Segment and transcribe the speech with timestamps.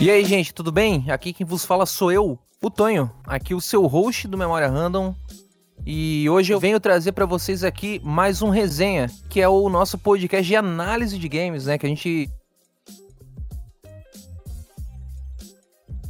[0.00, 1.04] E aí, gente, tudo bem?
[1.08, 5.14] Aqui quem vos fala sou eu, o Tonho, aqui o seu host do Memória Random.
[5.86, 9.96] E hoje eu venho trazer para vocês aqui mais um resenha, que é o nosso
[9.96, 11.78] podcast de análise de games, né?
[11.78, 12.28] Que a gente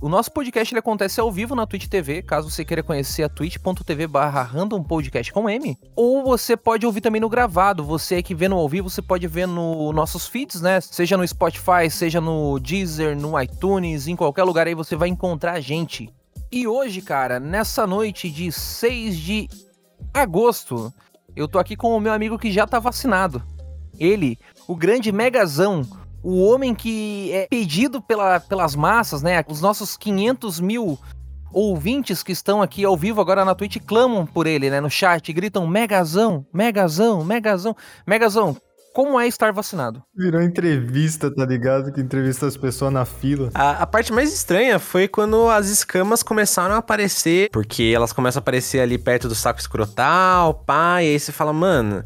[0.02, 3.28] O nosso podcast ele acontece ao vivo na Twitch TV, caso você queira conhecer a
[3.28, 5.78] twitch.tv barra randompodcast com M.
[5.94, 9.28] Ou você pode ouvir também no gravado, você que vê no ao vivo, você pode
[9.28, 10.80] ver no nossos feeds, né?
[10.80, 15.52] Seja no Spotify, seja no Deezer, no iTunes, em qualquer lugar aí você vai encontrar
[15.52, 16.12] a gente.
[16.50, 19.48] E hoje, cara, nessa noite de 6 de
[20.12, 20.92] agosto,
[21.36, 23.40] eu tô aqui com o meu amigo que já tá vacinado.
[24.00, 25.86] Ele, o grande Megazão,
[26.22, 29.44] o homem que é pedido pela, pelas massas, né?
[29.48, 30.98] Os nossos 500 mil
[31.52, 34.80] ouvintes que estão aqui ao vivo agora na Twitch clamam por ele, né?
[34.80, 37.76] No chat, gritam Megazão, Megazão, Megazão.
[38.06, 38.56] Megazão,
[38.94, 40.02] como é estar vacinado?
[40.14, 41.92] Virou entrevista, tá ligado?
[41.92, 43.50] Que entrevista as pessoas na fila.
[43.54, 48.40] A, a, parte mais estranha foi quando as escamas começaram a aparecer, porque elas começam
[48.40, 52.04] a aparecer ali perto do saco escrotal, pá, e aí você fala, mano.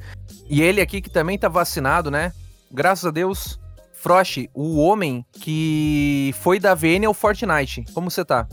[0.48, 2.32] E ele aqui que também tá vacinado, né?
[2.70, 3.58] Graças a Deus,
[3.96, 7.84] Frost, o homem que foi da VN ao Fortnite.
[7.92, 8.46] Como você tá?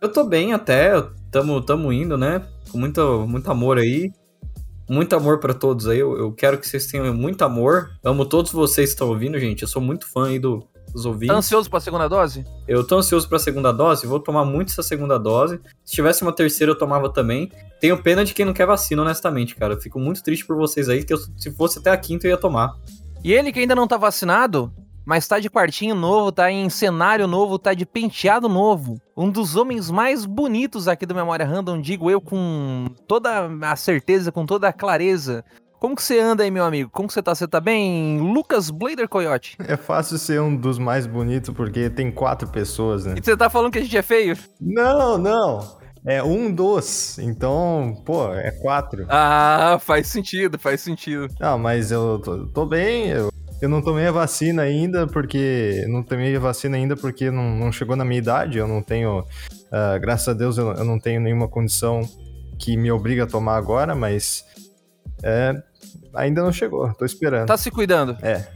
[0.00, 2.42] Eu tô bem até, tamo, tamo indo, né?
[2.70, 4.10] Com muito, muito amor aí.
[4.88, 5.98] Muito amor para todos aí.
[5.98, 7.90] Eu, eu, quero que vocês tenham muito amor.
[8.04, 9.62] Amo todos vocês que estão ouvindo, gente.
[9.62, 11.28] Eu sou muito fã aí do, dos ouvintes.
[11.28, 12.44] Tá ansioso pra segunda dose?
[12.66, 14.06] Eu tô ansioso pra segunda dose.
[14.06, 15.60] Vou tomar muito essa segunda dose.
[15.84, 17.50] Se tivesse uma terceira, eu tomava também.
[17.80, 19.74] Tenho pena de quem não quer vacina, honestamente, cara.
[19.74, 22.30] Eu fico muito triste por vocês aí, que eu, se fosse até a quinta, eu
[22.30, 22.76] ia tomar.
[23.24, 24.72] E ele que ainda não tá vacinado,
[25.06, 29.00] mas tá de quartinho novo, tá em cenário novo, tá de penteado novo.
[29.16, 34.32] Um dos homens mais bonitos aqui do Memória Random, digo eu com toda a certeza,
[34.32, 35.44] com toda a clareza.
[35.78, 36.90] Como que você anda aí, meu amigo?
[36.90, 37.34] Como que você tá?
[37.34, 38.18] Você tá bem?
[38.18, 39.56] Lucas Blader Coyote.
[39.60, 43.14] É fácil ser um dos mais bonitos porque tem quatro pessoas, né?
[43.16, 44.36] E você tá falando que a gente é feio?
[44.60, 45.60] Não, não.
[46.04, 47.18] É um dos.
[47.18, 49.06] Então, pô, é quatro.
[49.08, 51.28] Ah, faz sentido, faz sentido.
[51.38, 53.30] Não, mas eu tô, tô bem, eu
[53.60, 55.84] eu não tomei a vacina ainda porque.
[55.88, 58.58] Não tomei a vacina ainda porque não, não chegou na minha idade.
[58.58, 59.20] Eu não tenho.
[59.20, 62.02] Uh, graças a Deus eu, eu, não tenho nenhuma condição
[62.58, 64.44] que me obriga a tomar agora, mas.
[65.22, 65.54] É,
[66.14, 67.46] ainda não chegou, tô esperando.
[67.46, 68.16] Tá se cuidando?
[68.22, 68.46] É.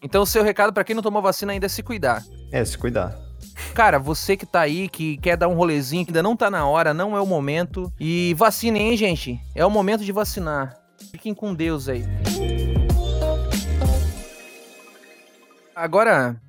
[0.00, 2.22] Então o seu recado para quem não tomou vacina ainda é se cuidar.
[2.52, 3.18] É, se cuidar.
[3.74, 6.66] Cara, você que tá aí, que quer dar um rolezinho, que ainda não tá na
[6.66, 7.92] hora, não é o momento.
[7.98, 9.40] E vacinem, hein, gente?
[9.54, 10.76] É o momento de vacinar.
[11.10, 12.04] Fiquem com Deus aí.
[15.78, 16.42] Agora,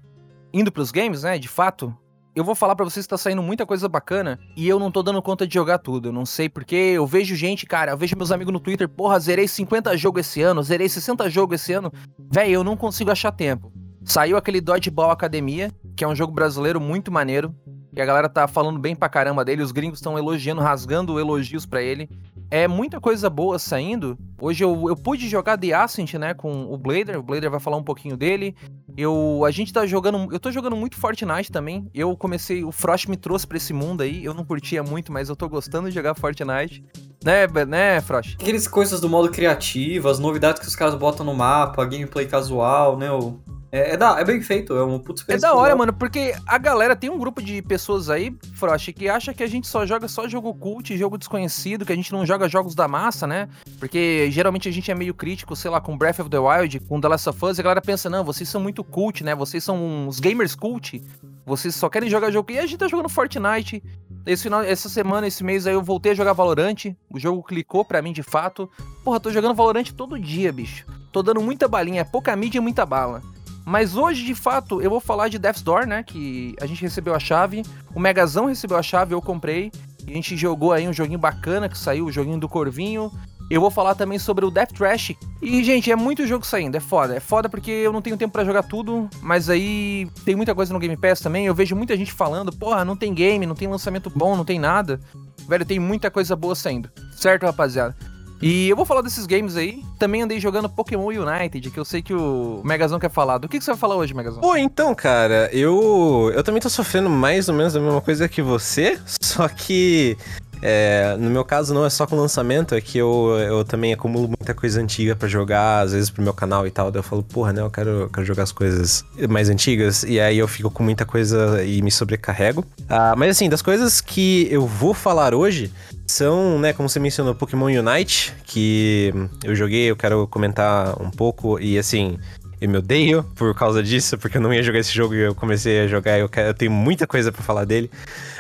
[0.52, 1.96] indo pros games, né, de fato,
[2.36, 5.04] eu vou falar para vocês que tá saindo muita coisa bacana e eu não tô
[5.04, 6.08] dando conta de jogar tudo.
[6.08, 9.20] Eu não sei porque eu vejo gente, cara, eu vejo meus amigos no Twitter, porra,
[9.20, 11.94] zerei 50 jogos esse ano, zerei 60 jogos esse ano.
[12.18, 13.72] Véi, eu não consigo achar tempo.
[14.04, 17.54] Saiu aquele Dodgeball Academia, que é um jogo brasileiro muito maneiro.
[17.94, 21.68] E a galera tá falando bem pra caramba dele, os gringos estão elogiando, rasgando elogios
[21.68, 22.10] para ele.
[22.52, 24.18] É muita coisa boa saindo.
[24.42, 27.20] Hoje eu, eu pude jogar The Ascent, né, com o Blader.
[27.20, 28.56] O Blader vai falar um pouquinho dele.
[28.98, 31.90] Eu, a gente tá jogando, eu tô jogando muito Fortnite também.
[31.94, 34.26] Eu comecei, o Frost me trouxe para esse mundo aí.
[34.26, 36.84] Eu não curtia muito, mas eu tô gostando de jogar Fortnite.
[37.24, 38.36] Né, né, Frost?
[38.36, 42.98] Aqueles coisas do modo criativo, as novidades que os caras botam no mapa, gameplay casual,
[42.98, 43.40] né, o
[43.72, 46.58] é, é, da, é bem feito, é um puto É da hora, mano, porque a
[46.58, 50.08] galera tem um grupo de pessoas aí, Frost, que acha que a gente só joga
[50.08, 53.48] só jogo cult, jogo desconhecido, que a gente não joga jogos da massa, né?
[53.80, 57.00] Porque geralmente a gente é meio crítico, sei lá, com Breath of the Wild, com
[57.00, 59.36] The Last of Us, e a galera pensa, não, vocês são muito cult, né?
[59.36, 61.02] Vocês são uns gamers cult,
[61.46, 62.52] vocês só querem jogar jogo.
[62.52, 63.84] E a gente tá jogando Fortnite.
[64.26, 66.96] Esse final, essa semana, esse mês aí, eu voltei a jogar Valorant.
[67.10, 68.70] O jogo clicou pra mim de fato.
[69.04, 70.86] Porra, tô jogando Valorant todo dia, bicho.
[71.12, 73.22] Tô dando muita balinha, é pouca mídia e muita bala.
[73.70, 76.02] Mas hoje, de fato, eu vou falar de Death's Door, né?
[76.02, 77.62] Que a gente recebeu a chave.
[77.94, 79.72] O Megazão recebeu a chave, eu comprei.
[80.08, 83.12] A gente jogou aí um joguinho bacana que saiu, o joguinho do Corvinho.
[83.48, 85.14] Eu vou falar também sobre o Death Trash.
[85.40, 87.16] E, gente, é muito jogo saindo, é foda.
[87.16, 90.74] É foda porque eu não tenho tempo para jogar tudo, mas aí tem muita coisa
[90.74, 91.46] no Game Pass também.
[91.46, 94.58] Eu vejo muita gente falando, porra, não tem game, não tem lançamento bom, não tem
[94.58, 95.00] nada.
[95.48, 96.90] Velho, tem muita coisa boa saindo.
[97.12, 97.96] Certo, rapaziada?
[98.42, 99.84] E eu vou falar desses games aí.
[99.98, 103.38] Também andei jogando Pokémon United, que eu sei que o Megazão quer falar.
[103.38, 104.42] Do que, que você vai falar hoje, Megazão?
[104.42, 108.42] Pô, então, cara, eu eu também tô sofrendo mais ou menos a mesma coisa que
[108.42, 110.18] você, só que
[110.62, 114.28] É, no meu caso, não é só com lançamento, é que eu, eu também acumulo
[114.28, 116.92] muita coisa antiga para jogar, às vezes pro meu canal e tal.
[116.92, 117.62] Daí eu falo, porra, né?
[117.62, 120.04] Eu quero, quero jogar as coisas mais antigas.
[120.04, 122.66] E aí eu fico com muita coisa e me sobrecarrego.
[122.90, 125.72] Ah, mas assim, das coisas que eu vou falar hoje
[126.10, 129.14] são, né, como você mencionou, Pokémon Unite, que
[129.44, 131.60] eu joguei, eu quero comentar um pouco.
[131.60, 132.18] E assim,
[132.60, 135.36] eu me odeio por causa disso, porque eu não ia jogar esse jogo e eu
[135.36, 137.92] comecei a jogar eu, quero, eu tenho muita coisa para falar dele.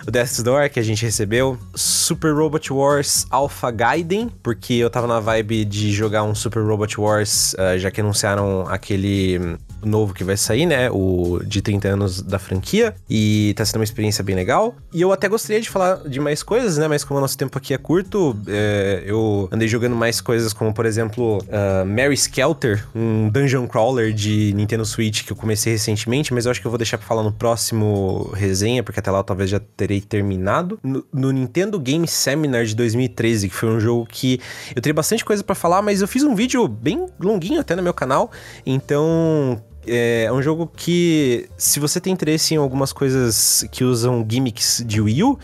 [0.08, 1.58] O Death's Door, que a gente recebeu.
[1.76, 7.00] Super Robot Wars Alpha Gaiden, porque eu tava na vibe de jogar um Super Robot
[7.00, 10.90] Wars, uh, já que anunciaram aquele novo que vai sair, né?
[10.92, 12.96] O de 30 anos da franquia.
[13.10, 14.76] E tá sendo uma experiência bem legal.
[14.94, 16.88] E eu até gostaria de falar de mais coisas, né?
[16.88, 20.74] Mas como o nosso tempo aqui é curto, é, eu andei jogando mais coisas, como
[20.74, 26.34] por exemplo, uh, Mary Skelter, um dungeon crawler de Nintendo Switch que eu comecei recentemente,
[26.34, 29.20] mas eu acho que eu vou deixar pra falar no próximo resenha, porque até lá
[29.20, 30.80] eu talvez já terei terminado.
[30.84, 34.40] No, no Nintendo Game Seminar de 2013, que foi um jogo que
[34.76, 37.84] eu teria bastante coisa para falar, mas eu fiz um vídeo bem longuinho até no
[37.84, 38.32] meu canal,
[38.66, 44.84] então é um jogo que, se você tem interesse em algumas coisas que usam gimmicks
[44.86, 45.40] de Wii U,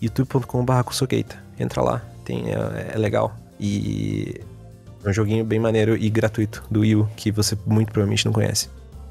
[0.00, 0.72] youtube.com.br
[1.58, 3.34] Entra lá, tem, é, é, legal.
[3.58, 4.40] E
[5.04, 8.32] é um joguinho bem maneiro e gratuito do Wii U, que você muito provavelmente não
[8.32, 8.68] conhece.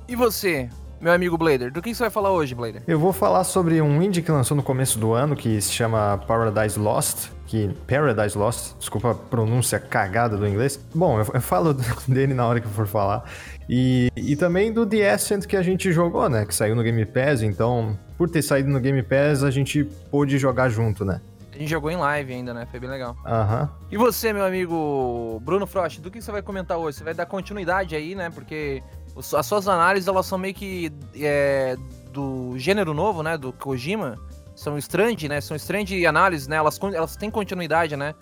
[0.07, 0.69] E você,
[1.01, 2.83] meu amigo Blader, do que você vai falar hoje, Blader?
[2.87, 6.19] Eu vou falar sobre um indie que lançou no começo do ano, que se chama
[6.27, 10.79] Paradise Lost, que Paradise Lost, desculpa a pronúncia cagada do inglês.
[10.93, 11.73] Bom, eu, eu falo
[12.07, 13.23] dele na hora que eu for falar.
[13.67, 16.45] E, e também do The Ascent que a gente jogou, né?
[16.45, 20.37] Que saiu no Game Pass, então, por ter saído no Game Pass, a gente pôde
[20.37, 21.19] jogar junto, né?
[21.53, 22.67] A gente jogou em live ainda, né?
[22.69, 23.15] Foi bem legal.
[23.25, 23.61] Aham.
[23.61, 23.87] Uhum.
[23.89, 26.97] E você, meu amigo Bruno Frost, do que você vai comentar hoje?
[26.97, 28.29] Você vai dar continuidade aí, né?
[28.29, 28.83] Porque
[29.15, 31.77] as suas análises, elas são meio que é,
[32.11, 33.37] do gênero novo, né?
[33.37, 34.17] Do Kojima.
[34.53, 35.39] São strange, né?
[35.39, 36.57] São strange análises, né?
[36.57, 38.13] Elas, elas têm continuidade, né?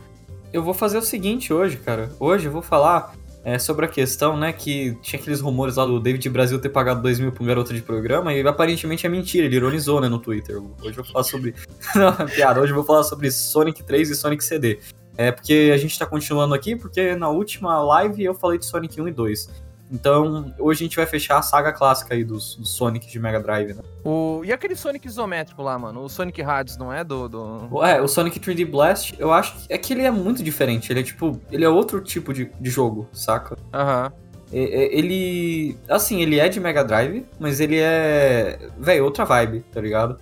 [0.51, 2.11] Eu vou fazer o seguinte hoje, cara.
[2.19, 5.99] Hoje eu vou falar é, sobre a questão, né, que tinha aqueles rumores lá do
[5.99, 9.45] David Brasil ter pagado 2 mil pra um garoto de programa, e aparentemente é mentira,
[9.45, 10.57] ele ironizou, né, no Twitter.
[10.57, 11.53] Hoje eu vou falar sobre.
[11.95, 14.79] Não, piada, hoje eu vou falar sobre Sonic 3 e Sonic CD.
[15.17, 18.99] É porque a gente tá continuando aqui, porque na última live eu falei de Sonic
[18.99, 19.49] 1 e 2.
[19.93, 23.39] Então, hoje a gente vai fechar a saga clássica aí dos, dos Sonic de Mega
[23.39, 23.83] Drive, né?
[24.03, 24.41] O...
[24.43, 26.01] E aquele Sonic isométrico lá, mano?
[26.01, 27.03] O Sonic Hades, não é?
[27.03, 27.85] Do, do...
[27.85, 30.91] É, o Sonic 3D Blast, eu acho que, é que ele é muito diferente.
[30.91, 31.39] Ele é tipo.
[31.51, 33.55] Ele é outro tipo de, de jogo, saca?
[33.71, 34.11] Aham.
[34.11, 34.23] Uhum.
[34.51, 35.77] Ele.
[35.87, 38.69] Assim, ele é de Mega Drive, mas ele é.
[38.77, 40.17] Velho, outra vibe, tá ligado?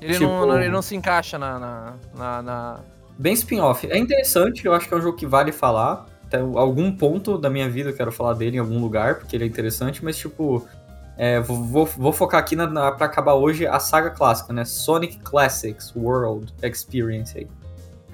[0.00, 0.24] Ele, tipo...
[0.24, 2.80] não, ele não se encaixa na, na, na, na...
[3.18, 3.88] Bem spin-off.
[3.88, 7.50] É interessante, eu acho que é um jogo que vale falar até algum ponto da
[7.50, 10.66] minha vida eu quero falar dele em algum lugar, porque ele é interessante, mas tipo.
[11.14, 14.64] É, vou, vou, focar aqui na, na, pra acabar hoje a saga clássica, né?
[14.64, 17.46] Sonic Classics World Experience aí.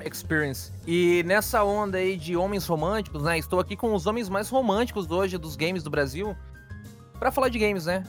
[0.05, 0.73] Experience.
[0.85, 3.38] E nessa onda aí de homens românticos, né?
[3.38, 6.37] Estou aqui com os homens mais românticos hoje dos games do Brasil.
[7.20, 8.03] para falar de games, né?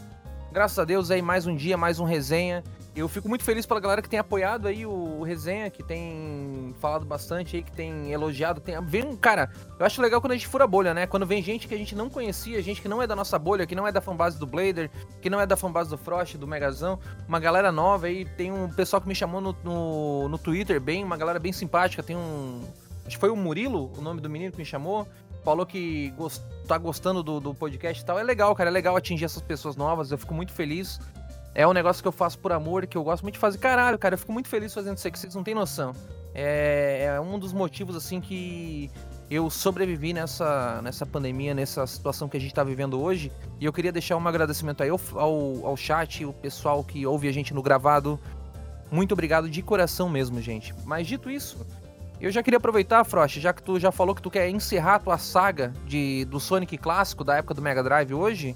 [0.52, 2.64] Graças a Deus aí mais um dia, mais um resenha.
[2.96, 7.06] Eu fico muito feliz pela galera que tem apoiado aí o Resenha, que tem falado
[7.06, 8.60] bastante aí, que tem elogiado.
[8.60, 8.82] Tem...
[8.84, 9.50] Vem, cara,
[9.80, 11.06] eu acho legal quando a gente fura a bolha, né?
[11.06, 13.66] Quando vem gente que a gente não conhecia, gente que não é da nossa bolha,
[13.66, 14.90] que não é da fanbase do Blader,
[15.22, 17.00] que não é da fanbase do Frost, do Megazão.
[17.28, 21.04] Uma galera nova aí, tem um pessoal que me chamou no, no, no Twitter, bem,
[21.04, 22.02] uma galera bem simpática.
[22.02, 22.64] Tem um.
[23.06, 25.08] Acho que foi o Murilo, o nome do menino que me chamou.
[25.44, 28.20] Falou que gost, tá gostando do, do podcast e tal.
[28.20, 28.70] É legal, cara.
[28.70, 30.12] É legal atingir essas pessoas novas.
[30.12, 31.00] Eu fico muito feliz.
[31.54, 33.58] É um negócio que eu faço por amor, que eu gosto muito de fazer.
[33.58, 35.94] Caralho, cara, eu fico muito feliz fazendo isso aqui, vocês não têm noção.
[36.34, 38.92] É, é um dos motivos, assim, que
[39.30, 43.32] eu sobrevivi nessa, nessa pandemia, nessa situação que a gente tá vivendo hoje.
[43.60, 47.28] E eu queria deixar um agradecimento aí ao, ao, ao chat, o pessoal que ouve
[47.28, 48.20] a gente no gravado.
[48.92, 50.74] Muito obrigado de coração mesmo, gente.
[50.86, 51.66] Mas dito isso,
[52.20, 55.00] eu já queria aproveitar, Frost, já que tu já falou que tu quer encerrar a
[55.00, 58.56] tua saga de, do Sonic clássico da época do Mega Drive hoje,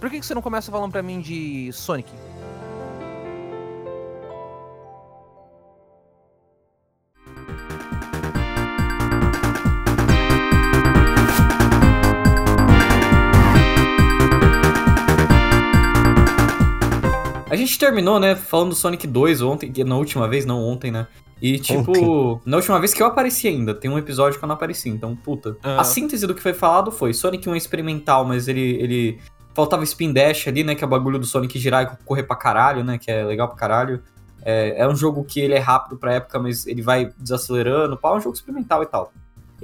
[0.00, 2.10] por que, que você não começa falando pra mim de Sonic?
[17.54, 21.06] A gente terminou, né, falando do Sonic 2 ontem, na última vez, não ontem, né?
[21.40, 22.50] E, tipo, ontem.
[22.50, 25.14] na última vez que eu apareci ainda, tem um episódio que eu não apareci, então,
[25.14, 25.56] puta.
[25.62, 25.80] Ah.
[25.80, 29.20] A síntese do que foi falado foi: Sonic 1 é experimental, mas ele, ele.
[29.54, 30.74] Faltava spin dash ali, né?
[30.74, 32.98] Que é o bagulho do Sonic girar e correr pra caralho, né?
[32.98, 34.02] Que é legal pra caralho.
[34.44, 37.96] É, é um jogo que ele é rápido pra época, mas ele vai desacelerando.
[37.96, 39.12] Pá, é um jogo experimental e tal.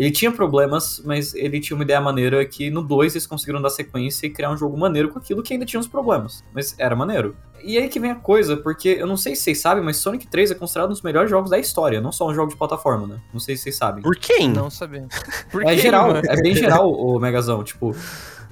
[0.00, 3.68] Ele tinha problemas, mas ele tinha uma ideia maneira que no 2 eles conseguiram dar
[3.68, 6.42] sequência e criar um jogo maneiro com aquilo que ainda tinha uns problemas.
[6.54, 7.36] Mas era maneiro.
[7.62, 10.26] E aí que vem a coisa, porque eu não sei se vocês sabem, mas Sonic
[10.26, 13.06] 3 é considerado um dos melhores jogos da história, não só um jogo de plataforma,
[13.06, 13.20] né?
[13.30, 14.02] Não sei se vocês sabem.
[14.02, 14.48] Por quem?
[14.48, 15.06] Não sabia.
[15.52, 16.22] Por É quê, geral, mano?
[16.26, 17.94] é bem geral o Megazão, tipo.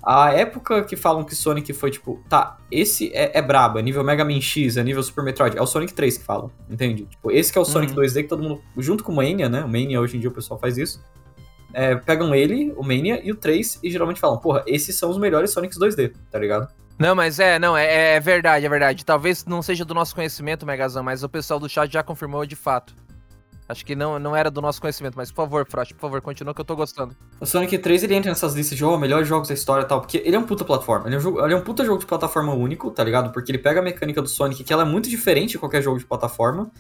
[0.03, 4.05] A época que falam que Sonic foi tipo, tá, esse é, é brabo, é nível
[4.05, 7.05] Mega Man X, é nível Super Metroid, é o Sonic 3 que falam, entende?
[7.07, 8.03] Tipo, esse que é o Sonic Uhum.
[8.05, 9.65] 2D que todo mundo, junto com o Mania, né?
[9.65, 11.03] O Mania hoje em dia o pessoal faz isso.
[11.73, 15.19] É, pegam ele, o Mania e o 3 e geralmente falam, porra, esses são os
[15.19, 16.69] melhores Sonics 2D, tá ligado?
[16.99, 19.05] Não, mas é, não, é, é verdade, é verdade.
[19.05, 22.57] Talvez não seja do nosso conhecimento, Megazão, mas o pessoal do chat já confirmou de
[22.57, 22.93] fato.
[23.69, 26.55] Acho que não, não era do nosso conhecimento, mas por favor, Frost, por favor, continua
[26.55, 27.15] que eu tô gostando.
[27.39, 30.01] O Sonic 3 ele entra nessas listas de oh, melhores jogos da história e tal,
[30.01, 31.07] porque ele é um puta plataforma.
[31.07, 33.31] Ele é um, jogo, ele é um puta jogo de plataforma único, tá ligado?
[33.31, 35.99] Porque ele pega a mecânica do Sonic, que ela é muito diferente de qualquer jogo
[35.99, 36.71] de plataforma.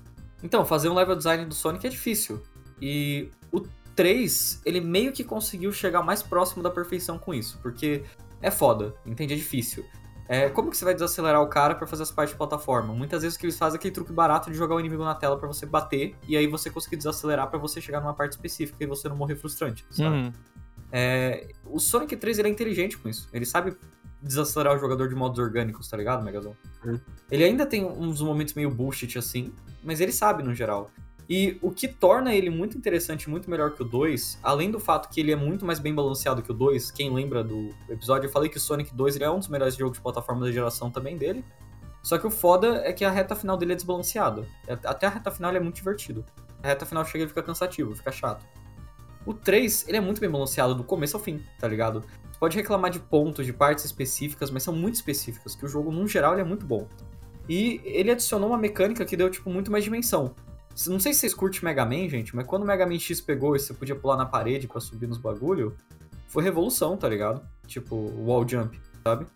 [0.42, 2.42] Então, fazer um level design do Sonic é difícil.
[2.80, 3.61] E o
[3.99, 8.05] 3, ele meio que conseguiu chegar mais próximo da perfeição com isso, porque
[8.40, 9.35] é foda, entende?
[9.35, 9.85] É difícil.
[10.28, 12.95] É, como que você vai desacelerar o cara pra fazer as partes de plataforma?
[12.95, 15.17] Muitas vezes o que eles fazem é aquele truque barato de jogar o inimigo na
[15.17, 18.76] tela pra você bater, e aí você conseguir desacelerar pra você chegar numa parte específica
[18.85, 20.14] e você não morrer frustrante, sabe?
[20.14, 20.33] Uhum.
[20.93, 23.28] É, o Sonic 3 ele é inteligente com isso.
[23.33, 23.76] Ele sabe
[24.23, 26.55] desacelerar o jogador de modos orgânicos, tá ligado, Megazon?
[26.87, 27.00] Hum.
[27.28, 29.52] Ele ainda tem uns momentos meio bullshit assim,
[29.83, 30.88] mas ele sabe no geral.
[31.29, 35.11] E o que torna ele muito interessante, muito melhor que o 2, além do fato
[35.11, 38.33] que ele é muito mais bem balanceado que o 2, quem lembra do episódio, eu
[38.33, 40.91] falei que o Sonic 2 ele é um dos melhores jogos de plataforma da geração
[40.91, 41.45] também dele.
[42.03, 44.47] Só que o foda é que a reta final dele é desbalanceada.
[44.85, 46.25] Até a reta final ele é muito divertido.
[46.63, 48.47] A reta final chega e fica cansativo, fica chato.
[49.27, 52.03] O 3, ele é muito bem balanceado do começo ao fim, tá ligado?
[52.33, 55.93] Você pode reclamar de pontos, de partes específicas, mas são muito específicas, que o jogo,
[55.93, 56.89] no geral, ele é muito bom.
[57.47, 60.35] E ele adicionou uma mecânica que deu, tipo, muito mais dimensão.
[60.87, 63.57] Não sei se vocês curtem Mega Man, gente, mas quando o Mega Man X pegou
[63.57, 65.75] e você podia pular na parede pra subir nos bagulho,
[66.29, 67.43] foi revolução, tá ligado?
[67.67, 69.27] Tipo, wall jump, sabe?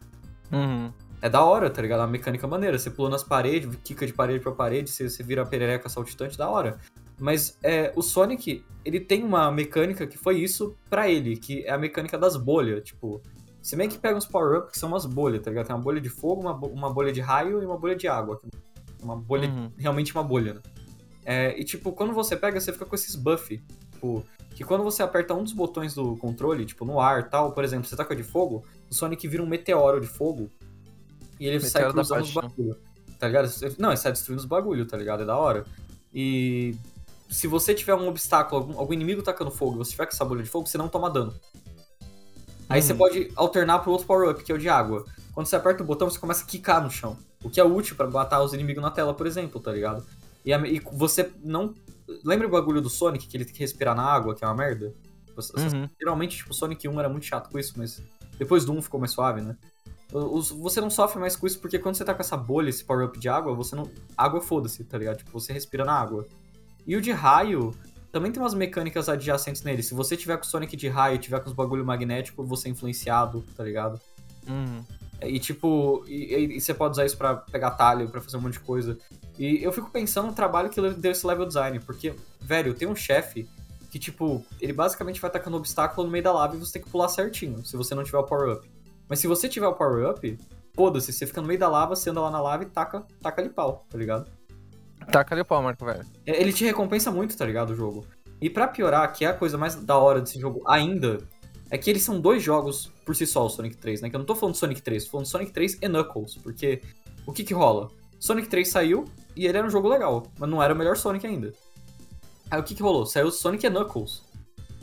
[0.53, 0.93] Uhum.
[1.21, 2.01] É da hora, tá ligado?
[2.01, 2.79] É uma mecânica maneira.
[2.79, 6.37] Você pula nas paredes, quica de parede pra parede, você, você vira a perereca saltitante,
[6.37, 6.79] da hora.
[7.19, 11.71] Mas é, o Sonic, ele tem uma mecânica que foi isso pra ele, que é
[11.71, 12.83] a mecânica das bolhas.
[12.85, 13.21] Tipo,
[13.61, 15.67] você meio que pega uns power-ups que são umas bolhas, tá ligado?
[15.67, 18.41] Tem uma bolha de fogo, uma, uma bolha de raio e uma bolha de água.
[19.01, 19.71] Uma bolha, Uhum.
[19.79, 20.61] realmente uma bolha, né?
[21.25, 23.63] É, e tipo, quando você pega, você fica com esses buff.
[23.93, 24.25] Tipo,
[24.55, 27.87] que quando você aperta um dos botões do controle, tipo, no ar tal, por exemplo,
[27.87, 30.51] você tá com a de fogo, o Sonic vira um meteoro de fogo
[31.41, 32.77] e ele sai Meteoro da cruzando os bagulho.
[33.19, 33.51] Tá ligado?
[33.79, 35.23] Não, ele sai destruindo os bagulho, tá ligado?
[35.23, 35.65] É da hora.
[36.13, 36.75] E
[37.31, 40.25] se você tiver um obstáculo, algum, algum inimigo tacando fogo, e você tiver com essa
[40.25, 41.33] bolha de fogo, você não toma dano.
[42.69, 42.87] Aí Uhum.
[42.87, 45.05] você pode alternar pro outro power-up, que é o de água.
[45.33, 47.17] Quando você aperta o botão, você começa a quicar no chão.
[47.43, 50.05] O que é útil pra matar os inimigos na tela, por exemplo, tá ligado?
[50.45, 51.75] E, a- e você não.
[52.25, 54.55] Lembra o bagulho do Sonic, que ele tem que respirar na água, que é uma
[54.57, 54.95] merda?
[55.35, 55.89] Você- Uhum.
[55.99, 58.03] Geralmente, tipo, o Sonic 1 era muito chato com isso, mas
[58.39, 59.57] depois do 1 ficou mais suave, né?
[60.13, 62.85] Os- Você não sofre mais com isso porque quando você tá com essa bolha, esse
[62.85, 63.91] power-up de água, você não.
[64.17, 65.19] Água foda-se, tá ligado?
[65.19, 66.27] Tipo, você respira na água.
[66.87, 67.75] E o de raio
[68.11, 69.83] também tem umas mecânicas adjacentes nele.
[69.83, 72.69] Se você tiver com o Sonic de raio e tiver com os bagulho magnético, você
[72.69, 73.99] é influenciado, tá ligado?
[74.47, 74.85] Uhum.
[75.23, 78.41] E tipo, e, e- e você pode usar isso pra pegar talho, pra fazer um
[78.41, 78.99] monte de coisa.
[79.39, 82.95] E eu fico pensando no trabalho que deu esse level design, porque, velho, tem um
[82.95, 83.49] chefe
[83.91, 86.83] que, tipo, ele basicamente vai atacando um obstáculo no meio da lava e você tem
[86.83, 88.71] que pular certinho, se você não tiver o power-up.
[89.09, 90.39] Mas se você tiver o power-up,
[90.75, 93.43] foda-se, você fica no meio da lava, você anda lá na lava e taca, taca
[93.43, 94.31] ali pau, tá ligado?
[95.11, 96.07] Taca ali pau, Marco, velho.
[96.27, 98.07] É, Ele te recompensa muito, tá ligado, o jogo.
[98.41, 101.19] E pra piorar, que é a coisa mais da hora desse jogo ainda,
[101.71, 104.11] é que eles são dois jogos por si só, o Sonic 3, né?
[104.11, 106.83] Que eu não tô falando Sonic 3, tô falando Sonic 3 e Knuckles, porque
[107.27, 107.89] o que que rola?
[108.19, 109.05] Sonic 3 saiu
[109.37, 111.53] e ele era um jogo legal, mas não era o melhor Sonic ainda.
[112.51, 113.07] Aí o que que rolou?
[113.07, 114.23] Saiu Sonic e Knuckles,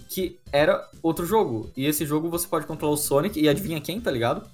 [0.10, 1.72] que era outro jogo.
[1.78, 4.50] E esse jogo você pode controlar o Sonic e adivinha quem, tá ligado?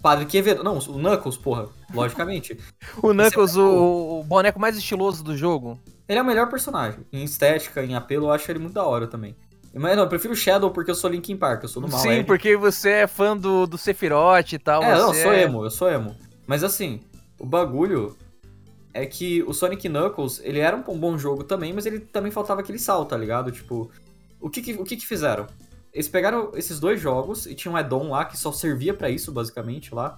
[0.00, 0.62] Padre Quevedo.
[0.62, 2.58] Não, o Knuckles, porra, logicamente.
[3.02, 5.78] O Knuckles, é o, o boneco mais estiloso do jogo.
[6.08, 7.00] Ele é o melhor personagem.
[7.12, 9.36] Em estética, em apelo, eu acho ele muito da hora também.
[9.74, 12.00] Mas não, eu prefiro o Shadow porque eu sou Linkin Park, eu sou do mal.
[12.00, 12.22] Sim, é.
[12.22, 14.82] porque você é fã do, do Sephiroth e tal.
[14.82, 16.16] É, não, eu sou é- emo, eu sou emo.
[16.46, 17.00] Mas assim,
[17.38, 18.16] o bagulho
[18.94, 22.60] é que o Sonic Knuckles, ele era um bom jogo também, mas ele também faltava
[22.60, 23.52] aquele sal, tá ligado?
[23.52, 23.90] Tipo,
[24.40, 25.46] o que que, o que, que fizeram?
[25.92, 29.32] Eles pegaram esses dois jogos e tinha um add-on lá que só servia pra isso,
[29.32, 30.16] basicamente, lá.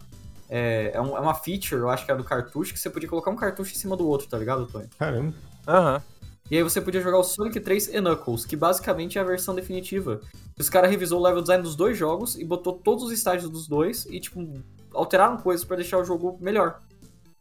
[0.49, 3.09] É, é, um- é uma feature, eu acho que é do cartucho, que você podia
[3.09, 4.89] colocar um cartucho em cima do outro, tá ligado, Tony?
[4.99, 5.35] Caramba.
[5.67, 6.03] Aham.
[6.51, 9.55] E aí você podia jogar o Sonic 3 e Knuckles, que basicamente é a versão
[9.55, 10.21] definitiva.
[10.59, 13.69] Os caras revisou o level design dos dois jogos e botou todos os estágios dos
[13.69, 14.55] dois e, tipo,
[14.95, 16.81] alteraram coisas pra deixar o jogo melhor.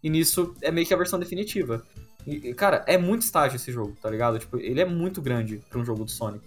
[0.08, 1.84] E nisso é meio que a versão definitiva.
[2.26, 4.40] E, cara, é muito estágio esse jogo, tá ligado?
[4.40, 6.46] Tipo, ele é muito grande pra um jogo do Sonic.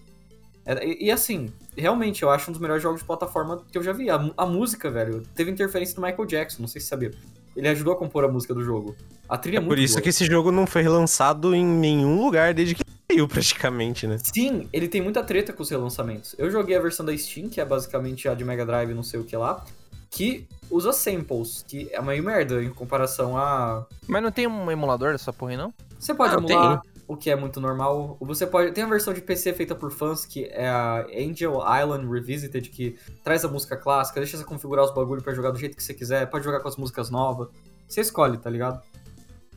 [0.64, 3.82] É, e, e, assim, realmente, eu acho um dos melhores jogos de plataforma que eu
[3.82, 4.08] já vi.
[4.08, 7.10] A, a, música, velho, teve interferência do Michael Jackson, não sei se sabia.
[7.54, 8.96] Ele ajudou a compor a música do jogo.
[9.28, 10.02] A trilha é, é muito Por isso boa.
[10.02, 14.16] que esse jogo não foi relançado em nenhum lugar desde que saiu, praticamente, né?
[14.22, 16.34] Sim, ele tem muita treta com os relançamentos.
[16.38, 19.20] Eu joguei a versão da Steam, que é basicamente a de Mega Drive, não sei
[19.20, 19.62] o que lá,
[20.10, 23.86] que usa samples, que é meio merda em comparação a.
[24.06, 25.72] Mas não tem um emulador dessa porra aí, não?
[25.98, 28.16] Você pode Ah, emular, o que é muito normal.
[28.20, 28.72] Você pode.
[28.72, 32.98] Tem a versão de PC feita por fãs, que é a Angel Island Revisited, que
[33.22, 35.94] traz a música clássica, deixa você configurar os bagulhos pra jogar do jeito que você
[35.94, 37.48] quiser, pode jogar com as músicas novas.
[37.88, 38.80] Você escolhe, tá ligado?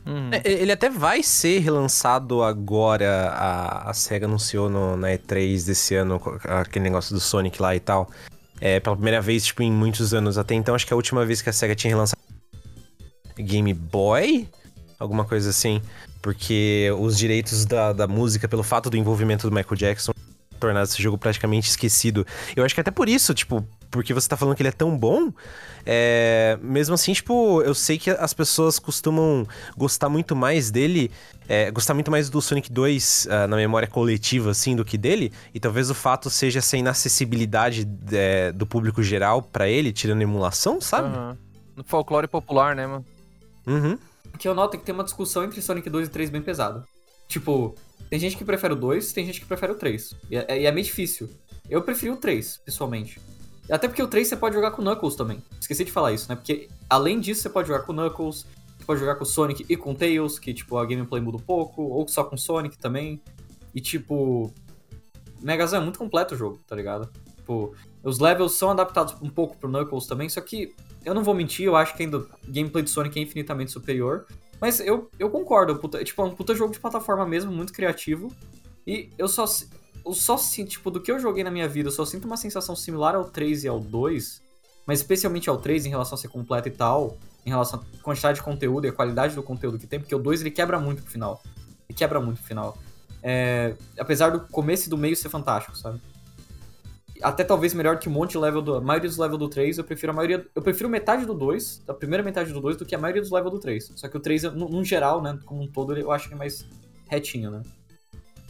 [0.06, 0.30] Hum.
[0.32, 3.30] É, Ele até vai ser relançado agora.
[3.30, 7.80] A, a SEGA anunciou no, na E3 desse ano aquele negócio do Sonic lá e
[7.80, 8.10] tal.
[8.60, 10.38] É, pela primeira vez, tipo, em muitos anos.
[10.38, 12.20] Até então, acho que a última vez que a SEGA tinha relançado
[13.36, 14.48] Game Boy?
[14.98, 15.82] Alguma coisa assim.
[16.22, 20.12] Porque os direitos da, da música, pelo fato do envolvimento do Michael Jackson,
[20.58, 22.26] tornaram esse jogo praticamente esquecido.
[22.54, 24.96] Eu acho que até por isso, tipo, porque você tá falando que ele é tão
[24.96, 25.32] bom,
[25.86, 29.46] é, mesmo assim, tipo, eu sei que as pessoas costumam
[29.76, 31.10] gostar muito mais dele,
[31.48, 35.32] é, gostar muito mais do Sonic 2 ah, na memória coletiva, assim, do que dele,
[35.52, 40.80] e talvez o fato seja essa inacessibilidade é, do público geral pra ele, tirando emulação,
[40.80, 41.08] sabe?
[41.08, 41.38] Aham.
[41.76, 43.04] No folclore popular, né, mano?
[43.66, 43.98] Uhum.
[44.32, 46.42] O que eu noto é que tem uma discussão entre Sonic 2 e 3 bem
[46.42, 46.84] pesada.
[47.28, 47.74] Tipo,
[48.10, 50.14] tem gente que prefere o 2, tem gente que prefere o 3.
[50.30, 51.28] E é, e é meio difícil.
[51.68, 53.20] Eu preferi o 3, pessoalmente.
[53.70, 55.42] Até porque o 3 você pode jogar com o Knuckles também.
[55.58, 56.36] Esqueci de falar isso, né?
[56.36, 58.46] Porque além disso, você pode jogar com o Knuckles,
[58.78, 61.38] você pode jogar com o Sonic e com o Tails, que tipo, a gameplay muda
[61.38, 63.22] um pouco, ou só com o Sonic também.
[63.74, 64.52] E tipo.
[65.40, 67.10] Megazord é muito completo o jogo, tá ligado?
[67.36, 71.34] Tipo, os levels são adaptados um pouco pro Knuckles também, só que eu não vou
[71.34, 74.26] mentir, eu acho que ainda o gameplay do Sonic é infinitamente superior.
[74.64, 78.34] Mas eu, eu concordo, puta, tipo, é um puta jogo de plataforma mesmo, muito criativo.
[78.86, 79.44] E eu só,
[80.06, 82.38] eu só sinto, tipo, do que eu joguei na minha vida, eu só sinto uma
[82.38, 84.40] sensação similar ao 3 e ao 2,
[84.86, 88.38] mas especialmente ao 3 em relação a ser completo e tal, em relação à quantidade
[88.38, 91.02] de conteúdo e a qualidade do conteúdo que tem, porque o 2 ele quebra muito
[91.02, 91.42] pro final.
[91.86, 92.78] Ele quebra muito pro final.
[93.22, 96.00] É, apesar do começo e do meio ser fantástico, sabe?
[97.24, 98.74] Até talvez melhor que um monte de level do.
[98.76, 100.46] A maioria dos levels do 3, eu prefiro a maioria.
[100.54, 103.30] Eu prefiro metade do 2, a primeira metade do 2, do que a maioria dos
[103.30, 103.92] levels do 3.
[103.96, 106.36] Só que o 3, no, no geral, né, como um todo, eu acho que é
[106.36, 106.66] mais
[107.08, 107.62] retinho, né?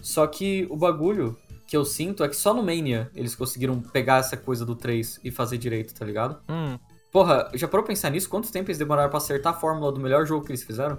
[0.02, 4.18] Só que o bagulho que eu sinto é que só no Mania eles conseguiram pegar
[4.18, 6.38] essa coisa do 3 e fazer direito, tá ligado?
[6.48, 6.78] Hum.
[7.10, 8.28] Porra, já parou pra pensar nisso?
[8.28, 10.98] Quanto tempo eles demoraram pra acertar a fórmula do melhor jogo que eles fizeram?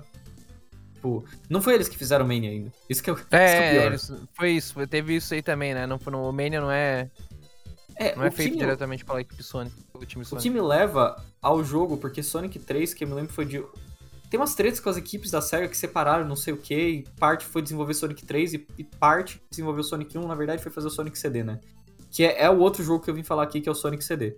[0.94, 2.72] Tipo, não foi eles que fizeram o Mania ainda.
[2.90, 3.98] Isso que é, o- isso que é o É,
[4.34, 5.86] foi isso, teve isso aí também, né?
[5.86, 7.12] No, no Mania não é,
[7.98, 10.44] É, não é o feito me- diretamente pela equipe Sonic, pelo time O Sonic.
[10.44, 13.64] que me leva ao jogo, porque Sonic 3, que eu me lembro foi de.
[14.30, 17.04] Tem umas tretas com as equipes da SEGA que separaram, não sei o que, e
[17.20, 20.88] parte foi desenvolver Sonic 3 e, e parte desenvolveu Sonic 1, na verdade foi fazer
[20.88, 21.60] o Sonic CD, né?
[22.12, 24.04] Que é, é o outro jogo que eu vim falar aqui, que é o Sonic
[24.04, 24.36] CD.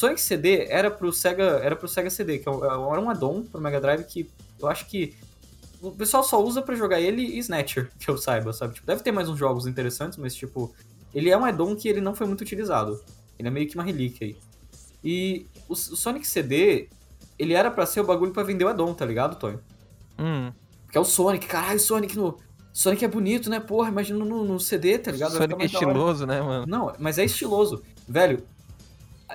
[0.00, 3.42] Sonic CD era pro Sega, era pro Sega CD, que é um- era um add-on
[3.42, 5.14] pro Mega Drive que eu acho que
[5.82, 8.74] o pessoal só usa pra jogar ele e Snatcher, que eu saiba, sabe?
[8.74, 10.74] Tipo, deve ter mais uns jogos interessantes, mas tipo,
[11.14, 12.98] ele é um add-on que ele não foi muito utilizado.
[13.38, 14.36] Ele é meio que uma relíquia aí.
[15.04, 16.88] E o, Sonic CD,
[17.38, 19.60] ele era pra ser o bagulho pra vender o add-on, tá ligado, Tonho?
[20.18, 20.50] Hum.
[20.84, 22.38] Porque é o Sonic, caralho, Sonic no.
[22.72, 23.60] Sonic é bonito, né?
[23.60, 25.32] Porra, imagina no, no CD, tá ligado?
[25.36, 26.64] Sonic é estiloso, né, mano?
[26.66, 27.82] Não, mas é estiloso.
[28.08, 28.42] Velho,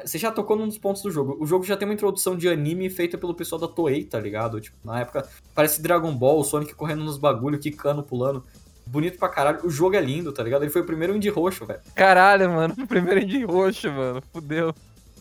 [0.03, 1.37] você já tocou num dos pontos do jogo.
[1.39, 4.59] O jogo já tem uma introdução de anime feita pelo pessoal da Toei, tá ligado?
[4.59, 8.43] Tipo, na época, parece Dragon Ball, o Sonic correndo nos bagulho, quicando, pulando.
[8.85, 9.59] Bonito pra caralho.
[9.63, 10.63] O jogo é lindo, tá ligado?
[10.63, 11.79] Ele foi o primeiro indie roxo, velho.
[11.95, 12.75] Caralho, mano.
[12.87, 14.21] Primeiro de roxo, mano.
[14.31, 14.73] Fudeu.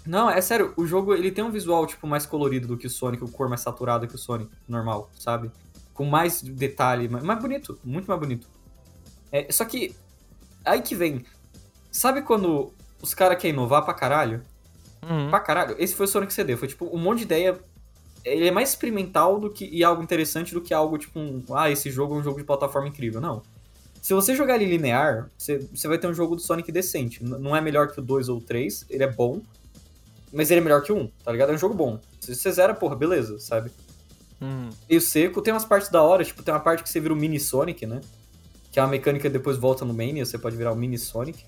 [0.07, 2.91] Não, é sério, o jogo ele tem um visual, tipo, mais colorido do que o
[2.91, 5.51] Sonic, o cor mais saturado que o Sonic normal, sabe?
[5.95, 8.47] Com mais detalhe, mais, mais bonito, muito mais bonito.
[9.33, 9.97] É, só que,
[10.63, 11.25] aí que vem,
[11.91, 14.43] sabe quando os caras querem inovar pra caralho?
[15.09, 15.31] Uhum.
[15.31, 17.59] Pra caralho, esse foi o Sonic CD, foi tipo um monte de ideia.
[18.25, 21.71] Ele é mais experimental do que e algo interessante do que algo tipo um, ah,
[21.71, 23.43] esse jogo é um jogo de plataforma incrível, não.
[24.01, 27.23] Se você jogar ele linear, você, você vai ter um jogo do Sonic decente.
[27.25, 29.41] N- Não é melhor que o 2 ou o 3, ele é bom,
[30.33, 31.53] mas ele é melhor que o 1, tá ligado?
[31.53, 31.99] É um jogo bom.
[32.21, 33.71] Se você zera, porra, beleza, sabe?
[34.41, 34.71] Uhum.
[34.89, 37.17] Meio seco, tem umas partes da hora, tipo, tem uma parte que você vira o
[37.17, 38.01] Mini Sonic, né?
[38.73, 41.45] Que é uma mecânica que depois volta no Mania, você pode virar o Mini Sonic.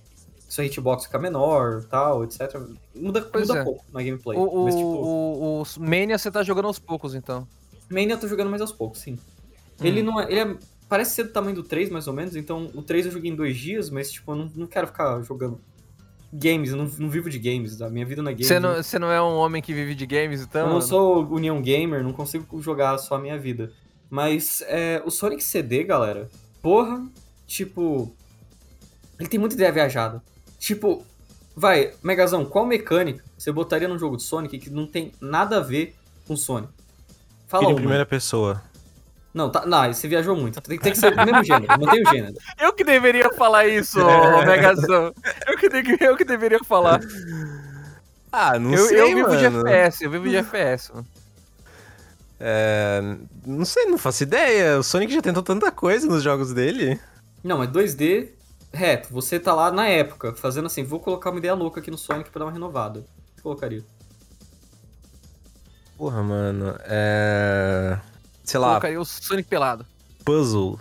[0.49, 2.57] Sua hitbox fica menor, tal, etc.
[2.95, 3.65] Muda, Pois muda é.
[3.65, 4.39] pouco na gameplay.
[4.39, 7.47] O, o, mas, tipo, o, o Mania você tá jogando aos poucos, então.
[7.91, 9.19] Mania eu tô jogando mais aos poucos, sim.
[9.81, 10.05] Ele Hum.
[10.05, 10.31] não é.
[10.31, 10.57] Ele é.
[10.89, 12.37] parece ser do tamanho do 3, mais ou menos.
[12.37, 15.21] Então, o 3 eu joguei em dois dias, mas, tipo, eu não, não quero ficar
[15.23, 15.61] jogando
[16.33, 16.71] games.
[16.71, 17.81] Eu não, não vivo de games.
[17.83, 18.47] A minha vida não é games.
[18.47, 20.67] Você não, você não é um homem que vive de games, então?
[20.69, 23.73] eu não sou União Gamer, não consigo jogar só a minha vida.
[24.09, 26.31] Mas é, o Sonic CD, galera,
[26.63, 27.05] porra,
[27.47, 28.15] tipo.
[29.19, 30.23] Ele tem muita ideia viajada.
[30.59, 31.05] Tipo,
[31.55, 35.61] vai, Megazão, qual mecânica você botaria num jogo de Sonic que não tem nada a
[35.61, 35.95] ver
[36.27, 36.73] com Sonic?
[37.47, 37.77] Fala em uma.
[37.77, 38.62] primeira pessoa.
[39.33, 40.61] Não, tá, não, você viajou muito.
[40.62, 42.35] Tem, tem que ser o mesmo gênero, mantém o gênero.
[42.59, 43.99] Eu que deveria falar isso,
[44.47, 45.12] Megazão.
[45.47, 47.01] Eu que, de- eu que deveria falar.
[48.33, 49.45] Ah, não eu, sei, eu vivo de.
[49.45, 50.90] FPS, eu vivo de FPS.
[50.92, 51.07] mano.
[52.40, 53.01] É,
[53.47, 54.79] não sei, não faço ideia.
[54.79, 56.99] O Sonic já tentou tanta coisa nos jogos dele.
[57.45, 58.29] Não, mas 2D
[58.77, 59.09] reto.
[59.12, 62.31] Você tá lá na época, fazendo assim, vou colocar uma ideia louca aqui no Sonic
[62.31, 63.01] pra dar uma renovada.
[63.01, 63.85] O que você colocaria?
[65.97, 66.77] Porra, mano.
[66.85, 67.99] É.
[68.45, 69.87] Sei lá, Colocaria o Sonic pelado.
[70.25, 70.79] puzzle.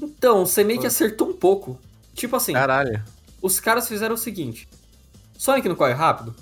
[0.00, 1.78] Então, você meio que acertou um pouco.
[2.14, 3.02] Tipo assim, Caralho.
[3.40, 4.68] os caras fizeram o seguinte:
[5.38, 6.34] Sonic não corre rápido?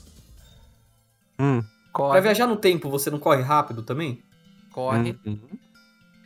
[1.38, 1.62] Hum.
[1.92, 4.22] Corre, Pra viajar no tempo, você não corre rápido também?
[4.72, 5.16] corre.
[5.24, 5.38] Hum.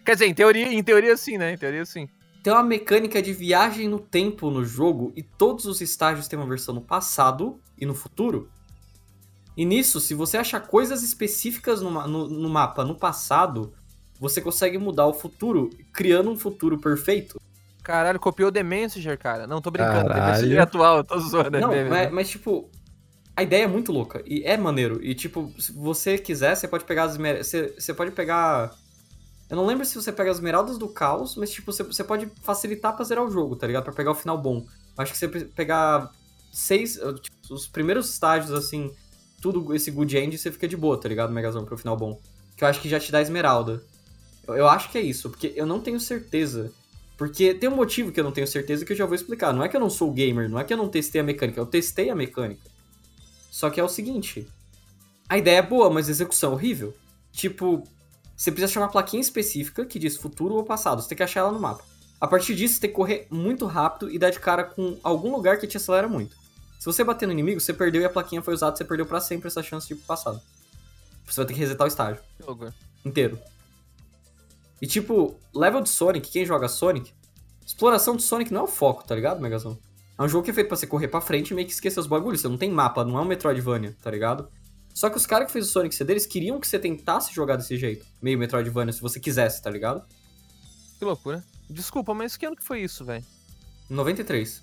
[0.05, 1.53] Quer dizer, em teoria, em teoria sim, né?
[1.53, 2.09] Em teoria sim.
[2.43, 6.49] Tem uma mecânica de viagem no tempo no jogo e todos os estágios têm uma
[6.49, 8.49] versão no passado e no futuro.
[9.57, 13.73] E nisso, se você achar coisas específicas no, ma- no- no mapa no passado,
[14.21, 17.41] você consegue mudar o futuro, criando um futuro perfeito.
[17.83, 19.47] Caralho, copiou The Messenger, cara.
[19.47, 20.09] Não, tô brincando.
[20.09, 20.33] The Caralho.
[20.33, 21.57] Messenger é atual, eu tô zoando.
[21.57, 22.09] é Não, mas, né?
[22.11, 22.71] mas, tipo,
[23.35, 25.03] a ideia é muito louca e é maneiro.
[25.03, 28.73] E tipo, se você quiser, você pode pegar as você, você pode pegar
[29.51, 32.31] eu não lembro se você pega as esmeraldas do caos, mas tipo, você, você pode
[32.43, 33.85] facilitar pra zerar o jogo, tá ligado?
[33.85, 34.67] Pra pegar o final bom.
[34.97, 36.13] Acho que você pe- pegar
[36.53, 38.91] seis, tipo, os primeiros estágios assim,
[39.41, 41.33] tudo esse good end, você fica de boa, tá ligado?
[41.33, 42.21] Megazão pro final bom.
[42.57, 43.83] Que eu acho que já te dá esmeralda.
[44.47, 46.73] Eu, eu acho que é isso, porque eu não tenho certeza.
[47.17, 49.53] Porque tem um motivo que eu não tenho certeza que eu já vou explicar.
[49.53, 51.59] Não é que eu não sou gamer, não é que eu não testei a mecânica,
[51.61, 52.63] eu testei a mecânica.
[53.51, 54.47] Só que é o seguinte:
[55.29, 56.95] a ideia é boa, mas a execução é horrível.
[57.33, 57.85] Tipo,
[58.39, 61.41] você precisa achar uma plaquinha específica que diz futuro ou passado, você tem que achar
[61.41, 61.83] ela no mapa.
[62.21, 65.33] A partir disso, você tem que correr muito rápido e dar de cara com algum
[65.33, 66.37] lugar que te acelera muito.
[66.79, 69.21] Se você bater no inimigo, você perdeu e a plaquinha foi usada, você perdeu pra
[69.21, 70.41] sempre essa chance de ir pro passado.
[71.27, 72.73] Você vai ter que resetar o estágio Jogo.
[73.05, 73.41] inteiro.
[74.81, 77.13] E tipo, level de Sonic, quem joga Sonic,
[77.67, 79.77] exploração de Sonic não é o foco, tá ligado, Megazão?
[80.17, 81.99] É um jogo que é feito pra você correr pra frente e meio que esquecer
[81.99, 82.41] os bagulhos.
[82.41, 84.49] Você não tem mapa, não é um Metroidvania, tá ligado?
[84.99, 87.55] Só que os caras que fez o Sonic CD, eles queriam que você tentasse jogar
[87.55, 88.05] desse jeito.
[88.21, 90.03] Meio Metroidvania, se você quisesse, tá ligado?
[90.99, 91.45] Que loucura.
[91.71, 93.25] Desculpa, mas que ano que foi isso, velho?
[93.89, 94.61] 93.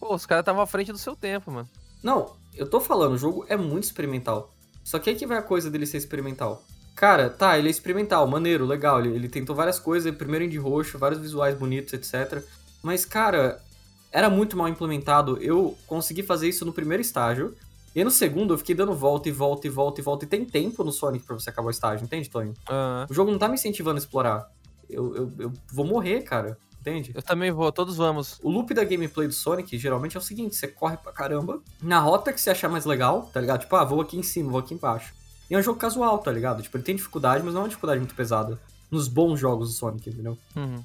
[0.00, 1.68] Pô, os caras estavam à frente do seu tempo, mano.
[2.02, 4.52] Não, eu tô falando, o jogo é muito experimental.
[4.82, 6.64] Só que aí que vai a coisa dele ser experimental.
[6.96, 8.98] Cara, tá, ele é experimental, maneiro, legal.
[8.98, 12.42] Ele, ele tentou várias coisas, primeiro em de roxo, vários visuais bonitos, etc.
[12.82, 13.62] Mas, cara,
[14.10, 15.40] era muito mal implementado.
[15.40, 17.54] Eu consegui fazer isso no primeiro estágio.
[17.96, 20.24] E no segundo eu fiquei dando volta e volta e volta e volta.
[20.26, 22.52] E tem tempo no Sonic pra você acabar o estágio, entende, Tonho?
[22.68, 24.52] Ah, O jogo não tá me incentivando a explorar.
[24.88, 26.58] Eu, eu, eu vou morrer, cara.
[26.78, 27.10] Entende?
[27.14, 28.38] eu também vou, todos vamos.
[28.42, 31.98] O loop da gameplay do Sonic geralmente é o seguinte: você corre pra caramba, na
[31.98, 33.60] rota que você achar mais legal, tá ligado?
[33.62, 35.12] Tipo, ah, vou aqui em cima, vou aqui embaixo.
[35.50, 36.62] E é um jogo casual, tá ligado?
[36.62, 38.60] Tipo, ele tem dificuldade, mas não é uma dificuldade muito pesada.
[38.90, 40.38] Nos bons jogos do Sonic, entendeu?
[40.54, 40.84] Uhum.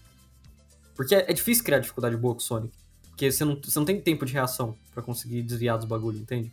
[0.95, 2.73] Porque é, é difícil criar dificuldade boa com o Sonic.
[3.09, 6.51] Porque você não, você não tem tempo de reação pra conseguir desviar dos bagulho, entende?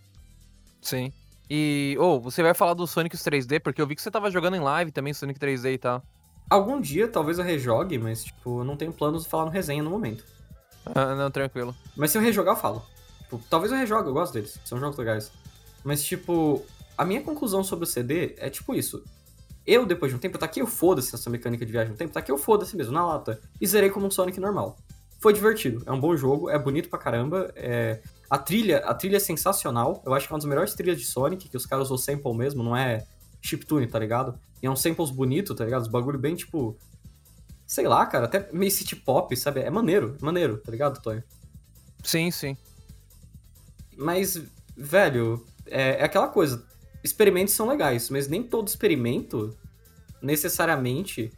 [0.80, 1.12] Sim.
[1.50, 4.56] E, ô, você vai falar do Sonic 3D, porque eu vi que você tava jogando
[4.56, 6.02] em live também, Sonic 3D e tal.
[6.50, 9.82] Algum dia talvez eu rejogue, mas, tipo, eu não tenho planos de falar no resenha
[9.82, 10.24] no momento.
[10.94, 11.74] Ah, não, tranquilo.
[11.96, 12.82] Mas se eu rejogar, eu falo.
[13.22, 14.58] Tipo, talvez eu rejogue, eu gosto deles.
[14.64, 15.30] São jogos legais.
[15.84, 16.64] Mas, tipo,
[16.96, 19.02] a minha conclusão sobre o CD é tipo isso.
[19.66, 22.12] Eu, depois de um tempo, tá aqui eu foda-se essa mecânica de viagem no tempo,
[22.12, 23.40] tá aqui eu foda-se mesmo, na lata.
[23.60, 24.78] E zerei como um Sonic normal.
[25.20, 27.52] Foi divertido, é um bom jogo, é bonito pra caramba.
[27.54, 28.00] É...
[28.30, 30.02] A trilha, a trilha é sensacional.
[30.04, 32.34] Eu acho que é uma das melhores trilhas de Sonic, que os caras usam sample
[32.34, 33.06] mesmo, não é
[33.40, 34.38] chiptune, tá ligado?
[34.62, 35.82] E é um samples bonito, tá ligado?
[35.82, 36.76] Os bagulho bem, tipo...
[37.66, 39.60] Sei lá, cara, até meio city pop, sabe?
[39.60, 41.22] É maneiro, é maneiro, tá ligado, Tonho?
[42.02, 42.56] Sim, sim.
[43.96, 44.42] Mas,
[44.76, 46.64] velho, é, é aquela coisa.
[47.04, 49.56] Experimentos são legais, mas nem todo experimento
[50.22, 51.30] necessariamente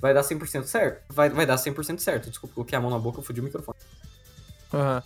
[0.00, 1.04] vai dar 100% certo.
[1.12, 2.28] Vai, vai dar 100% certo.
[2.28, 3.78] Desculpa, coloquei a mão na boca, eu fudi o microfone.
[4.72, 5.02] Aham.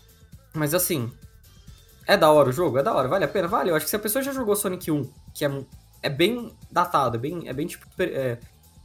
[0.55, 1.11] Mas assim,
[2.07, 2.79] é da hora o jogo?
[2.79, 3.49] É da hora, vale a pena?
[3.49, 3.71] Vale.
[3.71, 5.65] Eu acho que se a pessoa já jogou Sonic 1, que é,
[6.03, 8.39] é bem datado, é bem, é bem tipo, é,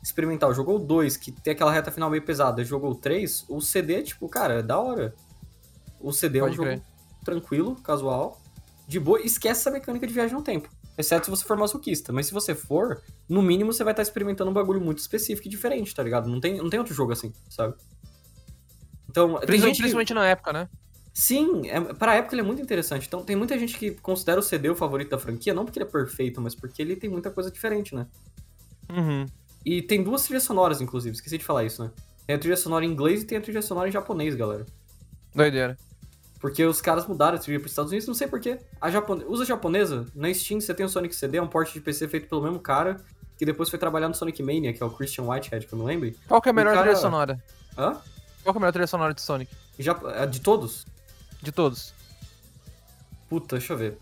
[0.03, 3.60] experimental, jogou o 2, que tem aquela reta final meio pesada, jogou o 3, o
[3.62, 5.13] CD, tipo, cara, é da hora.
[5.99, 6.82] O CD é um Pode jogo crer.
[7.25, 8.39] tranquilo, casual,
[8.88, 10.69] de boa, esquece essa mecânica de viagem no tempo.
[10.97, 12.12] Exceto se você for masoquista.
[12.13, 15.51] Mas se você for, no mínimo você vai estar experimentando um bagulho muito específico e
[15.51, 16.27] diferente, tá ligado?
[16.30, 17.75] Não tem, não tem outro jogo assim, sabe?
[19.10, 20.69] Então, Principalmente, que- principalmente na época, né?
[21.19, 23.08] Sim, é, pra época ele é muito interessante.
[23.08, 25.88] Então tem muita gente que considera o CD o favorito da franquia, não porque ele
[25.89, 28.06] é perfeito, mas porque ele tem muita coisa diferente, né?
[28.88, 29.25] Uhum.
[29.65, 31.89] E tem duas trilhas sonoras, inclusive, esqueci de falar isso, né?
[32.27, 34.63] Tem a trilha sonora em inglês e tem a trilha sonora em japonês, galera.
[35.34, 35.75] Doideira.
[36.39, 38.60] Porque os caras mudaram a trilha pros Estados Unidos, não sei porquê.
[38.80, 39.25] A japone...
[39.27, 42.30] Usa japonesa, na Steam você tem o Sonic CD, é um port de PC feito
[42.30, 43.01] pelo mesmo cara,
[43.39, 45.86] que depois foi trabalhar no Sonic Mania, que é o Christian Whitehead, que eu me
[45.86, 46.13] lembro.
[46.27, 47.43] Qual que é a melhor cara- trilha sonora?
[47.75, 47.93] Hã?
[47.93, 48.03] Qual
[48.43, 49.51] que é a melhor trilha sonora de Sonic?
[49.80, 49.99] Já...
[50.13, 50.86] é De todos?
[51.41, 51.93] De todos.
[53.30, 53.97] Puta, deixa eu ver.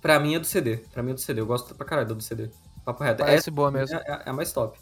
[0.00, 0.78] Pra mim é do CD.
[0.92, 1.40] Pra mim é do CD.
[1.40, 2.50] Eu gosto pra caralho do CD.
[2.84, 3.18] Papo reto.
[3.18, 3.96] Parece Essa boa mesmo.
[3.96, 4.78] É, é- é a mais top.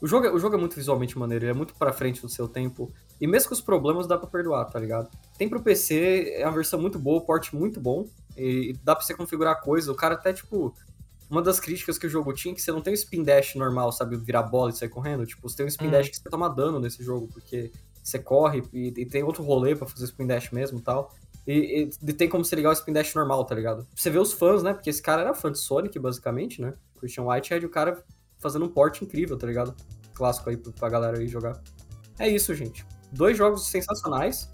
[0.00, 2.28] O jogo, é- o jogo é muito visualmente maneiro, ele é muito pra frente do
[2.28, 2.92] seu tempo.
[3.20, 5.08] E mesmo com os problemas, dá pra perdoar, tá ligado?
[5.38, 8.06] Tem pro PC, é uma versão muito boa, o porte muito bom.
[8.36, 9.90] E dá pra você configurar coisa.
[9.92, 10.74] O cara até, tipo.
[11.30, 13.54] Uma das críticas que o jogo tinha é que você não tem o spin dash
[13.54, 14.16] normal, sabe?
[14.16, 15.24] Virar bola e sair correndo.
[15.24, 15.90] Tipo, você tem um spin Hum.
[15.90, 17.72] dash que você toma dano nesse jogo, porque
[18.04, 21.12] você corre e, e tem outro rolê pra fazer spin dash mesmo e tal.
[21.46, 23.86] E, e tem como você ligar o spin dash normal, tá ligado?
[23.94, 24.72] Você vê os fãs, né?
[24.74, 26.74] Porque esse cara era fã de Sonic, basicamente, né?
[26.98, 28.02] Christian Whitehead, o cara
[28.38, 29.74] fazendo um porte incrível, tá ligado?
[30.14, 31.60] Clássico aí pra- galera aí jogar.
[32.18, 32.86] É isso, gente.
[33.12, 34.48] Dois jogos sensacionais.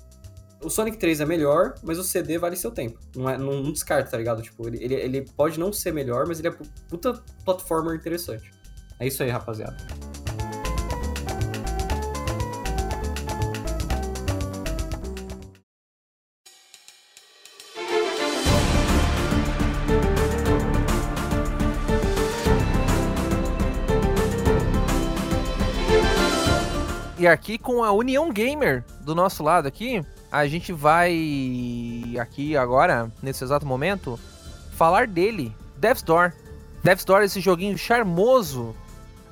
[0.63, 2.99] O Sonic 3 é melhor, mas o CD vale seu tempo.
[3.17, 4.43] Não, é, não, não descarta, tá ligado?
[4.43, 8.53] Tipo, ele, ele, ele pode não ser melhor, mas ele é pu- puta platformer interessante.
[8.99, 9.77] É isso aí, rapaziada.
[27.31, 33.43] Aqui com a União Gamer do nosso lado aqui, a gente vai aqui agora, nesse
[33.43, 34.19] exato momento,
[34.73, 36.33] falar dele, Death's Door.
[36.83, 38.75] Death's Door, esse joguinho charmoso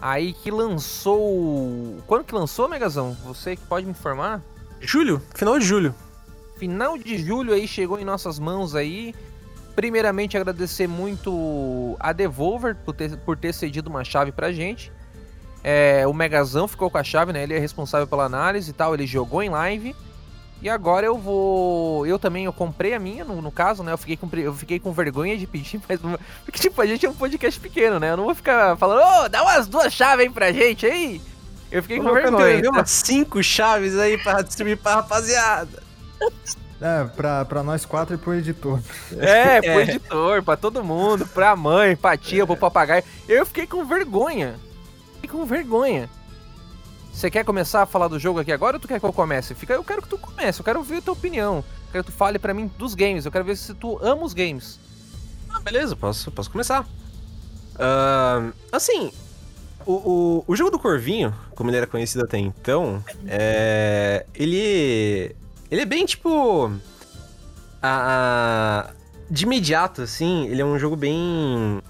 [0.01, 2.03] aí que lançou...
[2.07, 3.17] Quando que lançou, Megazão?
[3.25, 4.43] Você que pode me informar?
[4.81, 5.95] Julho, final de julho.
[6.59, 9.15] Final de julho aí chegou em nossas mãos aí.
[9.77, 14.93] Primeiramente agradecer muito a Devolver por ter, por ter cedido uma chave pra gente.
[15.63, 17.43] É, o Megazão ficou com a chave, né?
[17.43, 18.95] Ele é responsável pela análise e tal.
[18.95, 19.95] Ele jogou em live.
[20.61, 22.05] E agora eu vou.
[22.07, 23.93] Eu também eu comprei a minha, no, no caso, né?
[23.93, 26.01] Eu fiquei, com, eu fiquei com vergonha de pedir, mas.
[26.45, 28.11] Porque, tipo, a gente é um podcast pequeno, né?
[28.11, 31.21] Eu não vou ficar falando, ô, dá umas duas chaves aí pra gente aí.
[31.71, 32.61] Eu fiquei com vergonha.
[32.61, 35.83] Tem umas cinco chaves aí pra distribuir pra rapaziada.
[36.81, 38.81] É, pra, pra nós quatro e pro editor.
[39.19, 39.83] É, pro É.
[39.83, 43.05] editor, pra todo mundo, pra mãe, pra tia, pro papagaio.
[43.29, 44.55] Eu fiquei com vergonha.
[45.31, 46.09] Com vergonha.
[47.13, 49.55] Você quer começar a falar do jogo aqui agora ou tu quer que eu comece?
[49.55, 51.57] Fica, eu quero que tu comece, eu quero ouvir a tua opinião.
[51.57, 54.23] Eu quero que tu fale pra mim dos games, eu quero ver se tu ama
[54.25, 54.79] os games.
[55.51, 56.87] Ah, beleza, posso, posso começar.
[57.79, 59.11] Ahn, assim,
[59.85, 65.35] o, o, o jogo do Corvinho, como ele era conhecido até então, é, ele,
[65.71, 66.71] ele é bem tipo.
[67.83, 68.99] A, a-
[69.31, 71.81] de imediato, assim, ele é um jogo bem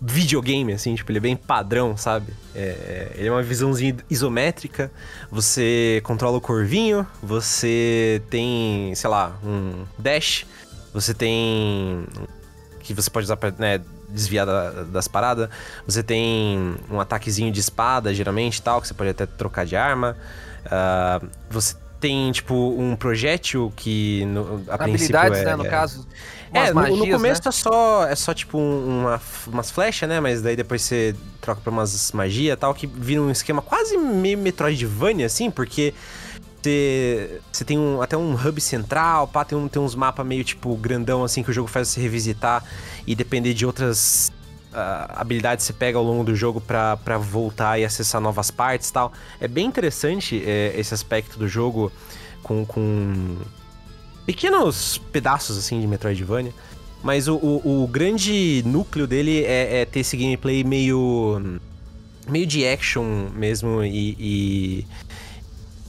[0.00, 2.32] videogame, assim, tipo, ele é bem padrão, sabe?
[2.54, 4.90] É, ele é uma visãozinha isométrica,
[5.30, 10.44] você controla o corvinho, você tem, sei lá, um dash,
[10.92, 12.06] você tem
[12.80, 15.48] que você pode usar pra né, desviar da- das paradas.
[15.84, 20.16] Você tem um ataquezinho de espada, geralmente, tal, que você pode até trocar de arma.
[20.70, 26.06] Ah, você tem, tipo, um projétil que, no, a princípio, Habilidades, é, né, no caso.
[26.56, 27.48] É, Umas no, magias, no começo né?
[27.48, 30.20] é só, é só tipo um- uma, umas flechas, né?
[30.20, 33.96] Mas daí depois você troca pra umas magia e tal, que vira um esquema quase
[33.96, 35.94] meio Metroidvania, assim, porque
[36.62, 40.74] você, tem um, até um hub central, pá, tem, um, tem uns mapas meio tipo
[40.76, 42.64] grandão, assim, que o jogo faz você revisitar
[43.06, 44.32] e depender de outras
[44.74, 48.50] ah, habilidades que você pega ao longo do jogo pra, pra voltar e acessar novas
[48.50, 49.12] partes e tal.
[49.40, 51.92] É bem interessante é, esse aspecto do jogo
[52.42, 53.36] com, com
[54.26, 56.52] pequenos pedaços assim de Metroidvania.
[57.02, 61.60] Mas o, o, o grande núcleo dele é, é ter esse gameplay meio.
[62.28, 64.16] meio de action mesmo e.
[64.18, 64.86] E.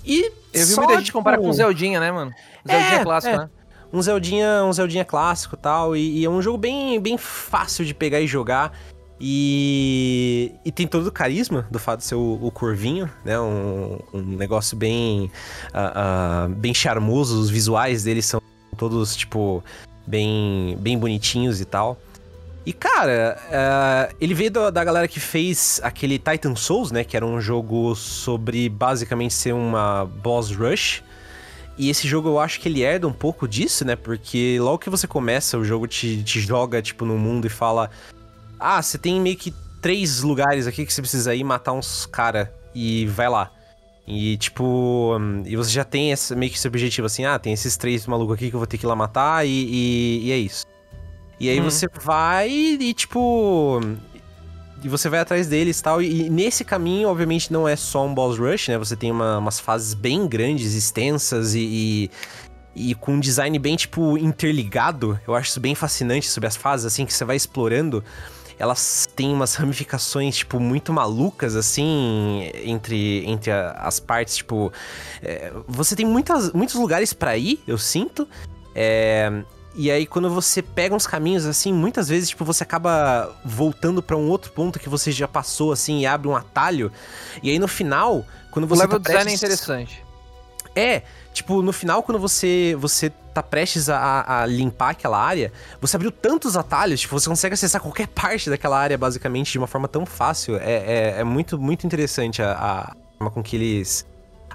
[0.06, 2.32] e Eu vi só, muita gente tipo, comparar com o Zeldinha, né, mano?
[2.68, 3.38] Zeldinha É, clássico, é.
[3.40, 3.50] né?
[3.92, 7.84] um Zeldinha, um Zeldinha clássico e tal, e, e é um jogo bem, bem fácil
[7.84, 8.78] de pegar e jogar.
[9.20, 12.54] E, e tem todo o carisma do fato de ser o, o
[13.26, 13.40] né?
[13.40, 15.32] Um, um negócio bem,
[15.74, 18.40] ah, ah, bem charmoso, os visuais dele são
[18.78, 19.64] todos, tipo,
[20.06, 22.00] bem, bem bonitinhos e tal.
[22.64, 27.04] E, cara, ah, ele veio da, da galera que fez aquele Titan Souls, né?
[27.04, 31.02] Que era um jogo sobre basicamente ser uma boss rush.
[31.78, 33.96] E esse jogo eu acho que ele herda um pouco disso, né?
[33.96, 37.90] Porque logo que você começa, o jogo te, te joga, tipo, no mundo e fala.
[38.60, 42.54] Ah, você tem meio que três lugares aqui que você precisa ir matar uns cara
[42.74, 43.52] e vai lá.
[44.08, 47.76] E tipo, e você já tem esse, meio que esse objetivo assim, ah, tem esses
[47.76, 50.38] três malucos aqui que eu vou ter que ir lá matar e, e, e é
[50.38, 50.66] isso.
[51.40, 51.64] E aí Hum.
[51.66, 53.80] você vai e tipo.
[54.84, 56.02] E você vai atrás deles e tal.
[56.02, 58.78] E nesse caminho, obviamente, não é só um boss rush, né?
[58.78, 62.10] Você tem uma- umas fases bem grandes, extensas e,
[62.76, 65.20] e, e com um design bem, tipo, interligado.
[65.28, 68.04] Eu acho isso bem fascinante sobre as fases, assim, que você vai explorando.
[68.60, 74.72] Elas têm umas ramificações, tipo, muito malucas, assim, entre, entre a- as partes, tipo...
[75.22, 78.28] é, você tem muitas, muitos lugares pra ir, eu sinto.
[78.74, 79.32] É,
[79.76, 84.18] e aí, quando você pega uns caminhos assim, muitas vezes, tipo, você acaba voltando pra
[84.18, 86.92] um outro ponto que você já passou, assim, e abre um atalho.
[87.44, 90.04] E aí, no final, quando O você level tá design é interessante.
[90.76, 91.04] É,
[91.38, 96.12] tipo, no final, quando você você tá prestes a, a limpar aquela área, você abriu
[96.12, 100.06] tantos atalhos, tipo, você consegue acessar qualquer parte daquela área, basicamente, de uma forma tão
[100.06, 100.58] fácil.
[100.58, 104.06] É, é, é muito, muito interessante a, a forma com que eles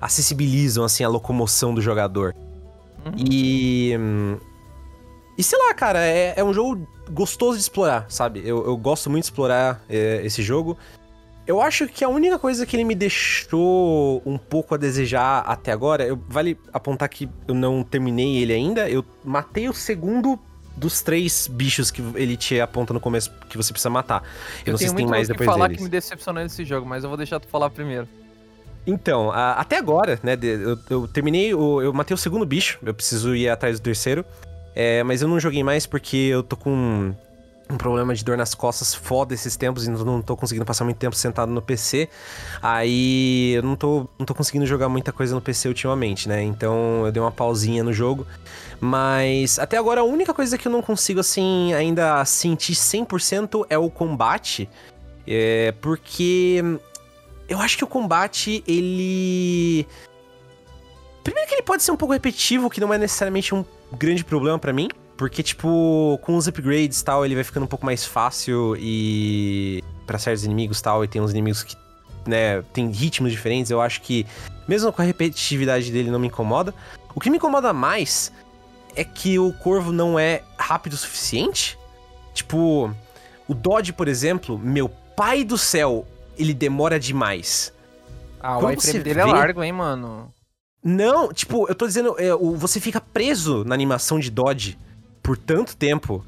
[0.01, 2.35] acessibilizam, assim, a locomoção do jogador.
[3.05, 3.13] Uhum.
[3.17, 3.97] E...
[5.37, 8.43] E sei lá, cara, é, é um jogo gostoso de explorar, sabe?
[8.45, 10.77] Eu, eu gosto muito de explorar é, esse jogo.
[11.53, 15.71] Eu acho que a única coisa que ele me deixou um pouco a desejar até
[15.71, 20.39] agora, eu, vale apontar que eu não terminei ele ainda, eu matei o segundo
[20.75, 24.23] dos três bichos que ele te aponta no começo que você precisa matar.
[24.65, 25.77] Eu, não sei tenho se tem mais depois falar deles.
[25.77, 28.09] que me decepcionou nesse jogo, mas eu vou deixar tu falar primeiro.
[28.87, 32.95] Então, a- até agora, né, eu, eu terminei, o, eu matei o segundo bicho, eu
[32.95, 34.25] preciso ir atrás do terceiro,
[34.75, 37.15] é, mas eu não joguei mais porque eu tô com
[37.73, 40.99] um problema de dor nas costas foda esses tempos e não, tô conseguindo passar muito
[40.99, 42.09] tempo sentado no PC,
[42.63, 47.07] aí eu não tô, não tô conseguindo jogar muita coisa no PC ultimamente, né, então
[47.07, 48.27] eu dei uma pausinha no jogo,
[48.81, 53.79] mas até agora a única coisa que eu não consigo, assim, ainda sentir 100% é
[53.79, 54.69] o combate,
[55.27, 56.63] é, porque
[57.49, 59.87] eu acho que o combate, ele.
[61.23, 64.59] Primeiro que ele pode ser um pouco repetitivo, que não é necessariamente um grande problema
[64.59, 64.89] pra mim.
[65.17, 69.83] Porque, tipo, com os upgrades e tal, ele vai ficando um pouco mais fácil e.
[70.07, 71.77] para certos inimigos e tal, e tem uns inimigos que,
[72.27, 73.71] né, tem ritmos diferentes.
[73.71, 74.27] Eu acho que,
[74.67, 76.75] mesmo com a repetitividade dele, não me incomoda.
[77.15, 78.33] O que me incomoda mais
[78.97, 81.79] é que o corvo não é rápido o suficiente.
[82.35, 82.91] Tipo,
[83.47, 86.07] o Dodge, por exemplo, meu pai do céu,
[86.39, 87.73] ele demora demais.
[88.41, 90.33] Ah, o iframe dele é vê- largo, hein, mano.
[90.83, 94.77] Não, tipo, eu tô dizendo, é, o- você fica preso na animação de Dodge
[95.23, 96.25] por tanto tempo.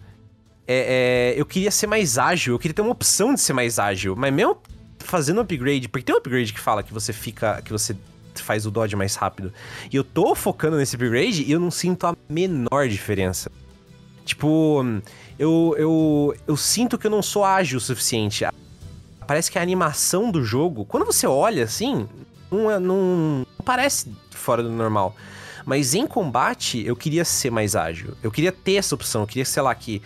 [0.66, 3.78] É, é, eu queria ser mais ágil, eu queria ter uma opção de ser mais
[3.78, 4.56] ágil, mas mesmo
[4.98, 7.94] fazendo upgrade, porque tem um upgrade que fala que você fica, que você
[8.36, 9.52] faz o Dodge mais rápido.
[9.92, 13.50] E eu tô focando nesse upgrade e eu não sinto a menor diferença.
[14.24, 14.82] Tipo,
[15.38, 18.46] eu, eu, eu sinto que eu não sou ágil o suficiente.
[19.26, 22.08] Parece que a animação do jogo, quando você olha assim,
[22.50, 25.14] não, é- não, não parece fora do normal.
[25.64, 28.14] Mas em combate, eu queria ser mais ágil.
[28.22, 29.22] Eu queria ter essa opção.
[29.22, 30.02] Eu queria, sei lá, que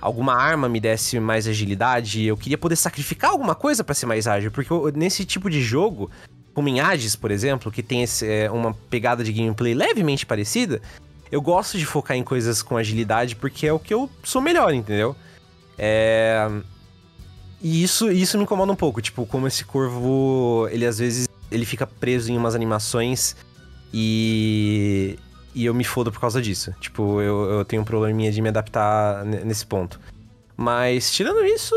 [0.00, 2.24] alguma arma me desse mais agilidade.
[2.24, 4.50] Eu queria poder sacrificar alguma coisa pra ser mais ágil.
[4.50, 6.10] Porque eu- nesse tipo de jogo,
[6.52, 10.80] como em Hades, por exemplo, que tem esse, é, uma pegada de gameplay levemente parecida,
[11.32, 14.74] eu gosto de focar em coisas com agilidade porque é o que eu sou melhor,
[14.74, 15.16] entendeu?
[15.78, 16.48] É.
[17.60, 21.64] E isso, isso me incomoda um pouco, tipo, como esse corvo, ele às vezes ele
[21.64, 23.34] fica preso em umas animações
[23.92, 25.18] e.
[25.54, 26.72] E eu me fodo por causa disso.
[26.80, 29.98] Tipo, eu, eu tenho um probleminha de me adaptar ne- nesse ponto.
[30.56, 31.74] Mas, tirando isso,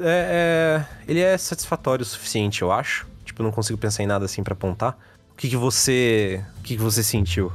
[0.00, 3.06] é, é- ele é satisfatório o suficiente, eu acho.
[3.24, 4.98] Tipo, não consigo pensar em nada assim pra apontar.
[5.32, 6.42] O que, que você.
[6.58, 7.52] O que, que você sentiu?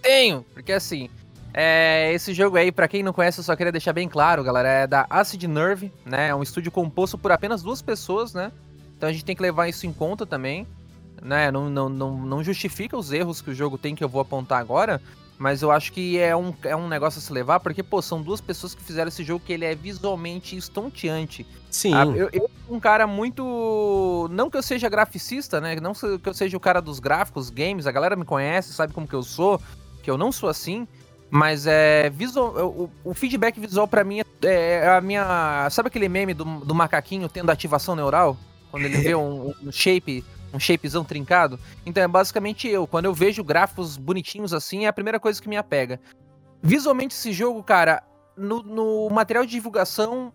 [0.00, 1.10] Tenho, porque assim,
[1.52, 4.68] é, esse jogo aí, pra quem não conhece, eu só queria deixar bem claro, galera,
[4.68, 6.28] é da Acid Nerve, né?
[6.28, 8.52] É um estúdio composto por apenas duas pessoas, né?
[8.96, 10.66] Então a gente tem que levar isso em conta também,
[11.24, 11.50] né?
[11.50, 14.60] Não, não, não, não justifica os erros que o jogo tem que eu vou apontar
[14.60, 15.00] agora,
[15.38, 18.22] mas eu acho que é um, é um negócio a se levar, porque, pô, são
[18.22, 21.46] duas pessoas que fizeram esse jogo que ele é visualmente estonteante.
[21.70, 21.94] Sim.
[21.94, 24.28] Ah, eu, eu sou um cara muito.
[24.30, 25.74] Não que eu seja graficista, né?
[25.80, 29.08] Não que eu seja o cara dos gráficos, games, a galera me conhece, sabe como
[29.08, 29.60] que eu sou,
[30.02, 30.86] que eu não sou assim.
[31.30, 32.10] Mas é.
[32.10, 34.26] Visual, o, o feedback visual pra mim é,
[34.84, 35.68] é a minha.
[35.70, 38.36] Sabe aquele meme do, do macaquinho tendo ativação neural?
[38.70, 40.24] Quando ele vê um, um shape.
[40.54, 41.58] Um shapezão trincado.
[41.84, 42.86] Então é basicamente eu.
[42.86, 46.00] Quando eu vejo gráficos bonitinhos assim, é a primeira coisa que me apega.
[46.62, 48.02] Visualmente, esse jogo, cara,
[48.36, 50.32] no, no material de divulgação,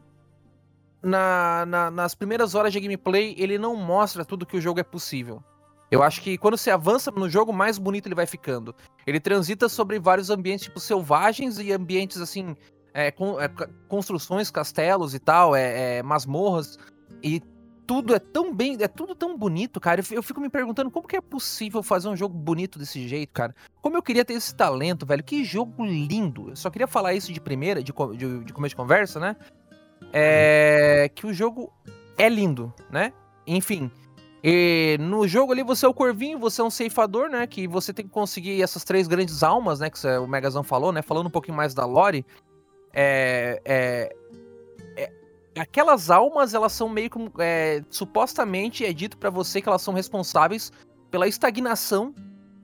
[1.01, 4.84] na- na- nas primeiras horas de gameplay, ele não mostra tudo que o jogo é
[4.84, 5.41] possível.
[5.89, 8.76] Eu acho que quando você avança no jogo, mais bonito ele vai ficando.
[9.07, 12.55] Ele transita sobre vários ambientes, tipo, selvagens e ambientes, assim,
[12.93, 13.49] é, com, é,
[13.88, 16.78] construções, castelos e tal, é, é, masmorras.
[17.24, 17.41] E
[17.90, 20.04] tudo é tão bem, é tudo tão bonito, cara.
[20.12, 23.56] Eu fico me perguntando como que é possível fazer um jogo bonito desse jeito, cara.
[23.82, 25.24] Como eu queria ter esse talento, velho.
[25.24, 26.50] Que jogo lindo.
[26.50, 29.36] Eu só queria falar isso de primeira, de, de, de começo de conversa, né?
[30.14, 31.74] É que o jogo
[32.16, 33.12] é lindo, né?
[33.48, 33.90] Enfim.
[34.44, 37.48] E no jogo ali você é o Corvinho, você é um ceifador, né?
[37.48, 39.90] Que você tem que conseguir essas três grandes almas, né?
[39.90, 41.02] Que o Megazão falou, né?
[41.02, 42.24] Falando um pouquinho mais da lore.
[42.94, 44.16] É, é,
[45.60, 47.32] aquelas almas, elas são meio como.
[47.39, 50.72] É, supostamente é dito para você que elas são responsáveis
[51.12, 52.14] pela estagnação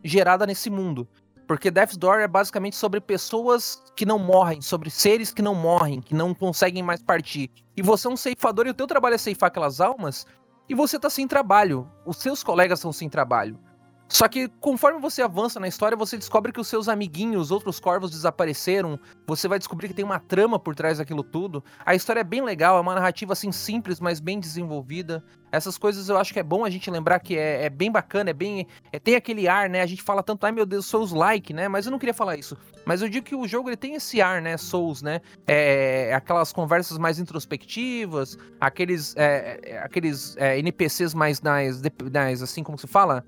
[0.03, 1.07] gerada nesse mundo.
[1.47, 6.01] Porque Death's Door é basicamente sobre pessoas que não morrem, sobre seres que não morrem,
[6.01, 7.51] que não conseguem mais partir.
[7.77, 10.25] E você é um ceifador e o teu trabalho é ceifar aquelas almas,
[10.67, 11.87] e você tá sem trabalho.
[12.05, 13.59] Os seus colegas estão sem trabalho.
[14.07, 18.11] Só que conforme você avança na história, você descobre que os seus amiguinhos, outros corvos
[18.11, 18.99] desapareceram.
[19.25, 21.63] Você vai descobrir que tem uma trama por trás daquilo tudo.
[21.83, 25.23] A história é bem legal, é uma narrativa assim simples, mas bem desenvolvida.
[25.51, 28.29] Essas coisas eu acho que é bom a gente lembrar que é, é bem bacana,
[28.29, 28.67] é bem.
[28.91, 29.81] É, tem aquele ar, né?
[29.81, 31.67] A gente fala tanto, ai meu Deus, Souls like, né?
[31.67, 32.55] Mas eu não queria falar isso.
[32.85, 34.55] Mas eu digo que o jogo ele tem esse ar, né?
[34.57, 35.19] Souls, né?
[35.47, 41.81] É, aquelas conversas mais introspectivas, aqueles, é, é aqueles é, NPCs mais nas,
[42.11, 43.25] nas, assim como se fala?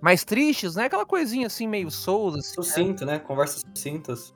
[0.00, 0.84] Mais tristes, né?
[0.84, 2.36] Aquela coisinha assim, meio souls.
[2.36, 3.14] Assim, Sucinto, né?
[3.14, 3.18] né?
[3.18, 4.34] Conversas sucintas.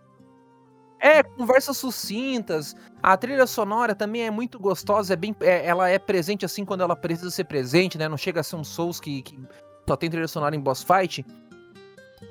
[1.01, 2.77] É, conversas sucintas.
[3.03, 6.83] A trilha sonora também é muito gostosa, é bem, é, ela é presente assim quando
[6.83, 8.07] ela precisa ser presente, né?
[8.09, 9.39] Não chega a ser um Souls que, que
[9.89, 11.25] só tem trilha sonora em boss fight.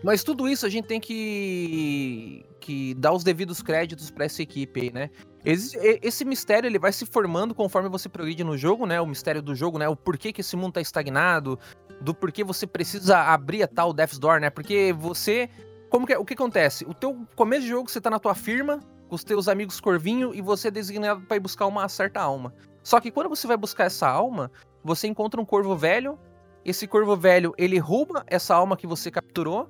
[0.04, 4.82] Mas tudo isso a gente tem que, que dar os devidos créditos para essa equipe
[4.82, 5.10] aí, né?
[5.44, 9.02] Esse, esse, mistério ele vai se formando conforme você progride no jogo, né?
[9.02, 9.90] O mistério do jogo, né?
[9.90, 11.58] O porquê que esse mundo tá estagnado,
[12.02, 14.50] do porquê você precisa abrir a tal Death's Door, né?
[14.50, 15.50] Porque você.
[15.90, 16.86] Como que, o que acontece?
[16.86, 20.34] O teu começo de jogo, você tá na tua firma, com os teus amigos corvinho,
[20.36, 22.54] e você é designado para ir buscar uma certa alma.
[22.84, 24.52] Só que quando você vai buscar essa alma,
[24.84, 26.18] você encontra um corvo velho.
[26.64, 29.70] Esse corvo velho, ele rouba essa alma que você capturou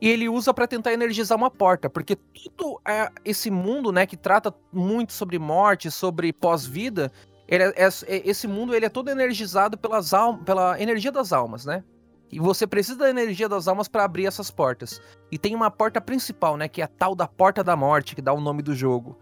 [0.00, 4.16] e ele usa para tentar energizar uma porta, porque tudo é esse mundo, né, que
[4.16, 7.12] trata muito sobre morte, sobre pós-vida,
[7.50, 11.82] é, é, esse mundo ele é todo energizado pelas almas, pela energia das almas, né?
[12.30, 15.02] E você precisa da energia das almas para abrir essas portas.
[15.32, 18.22] E tem uma porta principal, né, que é a tal da Porta da Morte, que
[18.22, 19.18] dá o nome do jogo.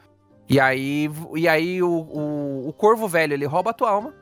[0.47, 4.15] E aí, e aí o, o, o corvo velho, ele rouba a tua alma.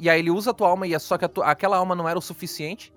[0.00, 2.08] E aí ele usa a tua alma, e é só que tua, aquela alma não
[2.08, 2.92] era o suficiente.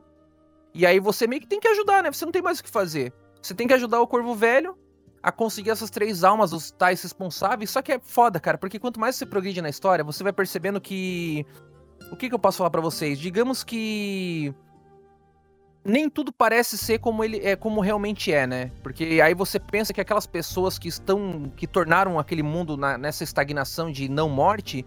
[0.73, 2.11] E aí você meio que tem que ajudar, né?
[2.11, 3.13] Você não tem mais o que fazer.
[3.39, 4.75] Você tem que ajudar o Corvo Velho
[5.21, 7.69] a conseguir essas três almas, os tais responsáveis.
[7.69, 10.79] Só que é foda, cara, porque quanto mais você progride na história, você vai percebendo
[10.79, 11.45] que.
[12.11, 13.19] O que, que eu posso falar para vocês?
[13.19, 14.53] Digamos que.
[15.83, 18.71] Nem tudo parece ser como ele é, como realmente é, né?
[18.83, 21.51] Porque aí você pensa que aquelas pessoas que estão.
[21.55, 24.85] que tornaram aquele mundo na, nessa estagnação de não morte,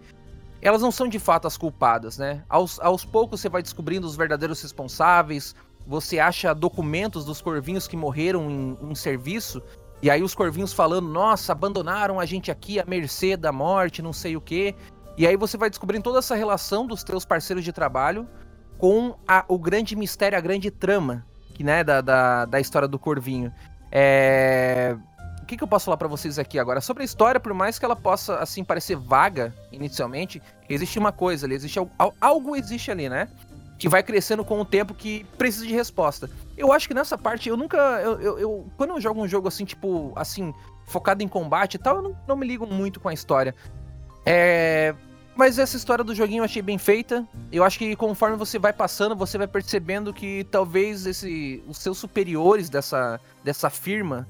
[0.61, 2.43] elas não são de fato as culpadas, né?
[2.47, 5.55] Aos, aos poucos você vai descobrindo os verdadeiros responsáveis,
[5.87, 9.61] você acha documentos dos corvinhos que morreram em, em serviço,
[10.01, 14.11] e aí os corvinhos falando, nossa, abandonaram a gente aqui à mercê da morte, não
[14.11, 14.75] sei o quê.
[15.17, 18.27] E aí você vai descobrindo toda essa relação dos teus parceiros de trabalho
[18.77, 21.23] com a, o grande mistério, a grande trama,
[21.53, 23.53] que, né, da, da, da história do Corvinho.
[23.91, 24.97] É...
[25.43, 26.81] O que, que eu posso falar para vocês aqui agora?
[26.81, 31.45] Sobre a história, por mais que ela possa, assim, parecer vaga inicialmente, existe uma coisa
[31.45, 33.27] ali, existe algo, algo existe ali, né?
[33.81, 36.29] Que vai crescendo com o tempo que precisa de resposta.
[36.55, 37.77] Eu acho que nessa parte, eu nunca.
[37.99, 40.53] Eu, eu, eu quando eu jogo um jogo assim, tipo, assim,
[40.85, 43.55] focado em combate e tal, eu não, não me ligo muito com a história.
[44.23, 44.93] É.
[45.35, 47.27] Mas essa história do joguinho eu achei bem feita.
[47.51, 51.97] Eu acho que conforme você vai passando, você vai percebendo que talvez esse, os seus
[51.97, 54.27] superiores dessa, dessa firma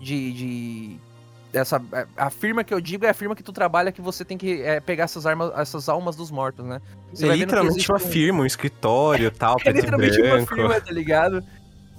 [0.00, 1.00] de, de
[1.54, 1.82] essa
[2.16, 4.62] a firma que eu digo é a firma que tu trabalha que você tem que
[4.62, 6.80] é, pegar essas armas, essas almas dos mortos, né?
[7.12, 8.00] Você é literalmente uma um...
[8.00, 11.44] firma, um escritório, tal, é literalmente uma firma, tá ligado?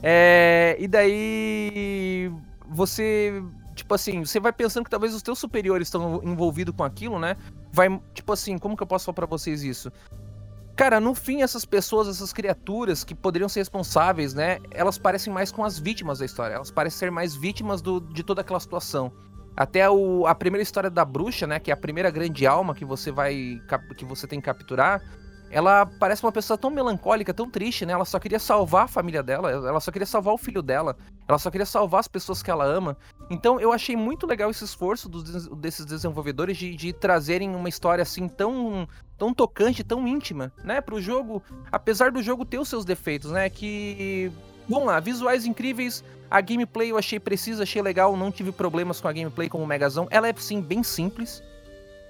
[0.03, 2.31] É, e daí
[2.67, 3.41] você
[3.73, 7.35] tipo assim, você vai pensando que talvez os teus superiores estão envolvidos com aquilo, né?
[7.71, 9.91] Vai, tipo assim, como que eu posso falar para vocês isso?
[10.75, 14.59] Cara, no fim, essas pessoas, essas criaturas que poderiam ser responsáveis, né?
[14.71, 16.55] Elas parecem mais com as vítimas da história.
[16.55, 19.11] Elas parecem ser mais vítimas do, de toda aquela situação.
[19.55, 21.59] Até o, a primeira história da bruxa, né?
[21.59, 23.61] Que é a primeira grande alma que você vai.
[23.97, 25.01] que você tem que capturar.
[25.49, 27.93] Ela parece uma pessoa tão melancólica, tão triste, né?
[27.93, 30.97] Ela só queria salvar a família dela, ela só queria salvar o filho dela,
[31.27, 32.97] ela só queria salvar as pessoas que ela ama.
[33.29, 38.01] Então eu achei muito legal esse esforço dos, desses desenvolvedores de, de trazerem uma história
[38.01, 38.87] assim tão,
[39.17, 40.81] tão tocante, tão íntima, né?
[40.81, 41.41] Pro jogo,
[41.71, 43.49] apesar do jogo ter os seus defeitos, né?
[43.49, 44.31] Que
[44.67, 46.03] vamos lá, visuais incríveis,
[46.35, 49.67] a gameplay eu achei precisa, achei legal, não tive problemas com a gameplay como o
[49.67, 50.05] Megazão.
[50.11, 51.41] Ela é, sim, bem simples.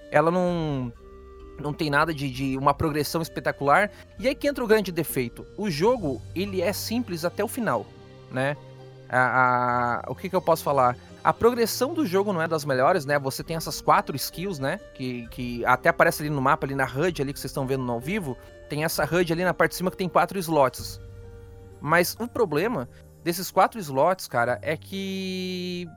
[0.10, 0.92] Ela não
[1.60, 3.92] não tem nada de, de, uma progressão espetacular.
[4.18, 5.46] E aí que entra o grande defeito.
[5.56, 7.86] O jogo, ele é simples até o final,
[8.32, 8.58] né?
[9.08, 10.98] A, a, o que, que eu posso falar?
[11.24, 13.20] A progressão do jogo não é das melhores, né?
[13.20, 14.80] Você tem essas quatro skills, né?
[14.96, 17.84] Que, que até aparece ali no mapa, ali na HUD ali que vocês estão vendo
[17.84, 18.36] no ao vivo.
[18.68, 21.00] Tem essa HUD ali na parte de cima que tem quatro slots.
[21.80, 22.90] Mas o problema
[23.26, 25.90] desses quatro slots, cara, é que...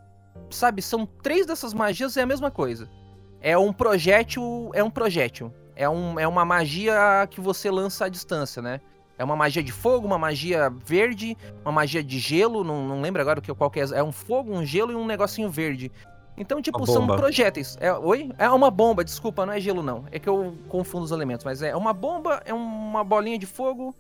[0.51, 2.89] Sabe, são três dessas magias é a mesma coisa.
[3.43, 4.71] É um projétil.
[4.73, 5.53] É um projétil.
[5.77, 8.81] É, um, é uma magia que você lança à distância, né?
[9.19, 13.21] É uma magia de fogo, uma magia verde, uma magia de gelo, não, não lembro
[13.21, 13.85] agora o que, qual que é.
[13.93, 15.93] É um fogo, um gelo e um negocinho verde.
[16.35, 17.77] Então, tipo, são projéteis.
[17.79, 18.31] É, oi?
[18.39, 20.07] É uma bomba, desculpa, não é gelo não.
[20.11, 23.95] É que eu confundo os elementos, mas é uma bomba, é uma bolinha de fogo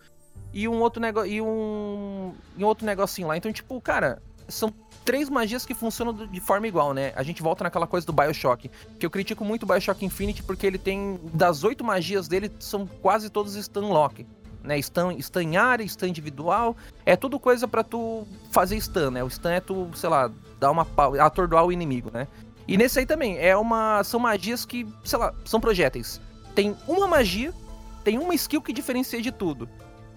[0.53, 3.37] e um outro negócio e um, um outro negocinho lá.
[3.37, 4.73] Então, tipo, cara, são
[5.05, 7.13] três magias que funcionam de forma igual, né?
[7.17, 10.67] A gente volta naquela coisa do Bioshock, que eu critico muito o Bioshock Infinite porque
[10.67, 14.27] ele tem, das oito magias dele, são quase todos stun lock.
[14.63, 16.77] Né, stun, stun área, stun individual,
[17.07, 19.25] é tudo coisa para tu fazer stun, né?
[19.25, 20.87] O stun é tu, sei lá, dar uma
[21.21, 22.27] atordoar o inimigo, né?
[22.67, 26.21] E nesse aí também, é uma são magias que, sei lá, são projéteis.
[26.55, 27.55] Tem uma magia,
[28.05, 29.67] tem uma skill que diferencia de tudo,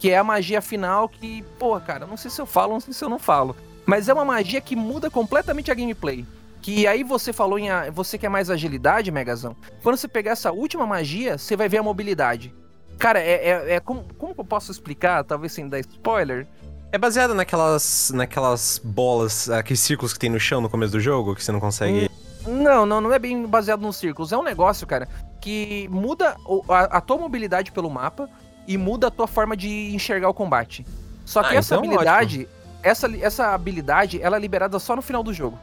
[0.02, 2.92] que é a magia final que, pô, cara, não sei se eu falo, não sei
[2.92, 3.56] se eu não falo.
[3.86, 6.26] Mas é uma magia que muda completamente a gameplay.
[6.60, 7.70] Que aí você falou em.
[7.70, 9.56] A, você quer mais agilidade, Megazão?
[9.84, 12.52] Quando você pegar essa última magia, você vai ver a mobilidade.
[12.98, 13.48] Cara, é.
[13.48, 15.24] é, é como, como eu posso explicar?
[15.24, 16.48] Talvez sem dar spoiler.
[16.92, 21.36] É baseada naquelas, naquelas bolas, aqueles círculos que tem no chão no começo do jogo,
[21.36, 22.10] que você não consegue.
[22.48, 24.32] Hum, não, não, não é bem baseado nos círculos.
[24.32, 25.08] É um negócio, cara,
[25.40, 26.36] que muda
[26.68, 28.28] a, a tua mobilidade pelo mapa
[28.68, 30.86] e muda a tua forma de enxergar o combate.
[31.26, 32.42] Só que ah, essa então habilidade.
[32.42, 35.58] Ótimo essa, essa habilidade ela é liberada só no final do jogo.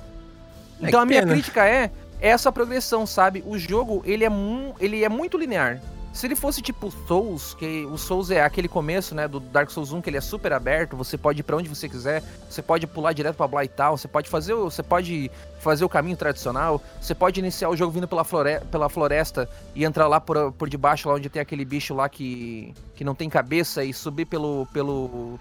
[0.80, 1.32] É então a minha pena.
[1.32, 1.90] crítica é
[2.20, 3.42] essa progressão, sabe?
[3.46, 4.30] O jogo ele é,
[4.80, 5.80] ele é muito linear.
[6.18, 9.92] Se ele fosse tipo Souls, que o Souls é aquele começo, né, do Dark Souls
[9.92, 12.88] 1 que ele é super aberto, você pode ir para onde você quiser, você pode
[12.88, 17.38] pular direto para Blytown, você pode fazer, você pode fazer o caminho tradicional, você pode
[17.38, 21.14] iniciar o jogo vindo pela, flore pela floresta e entrar lá por, por debaixo lá
[21.14, 25.38] onde tem aquele bicho lá que que não tem cabeça e subir pelo pelo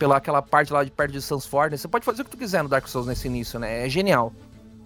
[0.00, 2.64] pela aquela parte lá de perto de Sansford, você pode fazer o que tu quiser
[2.64, 3.86] no Dark Souls nesse início, né?
[3.86, 4.32] É genial.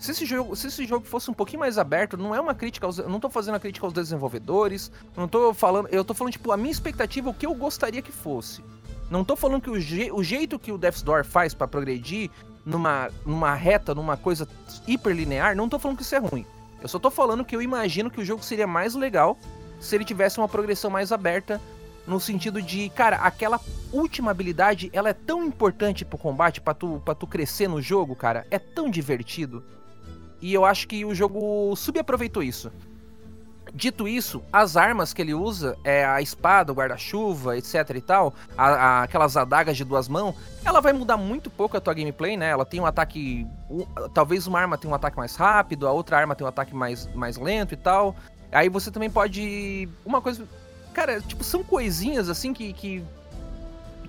[0.02, 2.84] Se esse jogo, se esse jogo fosse um pouquinho mais aberto, não é uma crítica
[2.84, 6.50] aos, não tô fazendo a crítica aos desenvolvedores, não tô falando, eu tô falando tipo
[6.50, 8.64] a minha expectativa, o que eu gostaria que fosse.
[9.08, 12.32] Não tô falando que o, je, o jeito que o Death's Door faz para progredir
[12.66, 14.48] numa, numa reta, numa coisa
[14.88, 16.44] hiper linear, não tô falando que isso é ruim.
[16.82, 19.38] Eu só tô falando que eu imagino que o jogo seria mais legal
[19.80, 21.60] se ele tivesse uma progressão mais aberta
[22.08, 23.60] no sentido de, cara, aquela
[23.92, 28.16] última habilidade, ela é tão importante pro combate, pra tu, pra tu crescer no jogo,
[28.16, 28.44] cara.
[28.50, 29.62] É tão divertido.
[30.42, 32.70] E eu acho que o jogo subaproveitou isso.
[33.72, 38.34] Dito isso, as armas que ele usa, é a espada, o guarda-chuva, etc e tal,
[38.58, 42.36] a, a, aquelas adagas de duas mãos, ela vai mudar muito pouco a tua gameplay,
[42.36, 42.50] né?
[42.50, 43.46] Ela tem um ataque.
[43.70, 46.74] Um, talvez uma arma tenha um ataque mais rápido, a outra arma tem um ataque
[46.74, 48.14] mais, mais lento e tal.
[48.50, 49.88] Aí você também pode.
[50.04, 50.46] Uma coisa
[50.92, 53.02] Cara, tipo, são coisinhas assim que, que.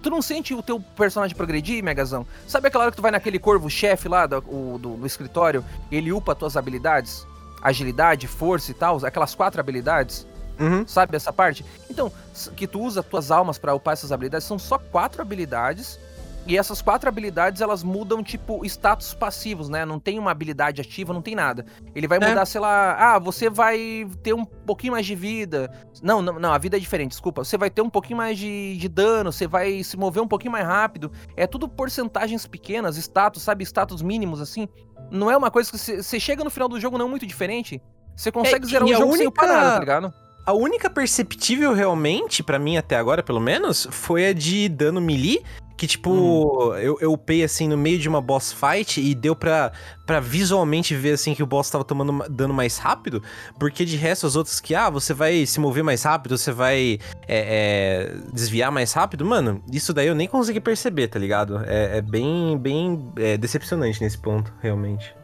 [0.04, 2.28] Tu não sente o teu personagem progredir, Megazão?
[2.46, 4.42] Sabe aquela hora que tu vai naquele corvo-chefe lá do,
[4.78, 7.26] do, do escritório e ele upa tuas habilidades?
[7.62, 10.28] Agilidade, força e tal, aquelas quatro habilidades.
[10.60, 10.86] Uhum.
[10.86, 11.66] Sabe essa parte?
[11.90, 12.12] Então,
[12.56, 15.98] que tu usa tuas almas para upar essas habilidades, são só quatro habilidades
[16.46, 19.86] e essas quatro habilidades, elas mudam, tipo, status passivos, né?
[19.86, 21.66] Não tem uma habilidade ativa, não tem nada.
[21.96, 22.30] Ele vai é.
[22.30, 25.72] mudar, sei lá, ah, você vai ter um pouquinho mais de vida.
[26.02, 27.46] Não, não, não, a vida é diferente, desculpa.
[27.46, 30.52] Você vai ter um pouquinho mais de, de dano, você vai se mover um pouquinho
[30.52, 31.12] mais rápido.
[31.38, 33.64] É tudo porcentagens pequenas, status, sabe?
[33.64, 34.68] Status mínimos, assim.
[35.10, 37.82] Não é uma coisa que você chega no final do jogo não é muito diferente.
[38.16, 39.18] Você consegue é, zerar o jogo única...
[39.18, 40.14] sem upar nada, tá ligado?
[40.46, 45.42] A única perceptível realmente, para mim até agora pelo menos, foi a de dano melee,
[45.76, 46.76] que, tipo, hum.
[46.76, 49.72] eu, eu upei, assim, no meio de uma boss fight e deu pra,
[50.06, 53.24] pra visualmente ver, assim, que o boss tava tomando dano mais rápido.
[53.60, 57.00] Porque de resto, as outras que, ah, você vai se mover mais rápido, você vai
[57.28, 59.26] é, é, desviar mais rápido.
[59.26, 61.64] Mano, isso daí eu nem consegui perceber, tá ligado?
[61.66, 65.16] É, é bem, bem é, decepcionante nesse ponto, realmente.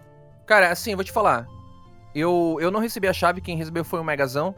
[0.45, 1.47] Cara, assim, eu vou te falar.
[2.13, 4.55] Eu, eu não recebi a chave, quem recebeu foi o Megazão.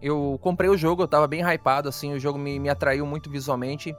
[0.00, 3.28] Eu comprei o jogo, eu tava bem hypado, assim, o jogo me, me atraiu muito
[3.28, 3.96] visualmente.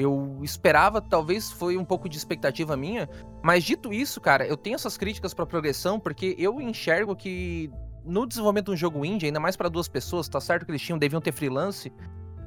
[0.00, 3.10] Eu esperava, talvez foi um pouco de expectativa minha,
[3.42, 7.68] mas dito isso, cara, eu tenho essas críticas para progressão porque eu enxergo que
[8.04, 10.80] no desenvolvimento de um jogo indie, ainda mais para duas pessoas, tá certo que eles
[10.80, 11.92] tinham, deviam ter freelance,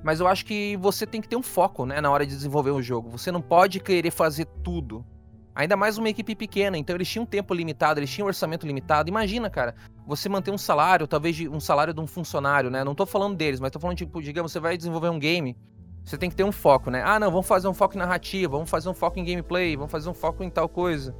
[0.01, 2.71] Mas eu acho que você tem que ter um foco, né, na hora de desenvolver
[2.71, 3.09] um jogo.
[3.09, 5.05] Você não pode querer fazer tudo.
[5.53, 9.09] Ainda mais uma equipe pequena, então eles tinham tempo limitado, eles tinham orçamento limitado.
[9.09, 9.75] Imagina, cara,
[10.07, 12.83] você manter um salário, talvez um salário de um funcionário, né?
[12.85, 15.57] Não tô falando deles, mas tô falando, tipo, digamos, você vai desenvolver um game,
[16.03, 17.03] você tem que ter um foco, né?
[17.05, 19.91] Ah, não, vamos fazer um foco em narrativa, vamos fazer um foco em gameplay, vamos
[19.91, 21.15] fazer um foco em tal coisa.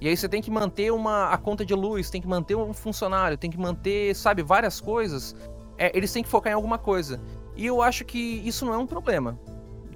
[0.00, 2.72] E aí você tem que manter uma a conta de luz, tem que manter um
[2.72, 5.34] funcionário, tem que manter, sabe, várias coisas.
[5.78, 7.20] É, eles têm que focar em alguma coisa.
[7.56, 9.38] E eu acho que isso não é um problema.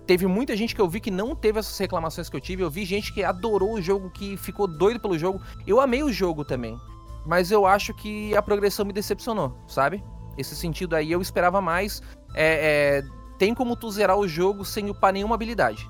[0.07, 2.63] Teve muita gente que eu vi que não teve essas reclamações que eu tive.
[2.63, 5.41] Eu vi gente que adorou o jogo, que ficou doido pelo jogo.
[5.67, 6.79] Eu amei o jogo também.
[7.25, 10.05] Mas eu acho que a progressão me decepcionou, sabe?
[10.39, 12.01] Esse sentido aí eu esperava mais.
[12.35, 15.89] É, é, tem como tu zerar o jogo sem upar nenhuma habilidade.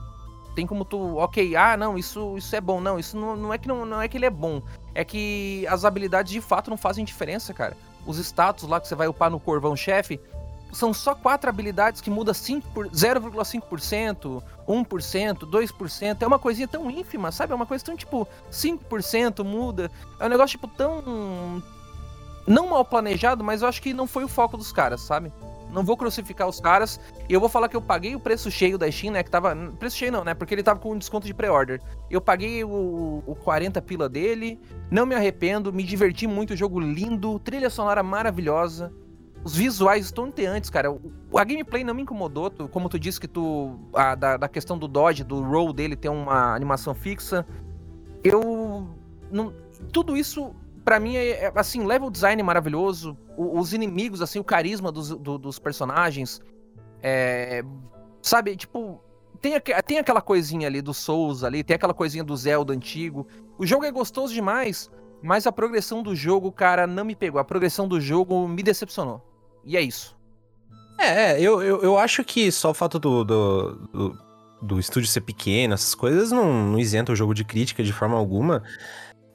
[0.55, 2.81] Tem como tu, ok, ah, não, isso, isso é bom.
[2.81, 4.63] Não, isso não, não é que não, não é que ele é bom.
[4.95, 7.77] É que as habilidades de fato não fazem diferença, cara.
[8.07, 10.19] Os status lá que você vai upar no corvão chefe,
[10.73, 16.23] são só quatro habilidades que muda 0,5%, 1%, 2%.
[16.23, 17.53] É uma coisinha tão ínfima, sabe?
[17.53, 19.91] É uma coisa tão tipo 5% muda.
[20.19, 21.63] É um negócio tipo tão.
[22.47, 25.33] Não mal planejado, mas eu acho que não foi o foco dos caras, sabe?
[25.71, 27.01] Não vou crucificar os caras.
[27.29, 29.23] E eu vou falar que eu paguei o preço cheio da Steam, né?
[29.23, 29.55] Que tava.
[29.79, 30.35] Preço cheio não, né?
[30.35, 31.81] Porque ele tava com um desconto de pré-order.
[32.11, 34.61] Eu paguei o, o 40 pila dele.
[34.91, 35.73] Não me arrependo.
[35.73, 36.57] Me diverti muito.
[36.57, 37.39] Jogo lindo.
[37.41, 38.93] Trilha sonora maravilhosa.
[39.45, 40.89] Os visuais estonteantes, cara.
[41.37, 43.79] A gameplay não me incomodou, tu, como tu disse que tu.
[43.95, 47.47] A, da, da questão do dodge, do roll dele ter uma animação fixa.
[48.25, 48.89] Eu.
[49.31, 49.53] Não,
[49.93, 50.53] tudo isso,
[50.87, 53.19] para mim, é, é, assim, level design maravilhoso.
[53.37, 56.41] Os inimigos, assim, o carisma dos, do, dos personagens.
[57.03, 57.65] É,
[58.23, 59.03] sabe, tipo.
[59.41, 63.27] Tem, tem aquela coisinha ali do Souls ali, tem aquela coisinha do Zelda antigo.
[63.59, 64.91] O jogo é gostoso demais,
[65.23, 67.41] mas a progressão do jogo, cara, não me pegou.
[67.41, 69.21] A progressão do jogo me decepcionou.
[69.65, 70.17] E é isso.
[70.99, 74.19] É, eu, eu, eu acho que só o fato do, do, do,
[74.63, 78.17] do estúdio ser pequeno, essas coisas, não, não isenta o jogo de crítica de forma
[78.17, 78.63] alguma.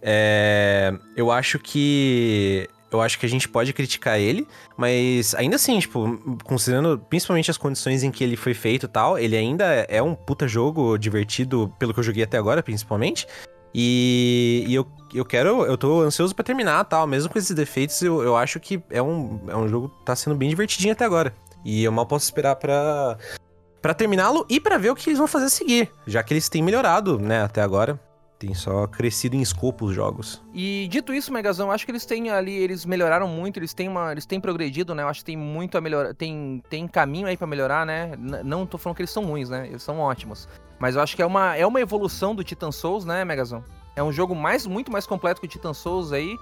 [0.01, 2.67] É, eu acho que.
[2.91, 4.45] Eu acho que a gente pode criticar ele,
[4.75, 9.17] mas ainda assim, tipo, considerando principalmente as condições em que ele foi feito e tal,
[9.17, 13.25] ele ainda é um puta jogo divertido, pelo que eu joguei até agora, principalmente.
[13.73, 15.65] E, e eu, eu quero.
[15.65, 17.07] Eu tô ansioso para terminar tal.
[17.07, 20.15] Mesmo com esses defeitos, eu, eu acho que é um, é um jogo que tá
[20.15, 21.33] sendo bem divertidinho até agora.
[21.63, 23.17] E eu mal posso esperar pra,
[23.81, 25.89] pra terminá-lo e para ver o que eles vão fazer a seguir.
[26.05, 27.99] Já que eles têm melhorado, né, até agora.
[28.41, 30.41] Tem só crescido em escopo os jogos.
[30.51, 34.11] E dito isso, Megazão, acho que eles têm ali, eles melhoraram muito, eles têm uma,
[34.11, 35.03] eles têm progredido, né?
[35.03, 38.13] Eu acho que tem muito a melhorar, tem tem caminho aí para melhorar, né?
[38.17, 39.67] N não tô falando que eles são ruins, né?
[39.67, 40.49] Eles são ótimos.
[40.79, 43.63] Mas eu acho que é uma, é uma evolução do Titan Souls, né, Megazão?
[43.95, 46.35] É um jogo mais muito mais completo que o Titan Souls aí.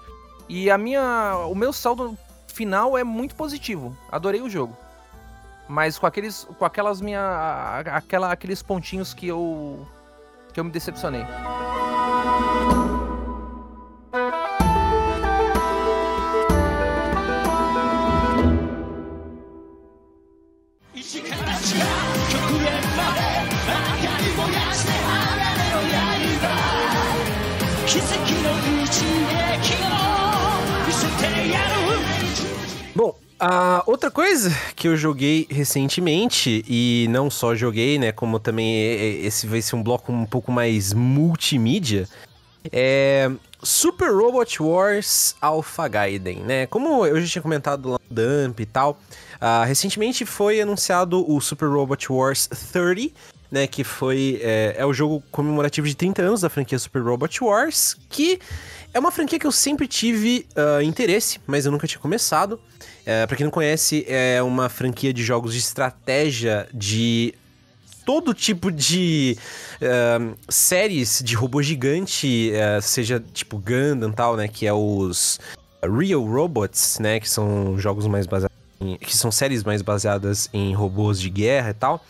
[0.48, 3.94] E a minha, o meu saldo final é muito positivo.
[4.10, 4.74] Adorei o jogo.
[5.68, 9.86] Mas com aqueles com aquelas minha aquela aqueles pontinhos que eu
[10.54, 11.26] que eu me decepcionei.
[24.36, 24.48] Bom,
[29.86, 29.89] a
[33.86, 39.62] outra coisa que eu joguei recentemente, e não só joguei, né, como também esse vai
[39.62, 42.08] ser um bloco um pouco mais multimídia,
[42.72, 43.32] é
[43.62, 46.66] Super Robot Wars Alpha Gaiden, né?
[46.68, 49.00] Como eu já tinha comentado lá no Dump e tal,
[49.36, 53.14] uh, recentemente foi anunciado o Super Robot Wars 30,
[53.52, 53.68] né?
[53.68, 54.40] Que foi.
[54.42, 58.40] É, é o jogo comemorativo de 30 anos da franquia Super Robot Wars, que
[58.94, 62.60] é uma franquia que eu sempre tive uh, interesse, mas eu nunca tinha começado.
[63.10, 67.34] É, para quem não conhece, é uma franquia de jogos de estratégia de
[68.06, 69.36] todo tipo de
[69.82, 74.48] uh, séries de robô gigante, uh, seja tipo Gundam e tal, né?
[74.48, 75.40] Que é os
[75.82, 77.20] Real Robots, né?
[77.20, 81.72] Que são jogos mais baseados em, que são séries mais baseadas em robôs de guerra
[81.72, 82.06] e tal.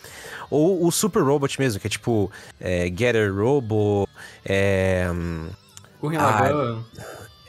[0.50, 2.30] Ou o Super Robot mesmo, que é tipo
[2.60, 4.06] é, Getter Robo,
[4.44, 5.08] é...
[6.02, 6.84] Gurren Lagann.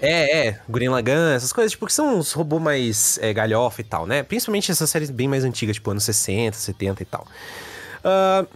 [0.01, 3.85] É, é, Gurren Lagann, essas coisas, tipo, que são uns robôs mais é, galhofa e
[3.85, 4.23] tal, né?
[4.23, 7.27] Principalmente essas séries bem mais antigas, tipo anos 60, 70 e tal.
[8.03, 8.49] Uh,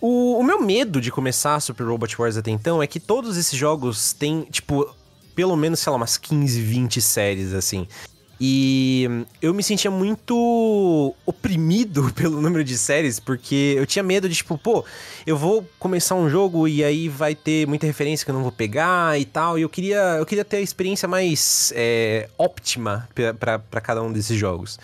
[0.00, 3.58] o, o, meu medo de começar Super Robot Wars até então é que todos esses
[3.58, 4.88] jogos têm, tipo,
[5.34, 7.86] pelo menos, sei lá, umas 15, 20 séries, assim.
[8.40, 14.34] E eu me sentia muito oprimido pelo número de séries, porque eu tinha medo de,
[14.34, 14.84] tipo, pô,
[15.26, 18.52] eu vou começar um jogo e aí vai ter muita referência que eu não vou
[18.52, 19.58] pegar e tal.
[19.58, 23.08] E eu queria, eu queria ter a experiência mais é, óptima
[23.38, 24.78] para cada um desses jogos.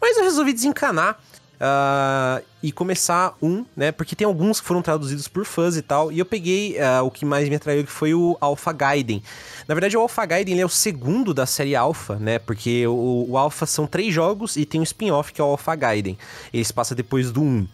[0.00, 1.20] Mas eu resolvi desencanar
[1.60, 3.92] uh, e começar um, né?
[3.92, 6.10] Porque tem alguns que foram traduzidos por fãs e tal.
[6.10, 9.22] E eu peguei uh, o que mais me atraiu, que foi o Alpha Gaiden.
[9.66, 12.38] Na verdade, o Alpha Gaiden é o segundo da série Alpha, né?
[12.38, 15.74] Porque o, o Alpha são três jogos e tem um spin-off que é o Alpha
[15.74, 16.18] Gaiden.
[16.52, 17.68] Ele se passa depois do 1.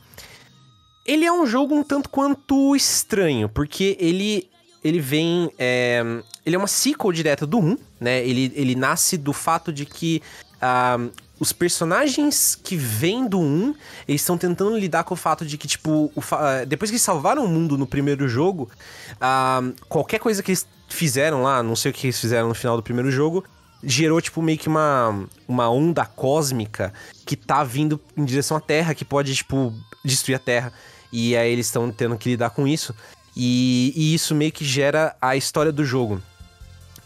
[1.07, 4.49] Ele é um jogo um tanto quanto estranho, porque ele
[4.83, 5.51] ele vem.
[5.59, 6.03] É,
[6.45, 8.27] ele é uma sequel direta do 1, né?
[8.27, 10.23] Ele, ele nasce do fato de que
[10.57, 13.75] uh, os personagens que vêm do 1,
[14.07, 17.45] eles estão tentando lidar com o fato de que, tipo, o, uh, depois que salvaram
[17.45, 18.71] o mundo no primeiro jogo,
[19.15, 22.77] uh, qualquer coisa que eles fizeram lá, não sei o que eles fizeram no final
[22.77, 23.45] do primeiro jogo,
[23.83, 26.93] gerou, tipo, meio que uma, uma onda cósmica
[27.27, 29.75] que tá vindo em direção à Terra, que pode, tipo,
[30.05, 30.73] destruir a Terra.
[31.13, 32.95] E aí eles estão tendo que lidar com isso.
[33.37, 36.23] E, e isso meio que gera a história do jogo.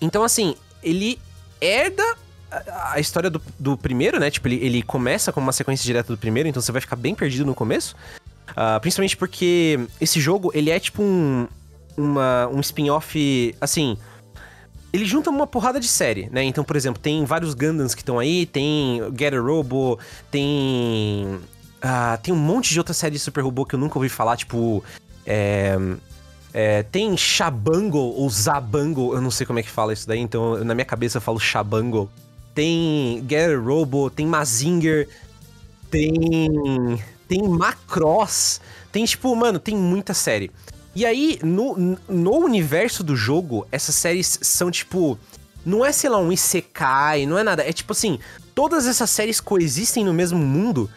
[0.00, 1.18] Então, assim, ele
[1.60, 2.04] herda
[2.50, 4.30] a história do, do primeiro, né?
[4.30, 7.14] Tipo, ele, ele começa com uma sequência direta do primeiro, então você vai ficar bem
[7.14, 7.94] perdido no começo.
[8.50, 11.46] Uh, principalmente porque esse jogo, ele é tipo um,
[11.96, 13.96] uma, um spin-off, assim...
[14.90, 16.42] Ele junta uma porrada de série, né?
[16.42, 19.98] Então, por exemplo, tem vários Gundams que estão aí, tem Get a Robo,
[20.30, 21.38] tem...
[21.84, 24.36] Uh, tem um monte de outra série de Super Robô que eu nunca ouvi falar,
[24.38, 24.82] tipo...
[25.26, 25.76] É,
[26.54, 30.64] é, tem Shabango ou Zabango, eu não sei como é que fala isso daí, então
[30.64, 32.10] na minha cabeça eu falo Shabango.
[32.58, 35.08] Tem Get Robo, tem Mazinger,
[35.88, 37.00] tem.
[37.28, 40.50] Tem Macross, tem tipo, mano, tem muita série.
[40.92, 45.16] E aí, no, no universo do jogo, essas séries são tipo.
[45.64, 47.62] Não é, sei lá, um Isekai, não é nada.
[47.62, 48.18] É tipo assim,
[48.56, 50.90] todas essas séries coexistem no mesmo mundo.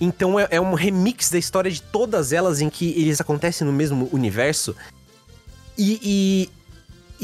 [0.00, 3.72] Então é, é, um remix da história de todas elas em que eles acontecem no
[3.72, 4.74] mesmo universo.
[5.78, 6.50] E, e,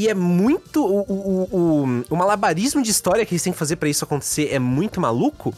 [0.01, 0.82] e é muito.
[0.82, 4.48] O, o, o, o, malabarismo de história que eles têm que fazer para isso acontecer
[4.51, 5.53] é muito maluco,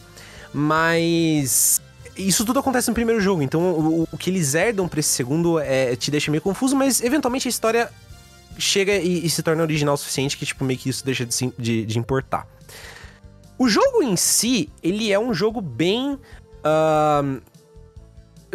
[0.53, 1.81] mas.
[2.17, 5.57] Isso tudo acontece no primeiro jogo, então o, o que eles herdam pra esse segundo
[5.57, 7.89] é, te deixa meio confuso, mas eventualmente a história
[8.55, 11.53] chega e, e se torna original o suficiente que, tipo, meio que isso deixa de,
[11.57, 12.45] de, de importar.
[13.57, 16.19] O jogo em si, ele é um jogo bem.
[16.65, 17.41] Uh,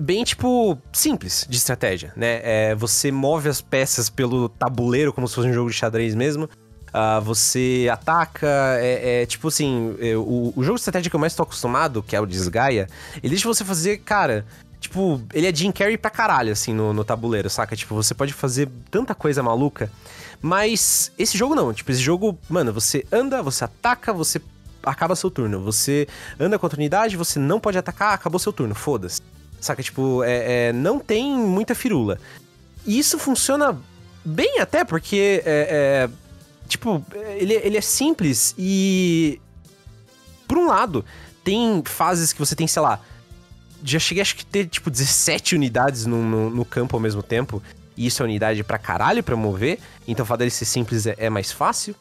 [0.01, 2.41] bem, tipo, simples de estratégia, né?
[2.43, 6.49] É, você move as peças pelo tabuleiro, como se fosse um jogo de xadrez mesmo.
[6.89, 8.47] Uh, você ataca,
[8.81, 12.03] é, é tipo assim, é, o, o, jogo de estratégia que eu mais tô acostumado,
[12.03, 14.47] que é o Desgaia, ele deixa você fazer, cara,
[14.81, 17.77] tipo, ele é Jim Carrey pra caralho, assim, no, no tabuleiro, saca?
[17.77, 19.93] Tipo, você pode fazer tanta coisa maluca,
[20.41, 24.41] mas esse jogo não, tipo, esse jogo, mano, você anda, você ataca, você
[24.83, 26.09] acaba seu turno, você
[26.41, 29.21] anda contra a unidade, você não pode atacar, acabou seu turno, foda-se.
[29.61, 29.83] Saca?
[29.83, 32.19] Tipo, é, é, não tem muita firula.
[32.87, 33.79] E isso funciona
[34.25, 36.11] bem até, porque é, é,
[36.69, 37.05] tipo,
[37.37, 39.41] ele, ele é simples e.
[40.47, 41.05] Por um lado,
[41.45, 43.01] tem fases que você tem, sei lá.
[43.85, 47.63] Já cheguei acho que ter, tipo, 17 unidades no, no, no campo ao mesmo tempo.
[47.97, 49.79] E isso é unidade pra caralho pra mover.
[50.07, 51.95] Então o fato dele ser simples é, é mais fácil.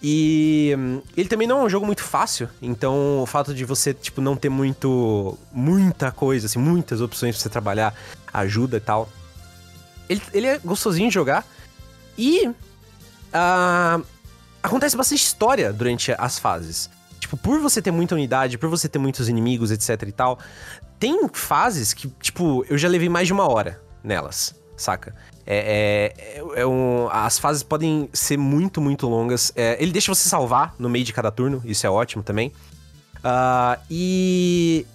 [0.00, 0.76] E
[1.16, 4.36] ele também não é um jogo muito fácil, então o fato de você, tipo, não
[4.36, 5.36] ter muito.
[5.52, 7.94] muita coisa, assim, muitas opções pra você trabalhar
[8.32, 9.08] ajuda e tal.
[10.08, 11.44] Ele, ele é gostosinho de jogar.
[12.16, 12.48] E.
[12.48, 14.04] Uh,
[14.62, 16.88] acontece bastante história durante as fases.
[17.18, 20.38] Tipo, por você ter muita unidade, por você ter muitos inimigos, etc e tal,
[20.98, 25.14] tem fases que, tipo, eu já levei mais de uma hora nelas, saca?
[25.50, 29.50] É, é, é um, as fases podem ser muito, muito longas.
[29.56, 32.52] É, ele deixa você salvar no meio de cada turno, isso é ótimo também.
[33.18, 34.86] Uh, e,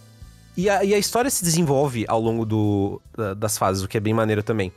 [0.56, 3.02] e a, e, a, história se desenvolve ao longo do,
[3.36, 4.72] das fases, o que é bem maneiro também.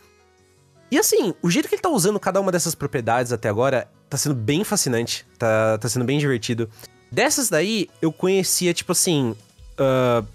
[0.91, 4.16] E assim, o jeito que ele tá usando cada uma dessas propriedades até agora tá
[4.16, 6.70] sendo bem fascinante, tá, tá sendo bem divertido.
[7.12, 9.37] Dessas daí, eu conhecia, tipo assim.
[9.79, 10.27] Uh,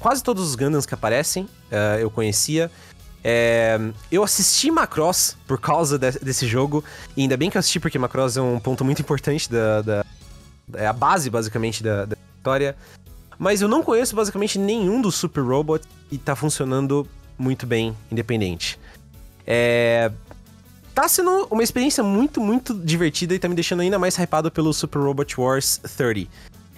[0.00, 2.70] quase todos os Gundams que aparecem, uh, eu conhecia.
[3.24, 3.78] É,
[4.10, 6.84] eu assisti Macross por causa de, desse jogo,
[7.16, 9.82] e ainda bem que eu assisti, porque Macross é um ponto muito importante da.
[9.82, 10.04] da
[10.74, 12.76] é a base, basicamente, da, da história.
[13.38, 17.06] Mas eu não conheço basicamente nenhum dos Super Robots e tá funcionando
[17.38, 18.78] muito bem, independente.
[19.46, 20.10] É.
[20.94, 24.72] Tá sendo uma experiência muito, muito divertida e tá me deixando ainda mais hypado pelo
[24.74, 26.28] Super Robot Wars 30.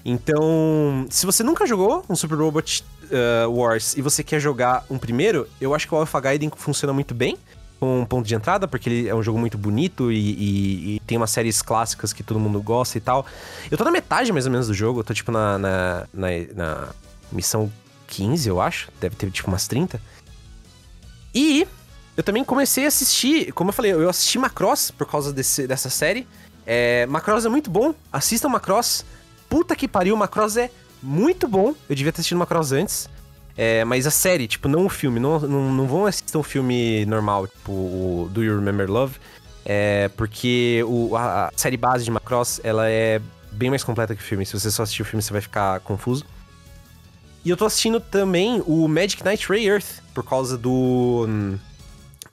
[0.04, 4.98] Então, se você nunca jogou um Super Robot uh, Wars e você quer jogar um
[4.98, 7.36] primeiro, eu acho que o Alpha Gaiden funciona muito bem
[7.80, 11.00] com um ponto de entrada, porque ele é um jogo muito bonito e, e, e,
[11.00, 13.26] tem umas séries clássicas que todo mundo gosta e tal.
[13.70, 16.28] Eu tô na metade mais ou menos do jogo, eu tô tipo na, na, na,
[16.54, 16.88] na
[17.30, 17.70] missão
[18.06, 18.88] 15, eu acho.
[19.00, 20.00] Deve ter tipo umas 30.
[21.34, 21.66] E
[22.16, 25.90] eu também comecei a assistir, como eu falei, eu assisti Macross por causa desse, dessa
[25.90, 26.26] série.
[26.64, 29.04] É, Macross é muito bom, assistam Macross.
[29.48, 30.70] Puta que pariu, Macross é
[31.04, 31.74] muito bom.
[31.88, 33.08] Eu devia ter assistido Macross antes.
[33.56, 35.20] É, mas a série, tipo, não o filme.
[35.20, 39.18] Não, não, não vão assistir um filme normal, tipo o Do You Remember Love?
[39.64, 43.20] É, porque o, a, a série base de Macross, ela é
[43.52, 44.44] bem mais completa que o filme.
[44.44, 46.24] Se você só assistir o filme, você vai ficar confuso.
[47.44, 51.26] E eu tô assistindo também o Magic Knight Ray Earth, por causa do,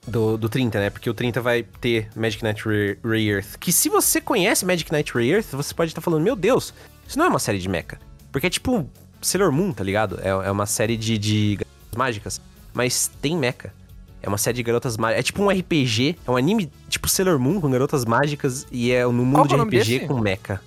[0.07, 0.89] do, do 30, né?
[0.89, 3.57] Porque o 30 vai ter Magic Knight Ray, Ray Earth.
[3.59, 6.73] Que se você conhece Magic Knight Ray Earth, você pode estar tá falando, meu Deus,
[7.05, 7.99] isso não é uma série de mecha.
[8.31, 8.89] Porque é tipo
[9.21, 10.19] Sailor Moon, tá ligado?
[10.21, 11.59] É, é uma série de, de
[11.95, 12.41] mágicas,
[12.73, 13.73] mas tem mecha.
[14.21, 15.19] É uma série de garotas mágicas.
[15.19, 19.03] É tipo um RPG, é um anime tipo Sailor Moon com garotas mágicas e é
[19.03, 20.07] no mundo de é RPG desse?
[20.07, 20.61] com mecha.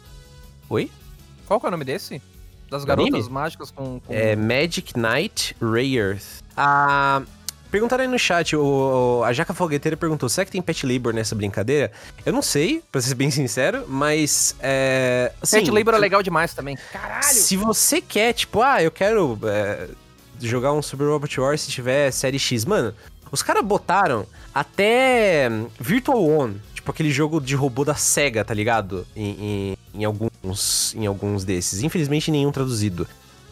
[0.69, 0.91] Oi?
[1.47, 2.21] Qual que é o nome desse?
[2.71, 3.31] Das garotas anime?
[3.31, 6.43] mágicas com, com, É Magic Knight Ray Earth.
[6.57, 7.23] Ah.
[7.75, 11.35] Perguntaram aí no chat, o, a Jaca Fogueteira perguntou: será que tem pet labor nessa
[11.35, 11.91] brincadeira?
[12.25, 14.55] Eu não sei, pra ser bem sincero, mas.
[14.61, 16.79] É, assim, pet labor é legal demais também.
[16.93, 17.25] Caralho!
[17.25, 19.89] Se você quer, tipo, ah, eu quero é,
[20.41, 22.95] jogar um Super Robot Wars se tiver série X, mano,
[23.33, 25.51] os caras botaram até
[25.81, 29.05] Virtual On, tipo aquele jogo de robô da SEGA, tá ligado?
[29.16, 29.31] Em,
[29.93, 31.83] em, em, alguns, em alguns desses.
[31.83, 33.05] Infelizmente nenhum traduzido.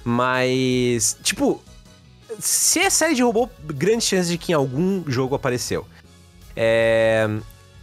[0.05, 1.61] Mas, tipo,
[2.39, 5.87] se é série de robô, grande chance de que em algum jogo apareceu.
[6.57, 7.29] É.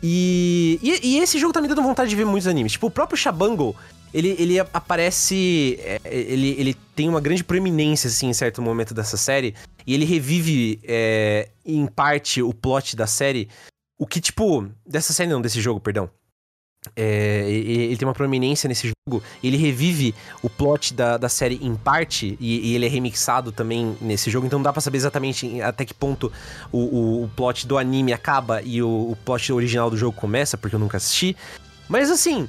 [0.01, 2.73] E, e, e, esse jogo tá me dando vontade de ver muitos animes.
[2.73, 3.75] Tipo, o próprio Shabango,
[4.13, 5.77] ele, ele aparece.
[5.81, 9.55] É, ele, ele tem uma grande proeminência, assim, em certo momento dessa série.
[9.85, 13.49] E ele revive, é, em parte, o plot da série.
[13.97, 14.69] O que, tipo.
[14.85, 16.09] Dessa série não, desse jogo, perdão.
[16.95, 19.21] É, ele tem uma proeminência nesse jogo.
[19.43, 23.97] Ele revive o plot da, da série em parte, e, e ele é remixado também
[23.99, 26.31] nesse jogo, então não dá pra saber exatamente até que ponto
[26.71, 30.57] o, o, o plot do anime acaba e o, o, plot original do jogo começa,
[30.57, 31.35] porque eu nunca assisti.
[31.87, 32.47] Mas assim,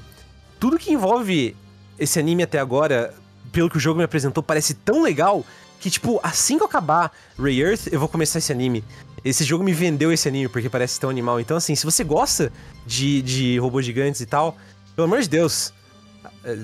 [0.61, 1.57] tudo que envolve
[1.99, 3.13] esse anime até agora,
[3.51, 5.45] pelo que o jogo me apresentou, parece tão legal
[5.81, 8.85] que, tipo, assim que eu acabar Ray Earth, eu vou começar esse anime.
[9.25, 11.41] Esse jogo me vendeu esse anime porque parece tão animal.
[11.41, 12.53] Então, assim, se você gosta
[12.87, 14.57] de, de robôs gigantes e tal,
[14.97, 15.73] pelo amor de Deus,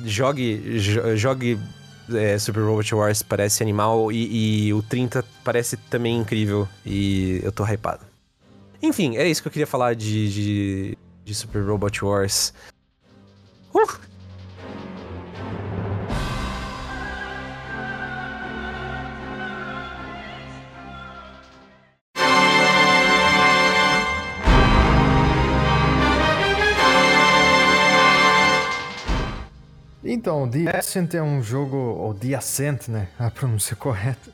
[0.05, 0.79] jogue,
[1.17, 1.59] jogue
[2.15, 4.11] é, Super Robot Wars, parece animal.
[4.11, 6.69] E, e, o 30 parece também incrível.
[6.85, 8.05] E eu tô hypado.
[8.83, 12.53] Enfim, é isso que eu queria falar de, de, de Super Robot Wars.
[13.75, 14.16] Uh!
[30.17, 33.07] Então, The Ascent é um jogo, ou The Ascent, né?
[33.19, 34.31] A pronúncia correta.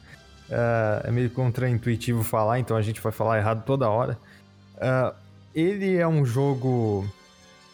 [0.48, 4.16] Uh, é meio contraintuitivo falar, então a gente vai falar errado toda hora.
[4.76, 5.12] Uh,
[5.52, 7.04] ele é um jogo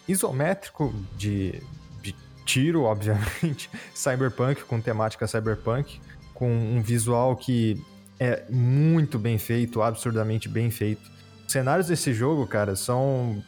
[0.08, 1.62] isométrico de,
[2.00, 2.14] de
[2.46, 6.00] tiro, obviamente, cyberpunk, com temática cyberpunk,
[6.32, 7.84] com um visual que
[8.18, 11.10] é muito bem feito, absurdamente bem feito.
[11.46, 13.44] Os cenários desse jogo, cara, são.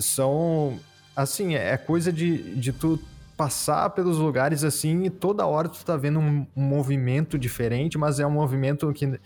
[0.00, 0.80] São.
[1.14, 3.00] Assim, é coisa de, de tu
[3.38, 8.18] passar pelos lugares assim e toda hora tu tá vendo um, um, movimento diferente, mas
[8.18, 9.18] é um movimento que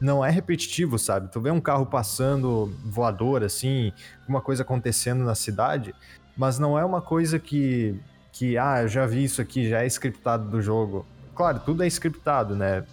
[0.00, 1.32] não é repetitivo, sabe?
[1.32, 3.92] Tu vê um carro passando voador assim,
[4.28, 5.92] uma coisa acontecendo na cidade,
[6.36, 7.98] mas não é uma coisa que
[8.30, 11.04] que ah, eu já vi isso aqui, já é scriptado do jogo.
[11.34, 12.84] Claro, tudo é scriptado, né?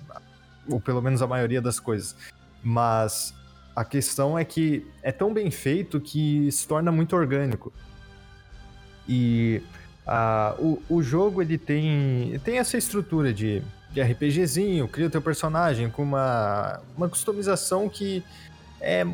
[0.67, 2.15] Ou pelo menos a maioria das coisas.
[2.63, 3.33] Mas
[3.75, 7.73] a questão é que é tão bem feito que se torna muito orgânico.
[9.07, 9.61] E
[10.05, 15.21] ah, o, o jogo ele tem, tem essa estrutura de, de RPGzinho, cria o teu
[15.21, 18.23] personagem com uma, uma customização que
[18.81, 19.05] é,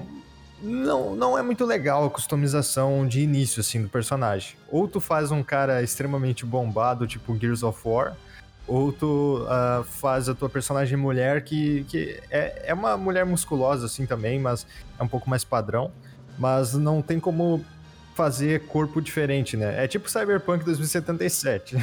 [0.62, 4.56] não, não é muito legal a customização de início assim do personagem.
[4.70, 8.16] Ou tu faz um cara extremamente bombado, tipo Gears of War,
[8.68, 13.86] ou tu uh, faz a tua personagem mulher que, que é, é uma mulher musculosa
[13.86, 14.66] assim também, mas
[14.98, 15.92] é um pouco mais padrão.
[16.38, 17.64] Mas não tem como
[18.20, 19.82] fazer corpo diferente, né?
[19.82, 21.78] É tipo Cyberpunk 2077.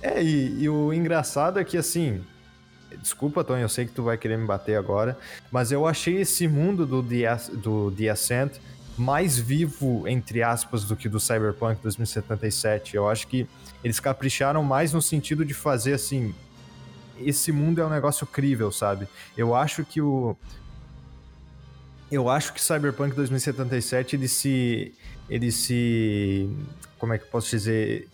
[0.00, 2.24] é, e, e o engraçado é que assim.
[3.02, 5.18] Desculpa, Tony, eu sei que tu vai querer me bater agora,
[5.50, 8.60] mas eu achei esse mundo do The, do The Ascent
[8.96, 12.94] mais vivo, entre aspas, do que do Cyberpunk 2077.
[12.94, 13.44] Eu acho que
[13.82, 16.32] eles capricharam mais no sentido de fazer assim.
[17.18, 19.08] Esse mundo é um negócio crível, sabe?
[19.36, 20.36] Eu acho que o,
[22.10, 24.94] eu acho que Cyberpunk 2077 ele se
[25.28, 26.48] ele se
[26.98, 28.08] como é que eu posso dizer?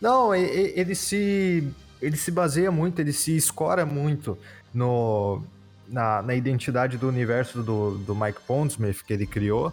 [0.00, 1.68] Não, ele, ele se
[2.00, 4.38] ele se baseia muito, ele se escora muito
[4.72, 5.42] no
[5.88, 9.72] na, na identidade do universo do, do Mike Pondsmith que ele criou.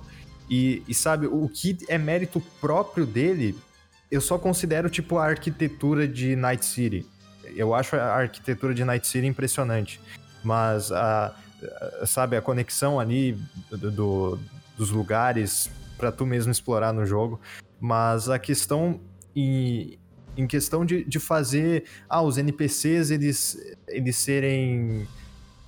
[0.49, 3.55] E, e sabe, o que é mérito próprio dele
[4.13, 7.03] eu só considero, tipo, a arquitetura de Night City.
[7.55, 9.99] Eu acho a arquitetura de Night City impressionante.
[10.43, 11.34] Mas, a,
[12.05, 13.38] sabe, a conexão ali
[13.70, 14.39] do, do
[14.78, 17.39] dos lugares para tu mesmo explorar no jogo.
[17.80, 18.99] Mas a questão
[19.36, 19.97] em,
[20.36, 23.57] em questão de, de fazer ah, os NPCs eles,
[23.88, 25.07] eles serem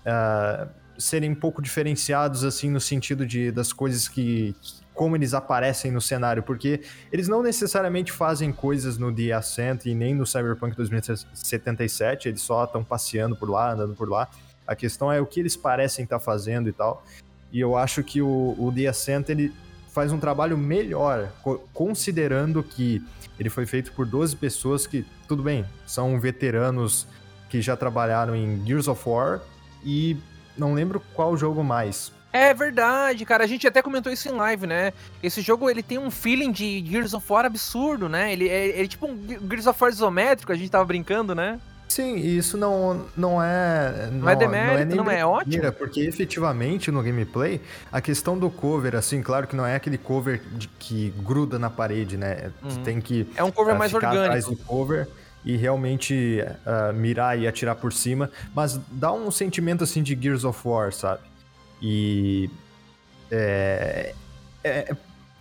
[0.05, 4.55] uh, serem um pouco diferenciados assim no sentido de das coisas que
[4.93, 6.81] como eles aparecem no cenário, porque
[7.11, 12.63] eles não necessariamente fazem coisas no The Ascent e nem no Cyberpunk 2077, eles só
[12.63, 14.29] estão passeando por lá, andando por lá.
[14.67, 17.03] A questão é o que eles parecem estar tá fazendo e tal.
[17.51, 19.53] E eu acho que o, o The Ascent ele
[19.93, 21.31] faz um trabalho melhor,
[21.73, 23.01] considerando que
[23.39, 27.07] ele foi feito por 12 pessoas que, tudo bem, são veteranos
[27.49, 29.41] que já trabalharam em Gears of War
[29.83, 30.17] e
[30.57, 32.11] não lembro qual jogo mais.
[32.33, 33.45] É verdade, cara.
[33.45, 34.91] A gente até comentou isso em live, né?
[35.23, 38.33] Esse jogo ele tem um feeling de Gears of War absurdo, né?
[38.33, 39.17] Ele é, é tipo um
[39.49, 41.61] Gears of War isométrico, a gente tava brincando, né?
[41.95, 44.09] Sim, isso não, não é.
[44.11, 45.71] Não, não é demérito, não é, não é ótimo.
[45.71, 50.41] Porque efetivamente no gameplay, a questão do cover, assim, claro que não é aquele cover
[50.57, 52.51] de, que gruda na parede, né?
[52.61, 52.83] Uhum.
[52.83, 53.25] Tem que.
[53.37, 54.25] É um cover uh, mais orgânico.
[54.25, 55.07] atrás do cover
[55.45, 60.43] e realmente uh, mirar e atirar por cima, mas dá um sentimento assim de Gears
[60.43, 61.21] of War, sabe?
[61.81, 62.49] E
[63.31, 64.13] é,
[64.65, 64.93] é,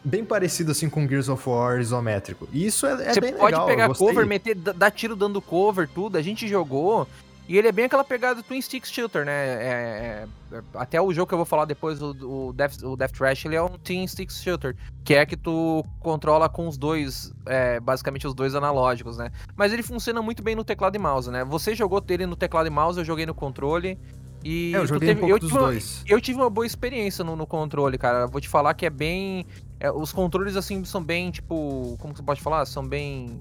[0.05, 2.49] bem parecido assim com Gears of War isométrico.
[2.53, 3.51] E isso é, é bem legal.
[3.51, 6.19] Você pode pegar cover, meter, dar tiro dando cover, tudo.
[6.19, 7.09] A gente jogou
[7.47, 9.33] e ele é bem aquela pegada do Twin Stick Shooter, né?
[9.33, 13.13] É, é, até o jogo que eu vou falar depois, o, o, Death, o Death
[13.13, 14.75] Trash, ele é um Twin Stick Shooter,
[15.05, 19.31] que é que tu controla com os dois, é, basicamente os dois analógicos, né?
[19.55, 21.45] Mas ele funciona muito bem no teclado e mouse, né?
[21.45, 23.99] Você jogou dele no teclado e mouse, eu joguei no controle.
[24.43, 25.99] E é, eu joguei teve, um pouco eu dos dois.
[25.99, 28.27] Uma, eu tive uma boa experiência no, no controle, cara.
[28.27, 29.47] Vou te falar que é bem.
[29.85, 31.95] É, os controles, assim, são bem, tipo.
[32.01, 32.65] Como você pode falar?
[32.65, 33.39] São bem.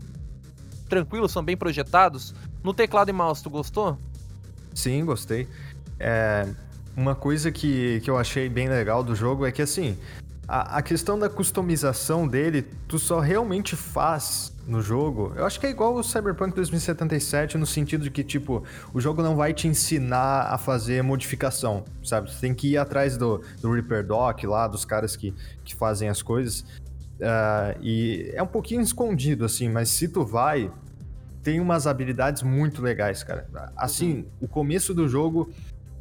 [0.90, 2.36] Tranquilos, são bem projetados.
[2.62, 3.98] No teclado e mouse, tu gostou?
[4.74, 5.48] Sim, gostei.
[5.98, 6.46] É,
[6.98, 9.98] uma coisa que, que eu achei bem legal do jogo é que, assim,
[10.46, 15.66] a, a questão da customização dele, tu só realmente faz no jogo, eu acho que
[15.66, 19.68] é igual o Cyberpunk 2077 no sentido de que, tipo, o jogo não vai te
[19.68, 22.32] ensinar a fazer modificação, sabe?
[22.32, 25.34] Você tem que ir atrás do, do Reaper Doc lá, dos caras que,
[25.66, 26.62] que fazem as coisas.
[27.20, 30.72] Uh, e é um pouquinho escondido, assim, mas se tu vai,
[31.42, 33.48] tem umas habilidades muito legais, cara.
[33.76, 35.52] Assim, o começo do jogo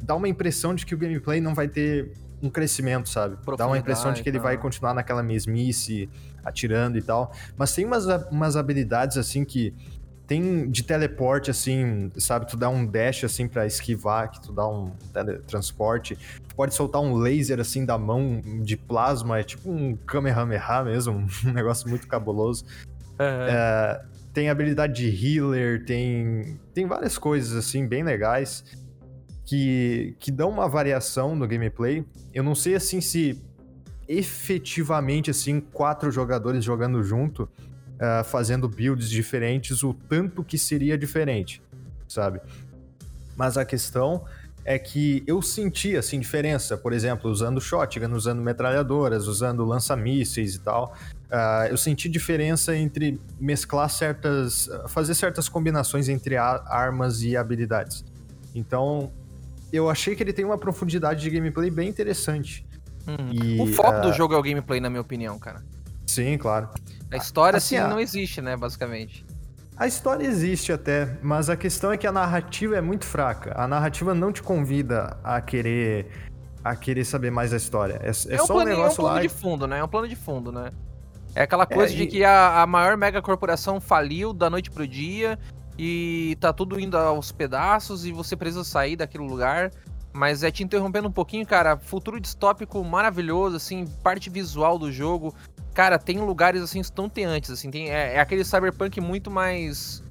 [0.01, 2.11] dá uma impressão de que o gameplay não vai ter
[2.41, 3.37] um crescimento, sabe?
[3.57, 6.09] Dá uma impressão de que ele vai continuar naquela mesmice,
[6.43, 7.31] atirando e tal.
[7.57, 9.73] Mas tem umas, umas habilidades, assim, que
[10.25, 12.47] tem de teleporte, assim, sabe?
[12.47, 16.15] Tu dá um dash, assim, para esquivar, que tu dá um teletransporte.
[16.47, 19.39] Tu pode soltar um laser, assim, da mão de plasma.
[19.39, 22.65] É tipo um Kamehameha mesmo, um negócio muito cabuloso.
[23.19, 23.47] Uhum.
[23.47, 24.01] É,
[24.33, 28.63] tem habilidade de healer, tem, tem várias coisas, assim, bem legais
[29.45, 32.05] que, que dão uma variação no gameplay.
[32.33, 33.41] Eu não sei assim se
[34.07, 41.61] efetivamente assim quatro jogadores jogando junto, uh, fazendo builds diferentes, o tanto que seria diferente,
[42.07, 42.39] sabe?
[43.35, 44.25] Mas a questão
[44.65, 50.59] é que eu senti assim diferença, por exemplo, usando shotgun, usando metralhadoras, usando lança-mísseis e
[50.59, 50.95] tal.
[51.25, 58.05] Uh, eu senti diferença entre mesclar certas, fazer certas combinações entre armas e habilidades.
[58.55, 59.11] Então,
[59.71, 62.65] eu achei que ele tem uma profundidade de gameplay bem interessante.
[63.07, 63.31] Uhum.
[63.31, 64.01] E, o foco uh...
[64.01, 65.63] do jogo é o gameplay, na minha opinião, cara.
[66.07, 66.69] Sim, claro.
[67.11, 69.25] A história, assim, assim não existe, né, basicamente.
[69.75, 73.53] A história existe até, mas a questão é que a narrativa é muito fraca.
[73.55, 76.07] A narrativa não te convida a querer
[76.63, 77.99] a querer saber mais da história.
[78.01, 79.09] É, é, é só um, plano, um negócio lá.
[79.09, 79.21] É um plano lá...
[79.21, 79.79] de fundo, né?
[79.79, 80.71] É um plano de fundo, né?
[81.35, 84.87] É aquela coisa é, de que a, a maior mega corporação faliu da noite pro
[84.87, 85.37] dia
[85.77, 89.71] e tá tudo indo aos pedaços e você precisa sair daquele lugar.
[90.13, 95.33] Mas é te interrompendo um pouquinho, cara, futuro distópico maravilhoso, assim, parte visual do jogo.
[95.73, 100.03] Cara, tem lugares assim estonteantes, assim, tem, é, é aquele cyberpunk muito mais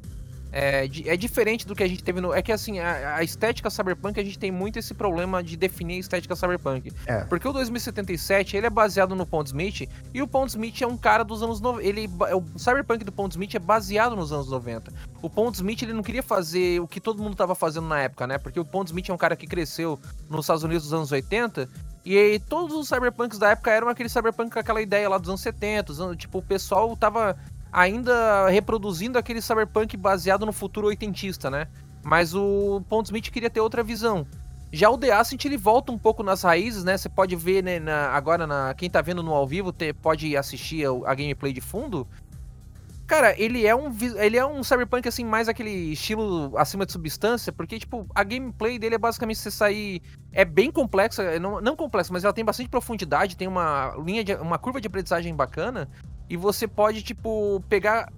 [0.52, 2.34] é, é, diferente do que a gente teve no.
[2.34, 5.94] É que assim, a, a, estética cyberpunk, a gente tem muito esse problema de definir
[5.94, 6.92] a estética cyberpunk.
[7.06, 7.24] É.
[7.24, 11.42] Porque o 2077 ele é baseado no Pondsmith e o Pondsmith é um cara dos
[11.42, 11.88] anos 90.
[11.88, 14.92] Ele, o cyberpunk do Pondsmith é baseado nos anos 90.
[15.22, 18.36] O Pondsmith ele não queria fazer o que todo mundo estava fazendo na época, né?
[18.36, 19.98] Porque o Pondsmith é um cara que cresceu
[20.28, 21.66] nos Estados Unidos dos anos 80
[22.04, 25.40] e todos os cyberpunks da época eram aquele cyberpunk com aquela ideia lá dos anos
[25.40, 25.92] 70.
[25.92, 27.36] Anos, tipo, o pessoal tava
[27.72, 31.66] ainda reproduzindo aquele cyberpunk baseado no futuro oitentista, né?
[32.04, 34.26] Mas o Pondsmith queria ter outra visão.
[34.72, 36.96] Já o The Ascent, ele volta um pouco nas raízes, né?
[36.96, 40.36] Você pode ver, né, na, agora, na, quem tá vendo no ao vivo, te, pode
[40.36, 42.06] assistir a, a gameplay de fundo.
[43.06, 47.52] Cara, ele é um ele é um cyberpunk assim mais aquele estilo acima de substância,
[47.52, 50.00] porque tipo, a gameplay dele é basicamente você sair
[50.32, 54.34] é bem complexa, não, não complexa, mas ela tem bastante profundidade, tem uma linha de
[54.36, 55.90] uma curva de aprendizagem bacana
[56.32, 58.10] e você pode tipo pegar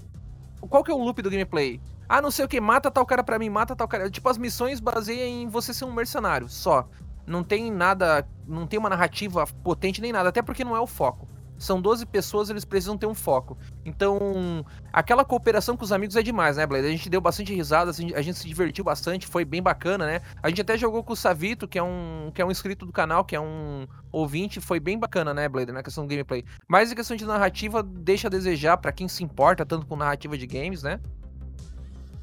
[0.61, 1.81] qual que é o loop do gameplay?
[2.09, 4.09] Ah, não sei o que, mata tal cara pra mim, mata tal cara.
[4.09, 6.89] Tipo, as missões baseiam em você ser um mercenário, só.
[7.27, 10.87] Não tem nada, não tem uma narrativa potente nem nada, até porque não é o
[10.87, 11.27] foco.
[11.65, 13.57] São 12 pessoas, eles precisam ter um foco.
[13.87, 16.87] Então, aquela cooperação com os amigos é demais, né, Blade?
[16.87, 20.21] A gente deu bastante risada, assim, a gente se divertiu bastante, foi bem bacana, né?
[20.43, 22.93] A gente até jogou com o Savito, que é um, que é um inscrito do
[22.93, 26.45] canal, que é um ouvinte, foi bem bacana, né, Blade, na questão do gameplay.
[26.69, 30.37] Mas a questão de narrativa deixa a desejar pra quem se importa tanto com narrativa
[30.37, 31.01] de games, né?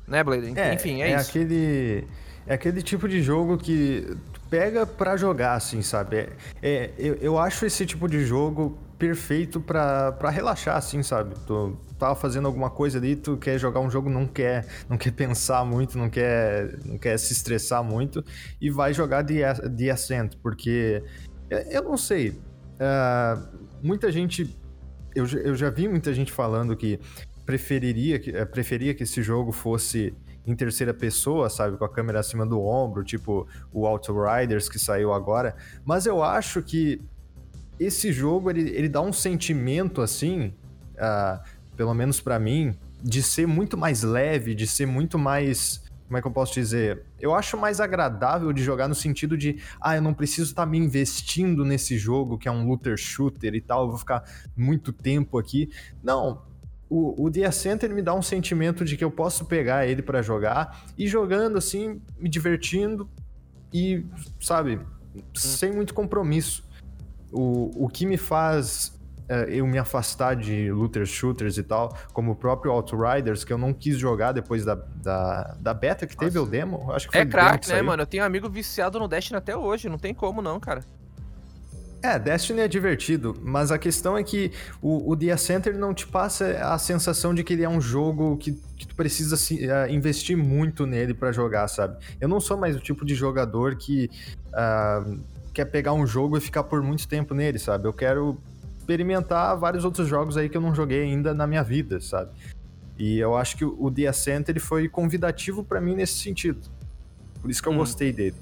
[0.07, 0.53] Né, Blade?
[0.55, 1.29] É, Enfim, é, é isso.
[1.31, 2.07] aquele
[2.45, 4.15] é aquele tipo de jogo que
[4.49, 6.17] pega pra jogar, assim, sabe?
[6.17, 6.29] É,
[6.61, 11.33] é, eu, eu acho esse tipo de jogo perfeito pra relaxar, assim, sabe?
[11.47, 15.11] Tu tava fazendo alguma coisa ali, tu quer jogar um jogo, não quer, não quer
[15.11, 18.23] pensar muito, não quer, não quer se estressar muito
[18.61, 21.03] e vai jogar As- The Ascent, porque
[21.49, 22.39] é, eu não sei,
[22.79, 23.41] ah,
[23.81, 24.55] muita gente,
[25.15, 26.99] eu, eu já vi muita gente falando que
[27.43, 30.13] preferiria que, eh, preferia que esse jogo fosse
[30.45, 35.11] em terceira pessoa, sabe, com a câmera acima do ombro, tipo o Outriders que saiu
[35.11, 37.01] agora, mas eu acho que
[37.83, 40.53] esse jogo ele, ele dá um sentimento assim,
[40.97, 41.43] ah,
[41.75, 46.21] pelo menos pra mim, de ser muito mais leve, de ser muito mais como é
[46.21, 47.03] que eu posso dizer?
[47.21, 50.77] Eu acho mais agradável de jogar no sentido de, ah, eu não preciso estar me
[50.77, 54.21] investindo nesse jogo que é um looter shooter e tal, eu vou ficar
[54.53, 55.69] muito tempo aqui.
[56.03, 56.41] Não,
[56.89, 60.01] o, o The Ascent ele me dá um sentimento de que eu posso pegar ele
[60.01, 63.09] pra jogar e jogando assim, me divertindo
[63.73, 64.03] e,
[64.37, 64.81] sabe,
[65.33, 66.69] sem muito compromisso.
[67.31, 68.99] O, o que me faz
[69.31, 73.57] é, eu me afastar de looter shooters e tal, como o próprio Outriders, que eu
[73.57, 76.91] não quis jogar depois da, da, da beta que teve o demo.
[76.91, 78.03] Acho que foi É demo craque, que né, mano?
[78.03, 80.83] Eu tenho um amigo viciado no Destiny até hoje, não tem como não, cara.
[82.03, 84.51] É, Destiny é divertido, mas a questão é que
[84.81, 87.79] o, o The Ascent ele não te passa a sensação de que ele é um
[87.79, 92.03] jogo que, que tu precisa se, eh, investir muito nele pra jogar, sabe?
[92.19, 94.09] Eu não sou mais o tipo de jogador que
[94.51, 95.05] ah,
[95.53, 97.87] quer pegar um jogo e ficar por muito tempo nele, sabe?
[97.87, 98.37] Eu quero
[98.77, 102.31] experimentar vários outros jogos aí que eu não joguei ainda na minha vida, sabe?
[102.97, 106.59] E eu acho que o The Ascent ele foi convidativo pra mim nesse sentido.
[107.41, 107.77] Por isso que eu Hum.
[107.77, 108.35] gostei dele.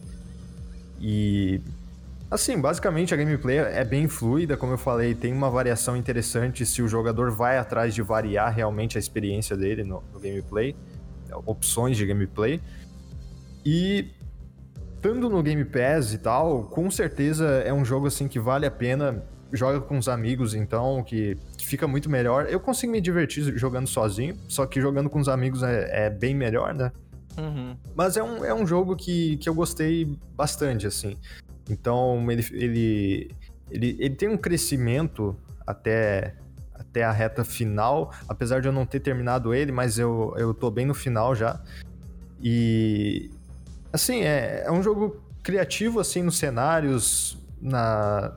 [0.99, 1.61] E
[2.31, 6.79] Assim, basicamente a gameplay é bem fluida, como eu falei, tem uma variação interessante se
[6.79, 10.75] o jogador vai atrás de variar realmente a experiência dele no, no gameplay,
[11.47, 12.61] opções de gameplay.
[13.65, 14.11] E
[14.99, 18.71] estando no Game Pass e tal, com certeza é um jogo assim que vale a
[18.71, 19.23] pena.
[19.51, 22.45] Joga com os amigos, então, que, que fica muito melhor.
[22.47, 26.35] Eu consigo me divertir jogando sozinho, só que jogando com os amigos é, é bem
[26.35, 26.91] melhor, né?
[27.35, 27.75] Uhum.
[27.95, 31.17] Mas é um, é um jogo que, que eu gostei bastante, assim.
[31.67, 33.31] Então, ele, ele,
[33.71, 35.35] ele, ele tem um crescimento
[35.65, 36.35] até,
[36.75, 40.69] até a reta final, apesar de eu não ter terminado ele, mas eu, eu tô
[40.69, 41.59] bem no final já.
[42.39, 43.31] E,
[43.91, 48.33] assim, é, é um jogo criativo, assim, nos cenários, na,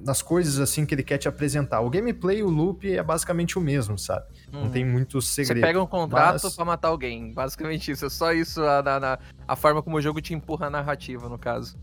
[0.00, 1.80] nas coisas, assim, que ele quer te apresentar.
[1.80, 4.24] O gameplay e o loop é basicamente o mesmo, sabe?
[4.52, 4.70] Não Uhum.
[4.70, 5.64] tem muito Você segredo.
[5.64, 7.32] pega um contrato mas- pra matar alguém.
[7.32, 8.06] Basicamente isso.
[8.06, 11.38] É só isso a, na- a forma como o jogo te empurra a narrativa, no
[11.38, 11.76] caso.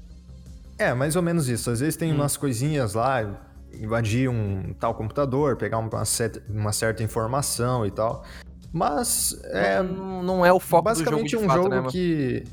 [0.78, 1.70] É, mais ou menos isso.
[1.70, 2.16] Às vezes tem Hum.
[2.16, 3.40] umas coisinhas lá,
[3.74, 8.24] invadir um tal computador, pegar uma, certa- uma certa informação e tal.
[8.72, 11.88] Mas é não, não é o foco do jogo basicamente de um fato, jogo né,
[11.92, 12.44] que,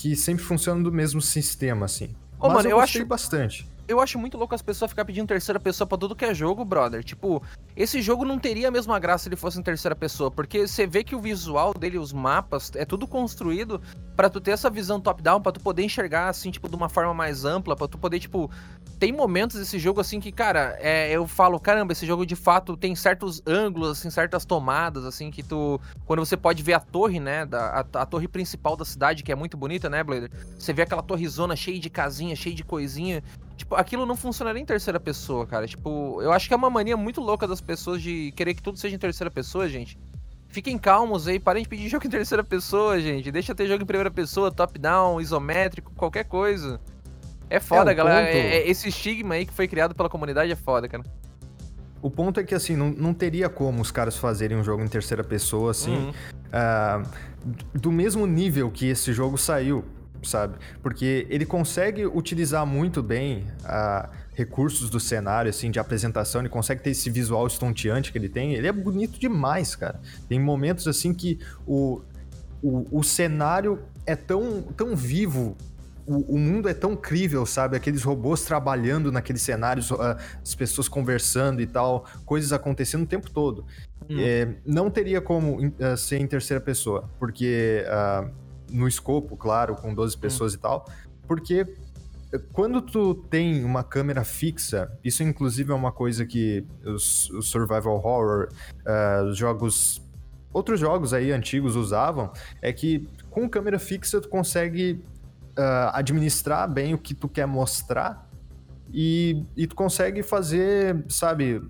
[0.00, 2.14] que sempre funciona do mesmo sistema, assim.
[2.38, 3.68] Ô, Mas mano, eu, eu acho- bastante.
[3.86, 6.64] Eu acho muito louco as pessoas ficar pedindo terceira pessoa pra tudo que é jogo,
[6.64, 7.02] brother.
[7.02, 7.42] Tipo,
[7.76, 10.86] esse jogo não teria a mesma graça se ele fosse em terceira pessoa, porque você
[10.86, 13.82] vê que o visual dele, os mapas, é tudo construído
[14.16, 17.12] pra tu ter essa visão top-down, pra tu poder enxergar, assim, tipo, de uma forma
[17.12, 18.48] mais ampla, pra tu poder, tipo...
[19.00, 22.76] Tem momentos desse jogo, assim, que, cara, é, eu falo, caramba, esse jogo de fato
[22.76, 25.80] tem certos ângulos, assim, certas tomadas, assim, que tu...
[26.04, 29.32] Quando você pode ver a torre, né, da, a, a torre principal da cidade, que
[29.32, 30.30] é muito bonita, né, Blader?
[30.58, 33.24] Você vê aquela torrezona cheia de casinha, cheia de coisinha.
[33.56, 35.66] Tipo, aquilo não funcionaria em terceira pessoa, cara.
[35.66, 38.78] Tipo, eu acho que é uma mania muito louca das pessoas de querer que tudo
[38.78, 39.98] seja em terceira pessoa, gente.
[40.48, 43.32] Fiquem calmos aí, parem de pedir jogo em terceira pessoa, gente.
[43.32, 46.78] Deixa ter jogo em primeira pessoa, top-down, isométrico, qualquer coisa.
[47.50, 48.26] É foda, É, galera.
[48.26, 51.02] ponto- É- é- esse estigma aí que foi criado pela comunidade é foda, cara.
[52.00, 54.88] O ponto é que, assim, não, não teria como os caras fazerem um jogo em
[54.88, 56.12] terceira pessoa, assim, Uhum.
[56.52, 57.02] ah,
[57.74, 59.84] do mesmo nível que esse jogo saiu.
[60.22, 60.56] sabe?
[60.82, 66.82] Porque ele consegue utilizar muito bem a recursos do cenário, assim, de apresentação, ele consegue
[66.82, 69.98] ter esse visual estonteante que ele tem, ele é bonito demais, cara.
[70.28, 72.02] Tem momentos, assim, que o,
[72.62, 75.56] o, o cenário é tão, tão vivo,
[76.10, 77.76] o, o, mundo é tão crível, sabe?
[77.76, 83.30] Aqueles robôs trabalhando naqueles cenários, uh, as pessoas conversando e tal, coisas acontecendo o tempo
[83.30, 83.64] todo.
[84.08, 84.16] Hum.
[84.18, 88.28] É, não teria como uh, ser em terceira pessoa, porque uh,
[88.72, 90.18] no escopo, claro, com 12 hum.
[90.18, 90.56] pessoas hum.
[90.56, 90.90] e tal,
[91.28, 91.64] porque
[92.52, 97.94] quando tu tem uma câmera fixa, isso inclusive é uma coisa que os, os survival
[97.94, 98.48] horror,
[99.28, 100.00] os jogos
[100.52, 102.32] outros jogos aí antigos usavam,
[102.62, 105.00] é que com câmera fixa tu consegue
[105.58, 108.28] uh, administrar bem o que tu quer mostrar
[108.92, 111.62] e, e tu consegue fazer, sabe,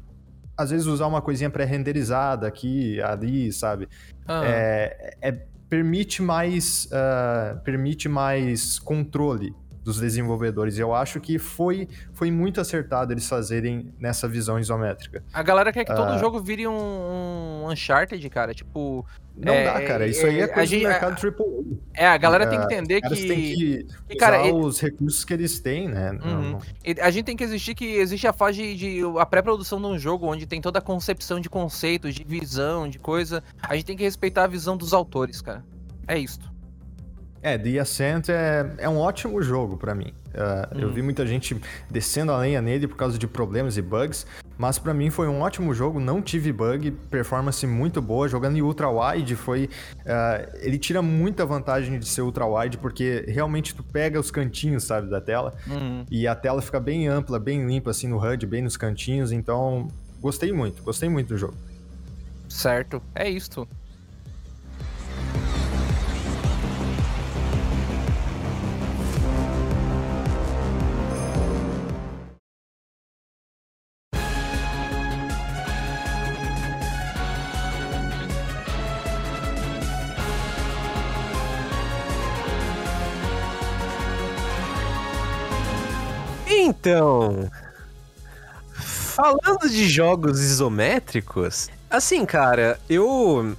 [0.56, 3.88] às vezes usar uma coisinha pré-renderizada aqui, ali, sabe?
[4.26, 4.42] Ah.
[4.44, 5.32] É, é,
[5.68, 10.78] permite mais uh, permite mais controle dos desenvolvedores.
[10.78, 15.22] Eu acho que foi, foi muito acertado eles fazerem nessa visão isométrica.
[15.32, 18.54] A galera quer que todo uh, jogo vire um, um Uncharted, cara.
[18.54, 19.06] Tipo.
[19.36, 20.06] Não é, dá, cara.
[20.06, 21.78] Isso é, aí é coisa gente, do mercado AAA.
[21.94, 23.26] É, a galera tem que entender que.
[23.26, 26.12] tem que usar cara, os recursos que eles têm, né?
[26.12, 26.58] Uhum.
[27.00, 29.98] A gente tem que existir que existe a fase de, de a pré-produção de um
[29.98, 33.42] jogo onde tem toda a concepção de conceitos, de visão, de coisa.
[33.62, 35.64] A gente tem que respeitar a visão dos autores, cara.
[36.06, 36.50] É isto.
[37.42, 40.12] É, The Ascent é, é um ótimo jogo para mim.
[40.34, 40.80] Uh, hum.
[40.80, 41.58] Eu vi muita gente
[41.90, 44.26] descendo a lenha nele por causa de problemas e bugs,
[44.58, 48.28] mas para mim foi um ótimo jogo, não tive bug, performance muito boa.
[48.28, 53.24] Jogando em ultra wide foi, uh, ele tira muita vantagem de ser ultra wide porque
[53.26, 56.04] realmente tu pega os cantinhos, sabe, da tela uhum.
[56.10, 59.32] e a tela fica bem ampla, bem limpa assim no HUD, bem nos cantinhos.
[59.32, 59.88] Então
[60.20, 61.54] gostei muito, gostei muito do jogo.
[62.48, 63.66] Certo, é isto.
[86.80, 87.50] Então,
[88.72, 93.54] falando de jogos isométricos, assim, cara, eu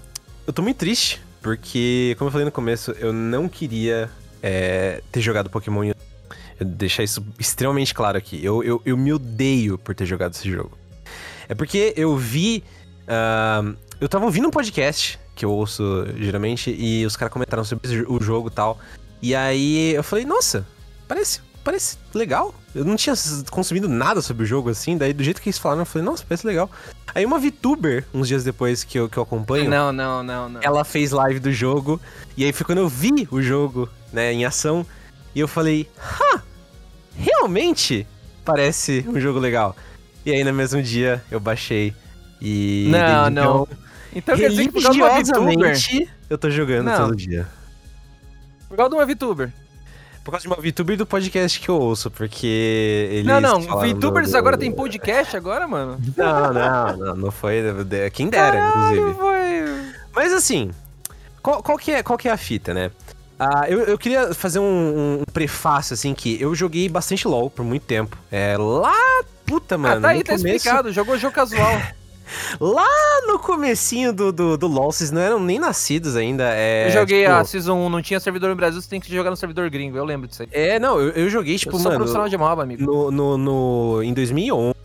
[0.48, 4.10] eu tô muito triste porque, como eu falei no começo, eu não queria
[4.42, 5.84] é, ter jogado Pokémon.
[5.84, 8.44] Eu deixar isso extremamente claro aqui.
[8.44, 10.76] Eu, eu, eu me odeio por ter jogado esse jogo.
[11.48, 12.64] É porque eu vi.
[13.04, 18.04] Uh, eu tava ouvindo um podcast que eu ouço geralmente e os caras comentaram sobre
[18.08, 18.80] o jogo e tal.
[19.22, 20.66] E aí eu falei, nossa,
[21.08, 22.54] parece parece legal.
[22.74, 23.16] Eu não tinha
[23.50, 26.24] consumido nada sobre o jogo assim, daí do jeito que eles falaram, eu falei, nossa,
[26.28, 26.70] parece legal.
[27.14, 29.70] Aí uma VTuber, uns dias depois que eu, que eu acompanho.
[29.70, 30.62] Não, não, não, não.
[30.64, 32.00] Ela fez live do jogo.
[32.38, 34.86] E aí foi quando eu vi o jogo, né, em ação.
[35.36, 36.42] E eu falei, ha!
[37.16, 38.08] Realmente
[38.46, 39.76] parece um jogo legal.
[40.26, 41.94] E aí no mesmo dia eu baixei.
[42.42, 42.88] E.
[42.90, 43.68] Não, não.
[44.14, 46.10] Então, então quer dizer que por causa de uma VTuber.
[46.30, 46.98] Eu tô jogando não.
[46.98, 47.48] todo dia.
[48.70, 49.52] Por causa de uma VTuber.
[50.24, 53.26] Por causa de uma VTuber do podcast que eu ouço, porque eles.
[53.26, 54.38] Não, não, VTubers do...
[54.38, 56.00] agora tem podcast agora, mano?
[56.16, 57.62] Não, não, não, não foi.
[58.14, 59.20] Quem dera, Caralho, inclusive.
[59.20, 59.94] Foi...
[60.14, 60.70] Mas assim,
[61.42, 62.92] qual, qual, que é, qual que é a fita, né?
[63.40, 67.66] Ah, eu, eu queria fazer um, um, prefácio, assim, que eu joguei bastante LOL por
[67.66, 68.16] muito tempo.
[68.32, 69.98] É, lá, puta, mano.
[69.98, 70.56] Ah, tá aí, tá começo...
[70.56, 71.82] explicado, jogou jogo casual.
[72.60, 72.88] Lá
[73.28, 76.46] no comecinho do, do, do LoL, vocês não eram nem nascidos ainda.
[76.54, 77.34] É, eu joguei tipo...
[77.34, 79.98] a Season 1, não tinha servidor no Brasil, você tem que jogar no servidor gringo,
[79.98, 80.50] eu lembro disso aí.
[80.52, 81.98] É, não, eu, eu joguei, tipo, eu sou mano...
[81.98, 82.84] profissional de MOBA, amigo.
[82.84, 84.82] No, no, no, em 2011.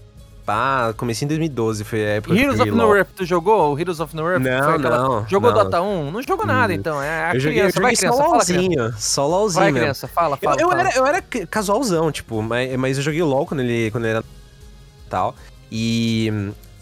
[0.46, 4.14] Pá, comecei em 2012, foi a época Heroes of North, tu jogou o Heroes of
[4.14, 4.40] North?
[4.40, 4.98] Não, aquela...
[4.98, 5.28] não.
[5.28, 5.64] Jogou não.
[5.64, 6.10] Dota 1?
[6.12, 6.76] Não jogou nada, hum.
[6.76, 7.02] então.
[7.02, 9.64] É a eu joguei, criança, eu joguei vai, criança, só LOLzinho, só LOLzinho.
[9.64, 10.56] Vai, criança, fala, fala.
[10.60, 10.82] Eu, fala.
[10.82, 14.12] Eu, era, eu era casualzão, tipo, mas, mas eu joguei LOL quando ele, quando ele
[14.12, 14.24] era
[15.10, 15.34] tal.
[15.70, 16.32] E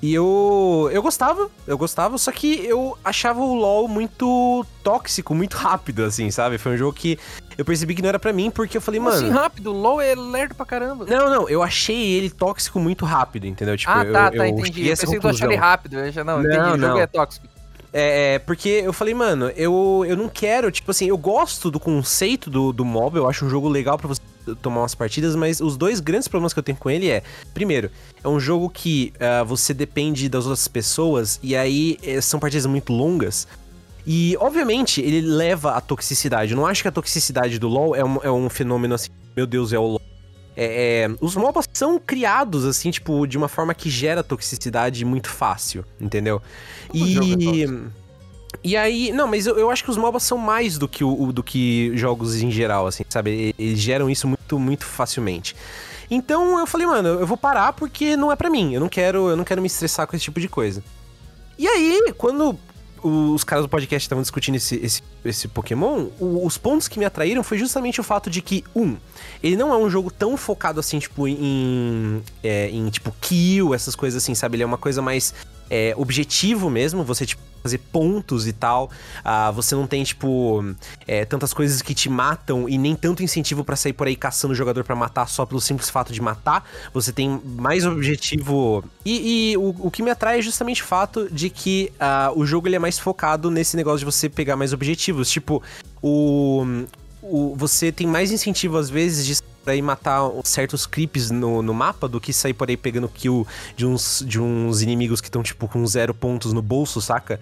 [0.04, 5.56] e eu eu gostava, eu gostava, só que eu achava o LoL muito tóxico, muito
[5.56, 6.58] rápido, assim, sabe?
[6.58, 7.18] Foi um jogo que
[7.56, 9.26] eu percebi que não era para mim, porque eu falei, Como mano.
[9.26, 9.72] assim rápido?
[9.72, 11.06] O LoL é lerdo pra caramba.
[11.06, 13.78] Não, não, eu achei ele tóxico muito rápido, entendeu?
[13.78, 14.82] Tipo, ah, tá, eu, tá, eu entendi.
[14.86, 15.98] Eu pensei que tu achou ele rápido.
[15.98, 16.70] Eu já, não, não, entendi.
[16.70, 17.46] O jogo é tóxico.
[17.90, 21.80] É, é, porque eu falei, mano, eu, eu não quero, tipo assim, eu gosto do
[21.80, 24.20] conceito do, do mob, eu acho um jogo legal para você
[24.62, 27.22] tomar umas partidas, mas os dois grandes problemas que eu tenho com ele é,
[27.52, 27.90] primeiro,
[28.22, 32.66] é um jogo que uh, você depende das outras pessoas e aí eh, são partidas
[32.66, 33.46] muito longas.
[34.06, 36.52] E, obviamente, ele leva a toxicidade.
[36.52, 39.46] Eu não acho que a toxicidade do LoL é um, é um fenômeno assim, meu
[39.46, 40.02] Deus, é o LoL.
[40.56, 45.28] É, é, os MOBAs são criados, assim, tipo, de uma forma que gera toxicidade muito
[45.28, 46.40] fácil, entendeu?
[46.88, 47.66] Como e.
[48.64, 51.30] E aí, não, mas eu, eu acho que os MOBAs são mais do que, o,
[51.30, 53.54] do que jogos em geral, assim, sabe?
[53.58, 55.54] Eles geram isso muito, muito facilmente.
[56.10, 58.72] Então eu falei, mano, eu vou parar porque não é para mim.
[58.72, 60.82] Eu não quero, eu não quero me estressar com esse tipo de coisa.
[61.58, 62.58] E aí, quando
[63.02, 67.04] os caras do podcast estavam discutindo esse, esse, esse Pokémon, o, os pontos que me
[67.04, 68.96] atraíram foi justamente o fato de que, um,
[69.42, 72.22] ele não é um jogo tão focado assim, tipo, em.
[72.42, 74.56] É, em tipo, kill, essas coisas assim, sabe?
[74.56, 75.34] Ele é uma coisa mais
[75.68, 78.90] é, objetivo mesmo, você, tipo, fazer pontos e tal.
[79.24, 80.62] Ah, você não tem, tipo,
[81.08, 84.52] é, tantas coisas que te matam e nem tanto incentivo para sair por aí caçando
[84.52, 86.68] o jogador para matar só pelo simples fato de matar.
[86.92, 88.84] Você tem mais objetivo.
[89.02, 92.44] E, e o, o, que me atrai é justamente o fato de que ah, o
[92.44, 95.30] jogo ele é mais focado nesse negócio de você pegar mais objetivos.
[95.30, 95.62] Tipo,
[96.02, 96.84] o,
[97.24, 101.72] o, você tem mais incentivo às vezes de pra ir matar certos creeps no, no
[101.72, 105.42] mapa do que sair por aí pegando kill de uns, de uns inimigos que estão,
[105.42, 107.40] tipo, com zero pontos no bolso, saca?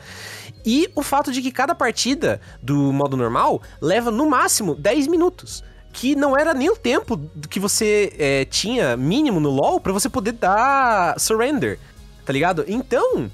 [0.64, 5.64] E o fato de que cada partida do modo normal leva no máximo 10 minutos
[5.92, 10.09] que não era nem o tempo que você é, tinha mínimo no LoL para você
[10.09, 11.78] poder dar surrender,
[12.24, 12.64] tá ligado?
[12.66, 13.30] Então,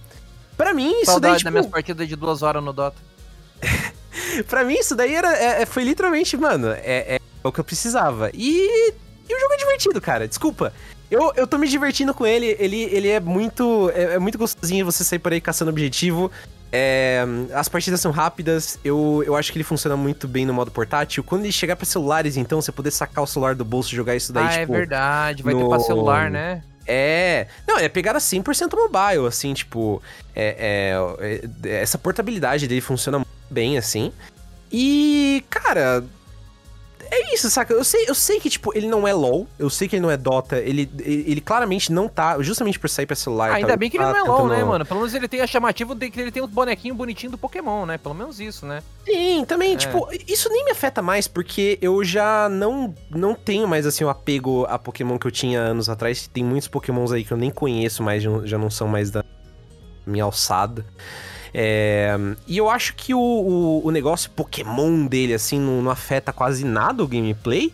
[0.57, 1.45] para mim isso Saudade daí tipo...
[1.45, 3.08] das minhas partidas de duas horas no Dota.
[4.49, 7.65] pra mim isso daí era, é, é foi literalmente, mano, é, é o que eu
[7.65, 8.31] precisava.
[8.35, 8.93] E,
[9.29, 10.27] e o jogo é divertido, cara.
[10.27, 10.73] Desculpa.
[11.11, 12.55] Eu, eu tô me divertindo com ele.
[12.59, 13.91] Ele, ele é muito.
[13.95, 16.31] É, é muito gostosinho você sair por aí caçando objetivo.
[16.71, 17.25] É,
[17.55, 21.25] as partidas são rápidas, eu, eu acho que ele funciona muito bem no modo portátil.
[21.25, 24.15] Quando ele chegar para celulares, então, você poder sacar o celular do bolso e jogar
[24.15, 24.75] isso daí, ah, tipo...
[24.75, 25.61] é verdade, vai no...
[25.61, 26.63] ter pra celular, né?
[26.87, 27.47] É.
[27.67, 30.03] Não, é pegada 100% mobile, assim, tipo.
[30.35, 34.13] É, é, é, essa portabilidade dele funciona bem, assim.
[34.71, 36.05] E, cara,
[37.11, 37.73] é isso, saca?
[37.73, 40.11] Eu sei, eu sei que, tipo, ele não é LOL, eu sei que ele não
[40.11, 43.53] é Dota, ele, ele, ele claramente não tá, justamente por sair pra celular.
[43.53, 44.85] Ainda tá, bem que ele tá não é LOL, né, mano?
[44.85, 47.87] Pelo menos ele tem a chamativa de que ele tem um bonequinho bonitinho do Pokémon,
[47.87, 47.97] né?
[47.97, 48.83] Pelo menos isso, né?
[49.07, 49.77] Sim, também, é.
[49.77, 54.11] tipo, isso nem me afeta mais, porque eu já não, não tenho mais, assim, o
[54.11, 56.29] apego a Pokémon que eu tinha anos atrás.
[56.29, 59.25] Tem muitos Pokémons aí que eu nem conheço mais, já não são mais da
[60.07, 60.85] minha alçada.
[61.53, 62.17] É,
[62.47, 66.65] e eu acho que o, o, o, negócio Pokémon dele, assim, não, não afeta quase
[66.65, 67.73] nada o gameplay.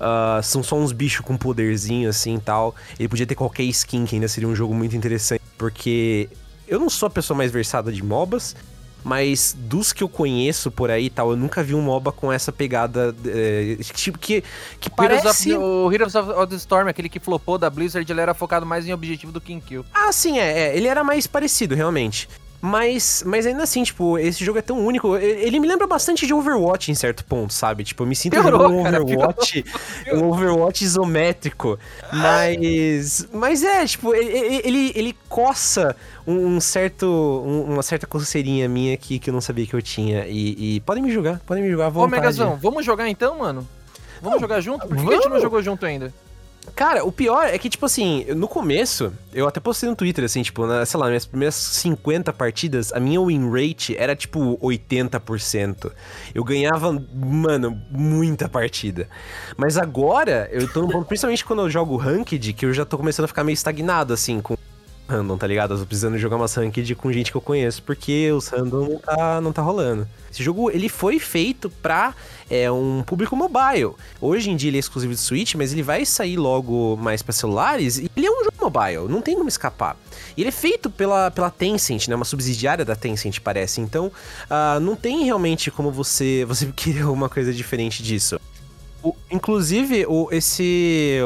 [0.00, 2.74] Uh, são só uns bichos com poderzinho assim e tal.
[2.98, 5.42] Ele podia ter qualquer skin, que ainda seria um jogo muito interessante.
[5.58, 6.28] Porque
[6.66, 8.56] eu não sou a pessoa mais versada de MOBAs,
[9.04, 12.32] mas dos que eu conheço por aí e tal, eu nunca vi um MOBA com
[12.32, 13.14] essa pegada.
[13.26, 14.42] É, tipo, que,
[14.80, 15.50] que parece.
[15.50, 18.64] Heroes of, o Heroes of the Storm, aquele que flopou da Blizzard, ele era focado
[18.64, 19.84] mais em objetivo do que em kill.
[19.92, 22.28] Ah, sim, é, é ele era mais parecido, realmente.
[22.60, 25.16] Mas, mas ainda assim, tipo, esse jogo é tão único.
[25.16, 27.84] Ele me lembra bastante de Overwatch em certo ponto, sabe?
[27.84, 29.64] Tipo, eu me sinto piorou, jogando um Overwatch,
[30.12, 31.78] um Overwatch isométrico.
[32.12, 35.96] Mas, mas é, tipo, ele, ele, ele coça
[36.26, 40.26] um, certo, um, uma certa coceirinha minha aqui que eu não sabia que eu tinha.
[40.26, 42.12] E, e podem me julgar, podem me julgar à vontade.
[42.12, 43.66] Ô, Megazão, vamos jogar então, mano?
[44.20, 44.86] Vamos não, jogar junto?
[44.86, 46.12] Por que, que a gente não jogou junto ainda?
[46.74, 50.42] Cara, o pior é que, tipo assim, no começo, eu até postei no Twitter, assim,
[50.42, 55.92] tipo, na, sei lá, minhas primeiras 50 partidas, a minha win rate era, tipo, 80%.
[56.34, 59.08] Eu ganhava, mano, muita partida.
[59.56, 62.96] Mas agora, eu tô no ponto, principalmente quando eu jogo Ranked, que eu já tô
[62.96, 64.56] começando a ficar meio estagnado, assim, com
[65.10, 65.74] random, tá ligado?
[65.74, 68.98] Eu tô precisando jogar umas ranked com gente que eu conheço, porque os random não
[68.98, 70.06] tá, não tá rolando.
[70.30, 72.14] Esse jogo, ele foi feito pra
[72.48, 73.92] é, um público mobile.
[74.20, 77.32] Hoje em dia ele é exclusivo de Switch, mas ele vai sair logo mais para
[77.32, 79.96] celulares e ele é um jogo mobile, não tem como escapar.
[80.36, 82.14] E ele é feito pela, pela Tencent, né?
[82.14, 83.80] Uma subsidiária da Tencent, parece.
[83.80, 88.40] Então, uh, não tem realmente como você, você querer alguma coisa diferente disso.
[89.02, 91.18] O, inclusive, o, esse...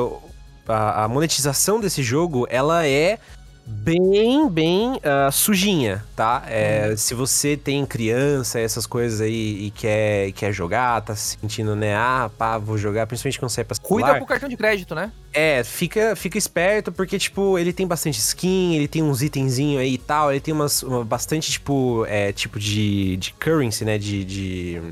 [0.66, 3.18] A, a monetização desse jogo, ela é
[3.66, 6.44] bem, bem uh, sujinha, tá?
[6.46, 6.96] É, hum.
[6.96, 11.96] Se você tem criança, essas coisas aí, e quer, quer jogar, tá se sentindo, né?
[11.96, 13.88] Ah, pá, vou jogar, principalmente quando sai pra celular.
[13.88, 15.10] Cuida pro cartão de crédito, né?
[15.32, 19.94] É, fica, fica esperto, porque, tipo, ele tem bastante skin, ele tem uns itenzinhos aí
[19.94, 23.98] e tal, ele tem umas, uma, bastante, tipo, é, tipo de, de currency, né?
[23.98, 24.82] de, de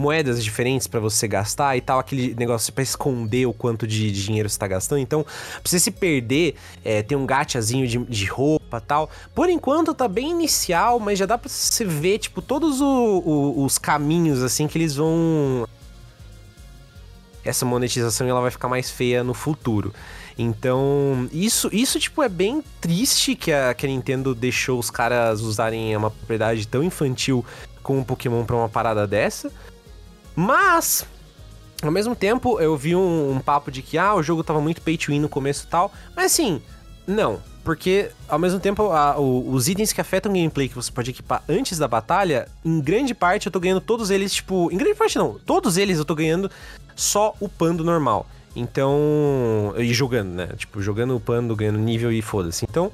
[0.00, 4.48] moedas diferentes para você gastar e tal, aquele negócio para esconder o quanto de, dinheiro
[4.48, 4.98] você tá gastando.
[4.98, 9.10] Então, pra você se perder, é, tem um gachazinho de, de roupa tal.
[9.34, 13.64] Por enquanto tá bem inicial, mas já dá pra você ver, tipo, todos o, o,
[13.64, 15.68] os caminhos, assim, que eles vão.
[17.44, 19.92] Essa monetização ela vai ficar mais feia no futuro.
[20.38, 25.42] Então, isso, isso tipo, é bem triste que a, que a Nintendo deixou os caras
[25.42, 27.44] usarem uma propriedade tão infantil
[27.82, 29.50] como um Pokémon pra uma parada dessa.
[30.34, 31.04] Mas,
[31.82, 34.82] ao mesmo tempo, eu vi um, um, papo de que ah, o jogo tava muito
[34.82, 35.92] pay to win no começo e tal.
[36.14, 36.62] Mas assim,
[37.06, 37.40] não.
[37.64, 41.10] porque ao mesmo tempo a, o, os itens que afetam o gameplay que você pode
[41.10, 44.70] equipar antes da batalha, em grande parte eu tô ganhando todos eles, tipo.
[44.72, 46.50] Em grande parte não, todos eles eu tô ganhando
[46.94, 48.26] só upando normal.
[48.54, 49.74] Então.
[49.76, 50.48] E jogando, né?
[50.56, 52.66] Tipo, jogando, upando, ganhando nível e foda-se.
[52.68, 52.90] Então,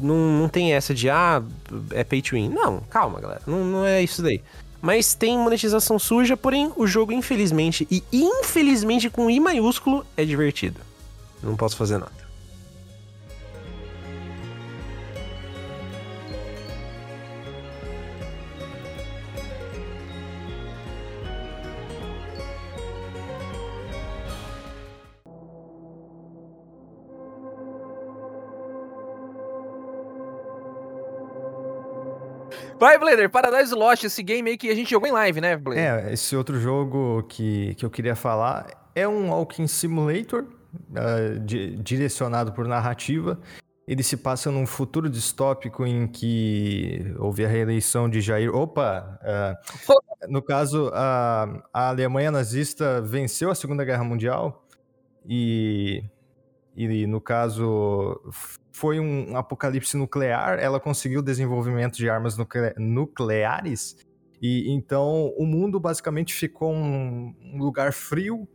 [0.00, 1.42] não, não tem essa de, ah,
[1.90, 2.48] é pay to win.
[2.48, 3.42] Não, calma, galera.
[3.46, 4.42] Não, não é isso daí.
[4.84, 10.78] Mas tem monetização suja, porém o jogo, infelizmente, e infelizmente com I maiúsculo, é divertido.
[11.42, 12.12] Não posso fazer nada.
[32.84, 35.82] Vai, Blader, Paradise Lost, esse game aí que a gente jogou em live, né, Blader?
[35.82, 40.44] É, esse outro jogo que, que eu queria falar é um Walking Simulator,
[40.90, 43.40] uh, di direcionado por narrativa.
[43.88, 48.54] Ele se passa num futuro distópico em que houve a reeleição de Jair.
[48.54, 49.18] Opa!
[49.22, 54.62] Uh, no caso, a, a Alemanha nazista venceu a Segunda Guerra Mundial
[55.26, 56.04] e,
[56.76, 58.20] e no caso,
[58.72, 63.96] foi um apocalipse nuclear, ela conseguiu o desenvolvimento de armas nucle nucleares,
[64.42, 68.48] e então o mundo basicamente ficou um, um lugar frio.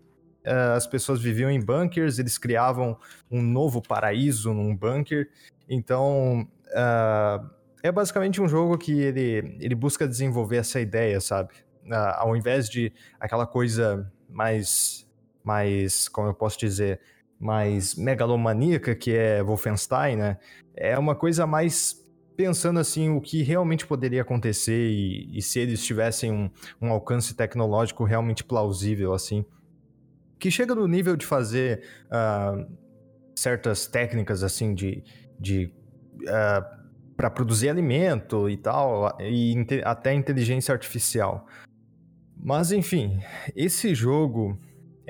[0.45, 2.97] Uh, as pessoas viviam em bunkers, eles criavam
[3.29, 5.29] um novo paraíso num bunker.
[5.67, 7.49] Então, uh,
[7.83, 11.53] é basicamente um jogo que ele, ele busca desenvolver essa ideia, sabe?
[11.85, 15.07] Uh, ao invés de aquela coisa mais,
[15.43, 16.99] mais, como eu posso dizer,
[17.39, 20.37] mais megalomaníaca, que é Wolfenstein, né?
[20.75, 22.05] É uma coisa mais
[22.35, 26.49] pensando assim o que realmente poderia acontecer e, e se eles tivessem um,
[26.81, 29.45] um, alcance tecnológico realmente plausível, assim.
[30.37, 32.65] Que chega no nível de fazer uh,
[33.35, 35.03] certas técnicas, assim, de...
[35.39, 35.71] de
[36.23, 36.79] uh,
[37.17, 39.53] para produzir alimento e tal, e
[39.83, 41.45] até inteligência artificial.
[42.41, 43.19] Mas enfim,
[43.53, 44.57] esse jogo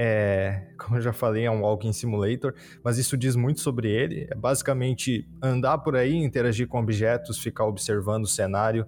[0.01, 4.29] é, como eu já falei, é um walking simulator, mas isso diz muito sobre ele.
[4.31, 8.87] É basicamente andar por aí, interagir com objetos, ficar observando o cenário,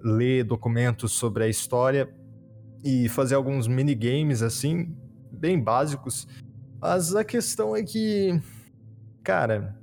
[0.00, 2.08] ler documentos sobre a história
[2.84, 4.96] e fazer alguns minigames assim,
[5.32, 6.28] bem básicos.
[6.80, 8.40] Mas a questão é que,
[9.24, 9.76] cara,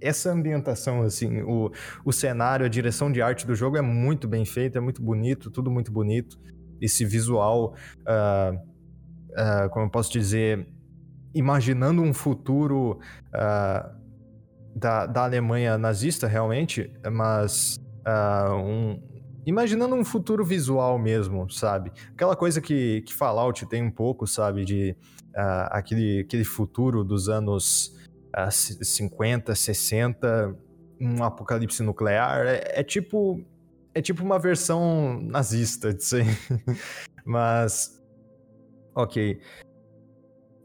[0.00, 1.70] essa ambientação, assim, o,
[2.04, 5.48] o cenário, a direção de arte do jogo é muito bem feita, é muito bonito,
[5.48, 6.40] tudo muito bonito.
[6.80, 7.76] Esse visual.
[8.00, 8.71] Uh,
[9.32, 10.66] uh, como eu posso dizer,
[11.34, 12.98] imaginando um futuro
[13.28, 14.02] uh,
[14.74, 19.02] da, da Alemanha nazista, realmente, mas uh, um,
[19.46, 21.92] imaginando um futuro visual mesmo, sabe?
[22.12, 24.64] Aquela coisa que, que Fallout tem um pouco, sabe?
[24.64, 24.96] De
[25.30, 27.94] uh, aquele, aquele futuro dos anos
[28.36, 30.56] uh, 50, 60,
[31.00, 32.46] um apocalipse nuclear.
[32.46, 33.44] É, é, tipo.
[33.94, 36.24] É tipo uma versão nazista disso aí.
[37.26, 38.01] Mas
[38.94, 39.40] Ok.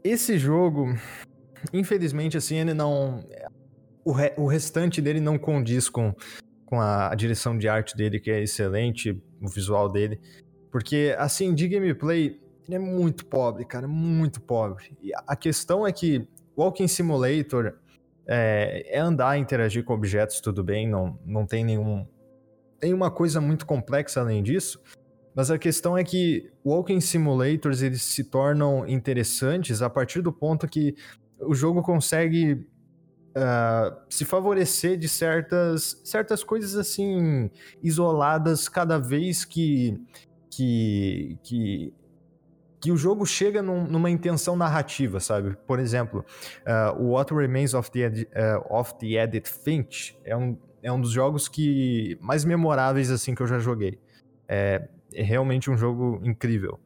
[0.04, 0.94] Esse jogo,
[1.72, 3.24] infelizmente, assim, ele não.
[4.04, 4.32] O, re...
[4.36, 6.14] o restante dele não condiz com,
[6.64, 7.10] com a...
[7.10, 9.10] a direção de arte dele, que é excelente,
[9.40, 10.20] o visual dele.
[10.70, 14.96] Porque, assim, de gameplay, ele é muito pobre, cara, muito pobre.
[15.02, 17.78] E a questão é que Walking Simulator
[18.26, 22.06] é, é andar, interagir com objetos, tudo bem, não, não tem nenhum.
[22.78, 24.80] Tem uma coisa muito complexa além disso.
[25.38, 30.66] Mas a questão é que walking simulators eles se tornam interessantes a partir do ponto
[30.66, 30.96] que
[31.38, 37.48] o jogo consegue uh, se favorecer de certas, certas coisas assim
[37.80, 39.96] isoladas cada vez que
[40.50, 41.94] que, que
[42.80, 45.56] que o jogo chega num, numa intenção narrativa, sabe?
[45.68, 46.24] Por exemplo,
[46.66, 51.00] uh, o What Remains of the, uh, of the Edith Finch é um, é um
[51.00, 54.00] dos jogos que mais memoráveis assim que eu já joguei.
[54.48, 56.78] É, é realmente um jogo incrível.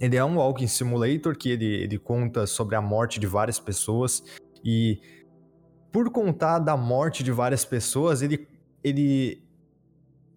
[0.00, 4.22] Ele é um walking simulator que ele, ele conta sobre a morte de várias pessoas
[4.64, 5.00] e
[5.92, 8.48] por contar da morte de várias pessoas, ele,
[8.82, 9.40] ele,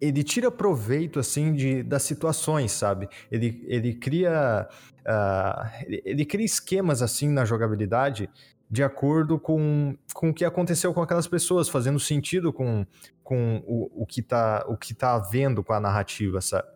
[0.00, 3.08] ele tira proveito assim de, das situações, sabe?
[3.28, 4.68] Ele, ele cria
[5.00, 8.30] uh, ele, ele, cria esquemas assim na jogabilidade
[8.70, 12.86] de acordo com, com o que aconteceu com aquelas pessoas, fazendo sentido com,
[13.22, 16.68] com o, o, que tá, o que tá havendo com a narrativa, sabe?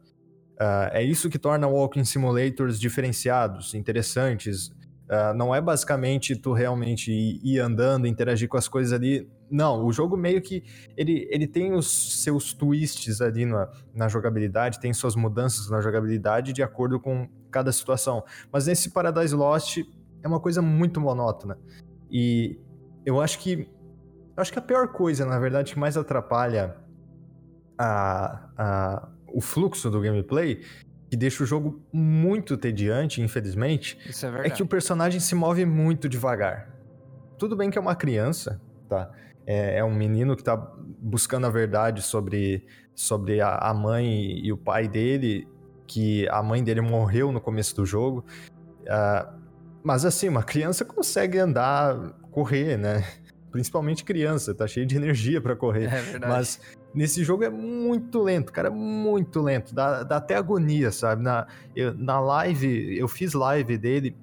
[0.54, 4.68] Uh, é isso que torna Walking Simulators diferenciados, interessantes.
[4.68, 9.28] Uh, não é basicamente tu realmente ir, ir, andando, interagir com as coisas ali.
[9.50, 10.62] Não, o jogo meio que
[10.96, 16.52] ele, ele tem os seus twists ali na, na jogabilidade, tem suas mudanças na jogabilidade
[16.54, 18.24] de acordo com cada situação.
[18.50, 19.78] Mas nesse Paradise Lost
[20.22, 21.58] é uma coisa muito monótona.
[22.10, 22.58] E
[23.04, 23.68] eu acho que
[24.36, 26.76] Eu acho que a pior coisa, na verdade, que mais atrapalha
[27.78, 30.62] a, a, o fluxo do gameplay,
[31.10, 33.98] que deixa o jogo muito tediante, infelizmente,
[34.42, 36.70] é é que o personagem se move muito devagar.
[37.38, 39.10] Tudo bem que é uma criança, tá?
[39.46, 40.56] É, é um menino que tá
[40.98, 45.46] buscando a verdade sobre, sobre a, mãe e o pai dele,
[45.86, 48.24] que a mãe dele morreu no começo do jogo.
[48.88, 49.34] Ah,
[49.84, 53.04] mas assim, uma criança consegue andar, correr, né?
[53.50, 55.84] Principalmente criança, tá cheio de energia pra correr.
[55.92, 56.32] É verdade.
[56.32, 56.60] Mas
[56.94, 59.74] nesse jogo é muito lento, cara, muito lento.
[59.74, 61.22] Dá, dá até agonia, sabe?
[61.22, 61.46] Na,
[61.76, 64.16] eu- na live, eu fiz live dele.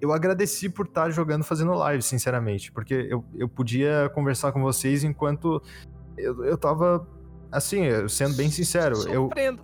[0.00, 2.72] Eu agradeci por estar jogando, fazendo live, sinceramente.
[2.72, 5.60] Porque eu, eu podia conversar com vocês enquanto
[6.16, 7.06] eu, eu tava.
[7.52, 8.94] Assim, eu- sendo bem sincero.
[9.08, 9.62] Eu, Sofrendo.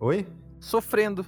[0.00, 0.26] oi?
[0.60, 1.26] Sofrendo.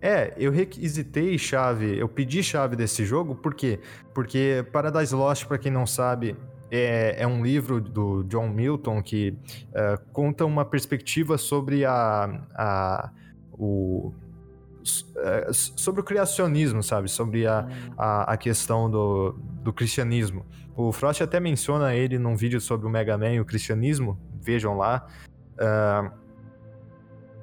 [0.00, 3.80] É, eu requisitei chave, eu pedi chave desse jogo, por quê?
[4.14, 6.36] Porque Paradise Lost, pra quem não sabe,
[6.70, 9.36] é, é um livro do John Milton que
[9.72, 13.10] é, conta uma perspectiva sobre a, a
[13.52, 14.12] o
[15.16, 17.08] é, sobre o criacionismo, sabe?
[17.08, 17.66] Sobre a,
[17.96, 19.32] a, a questão do,
[19.62, 20.46] do cristianismo.
[20.76, 24.76] O Frost até menciona ele num vídeo sobre o Mega Man e o cristianismo, vejam
[24.76, 25.06] lá.
[25.58, 26.12] Ah,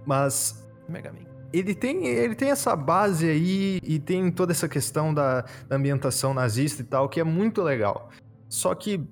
[0.06, 1.23] mas Mega Man.
[1.54, 6.34] Ele tem, ele tem essa base aí e tem toda essa questão da, da ambientação
[6.34, 8.10] nazista e tal, que é muito legal.
[8.50, 9.08] Só que,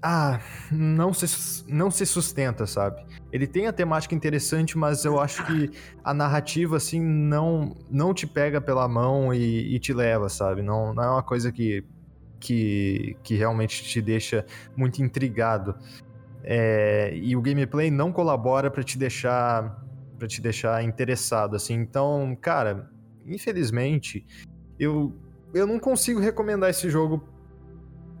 [0.00, 0.40] ah,
[0.70, 3.04] não se, não se sustenta, sabe?
[3.32, 5.70] Ele tem a temática interessante, mas eu acho que
[6.04, 10.62] a narrativa, assim, não, não te pega pela mão e, e te leva, sabe?
[10.62, 11.84] Não, não é uma coisa que,
[12.38, 14.46] que, que realmente te deixa
[14.76, 15.74] muito intrigado.
[16.42, 19.89] É, e o gameplay não colabora pra te deixar
[20.20, 21.74] para te deixar interessado, assim.
[21.74, 22.90] Então, cara,
[23.26, 24.26] infelizmente,
[24.78, 25.16] eu,
[25.54, 27.26] eu não consigo recomendar esse jogo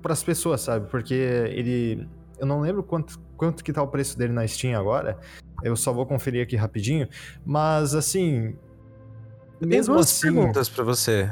[0.00, 0.88] para as pessoas, sabe?
[0.90, 2.08] Porque ele.
[2.38, 5.18] Eu não lembro quanto, quanto que tá o preço dele na Steam agora.
[5.62, 7.06] Eu só vou conferir aqui rapidinho.
[7.44, 8.56] Mas, assim.
[9.58, 10.32] Tem Mesmo duas assim.
[10.32, 11.30] perguntas pra você.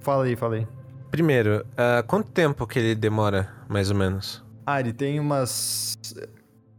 [0.00, 0.66] Fala aí, fala aí.
[1.12, 4.44] Primeiro, ah, quanto tempo que ele demora, mais ou menos?
[4.66, 5.96] Ah, ele tem umas.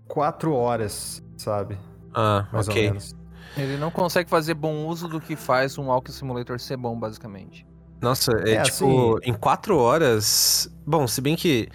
[0.10, 1.78] Quatro horas, sabe?
[2.14, 2.84] Ah, Mais ou ok.
[2.88, 3.16] menos.
[3.58, 7.66] Ele não consegue fazer bom uso do que faz um Walking Simulator ser bom, basicamente.
[8.02, 10.70] Nossa, é, É, tipo, assim- em quatro horas.
[10.86, 11.68] Bom, se bem que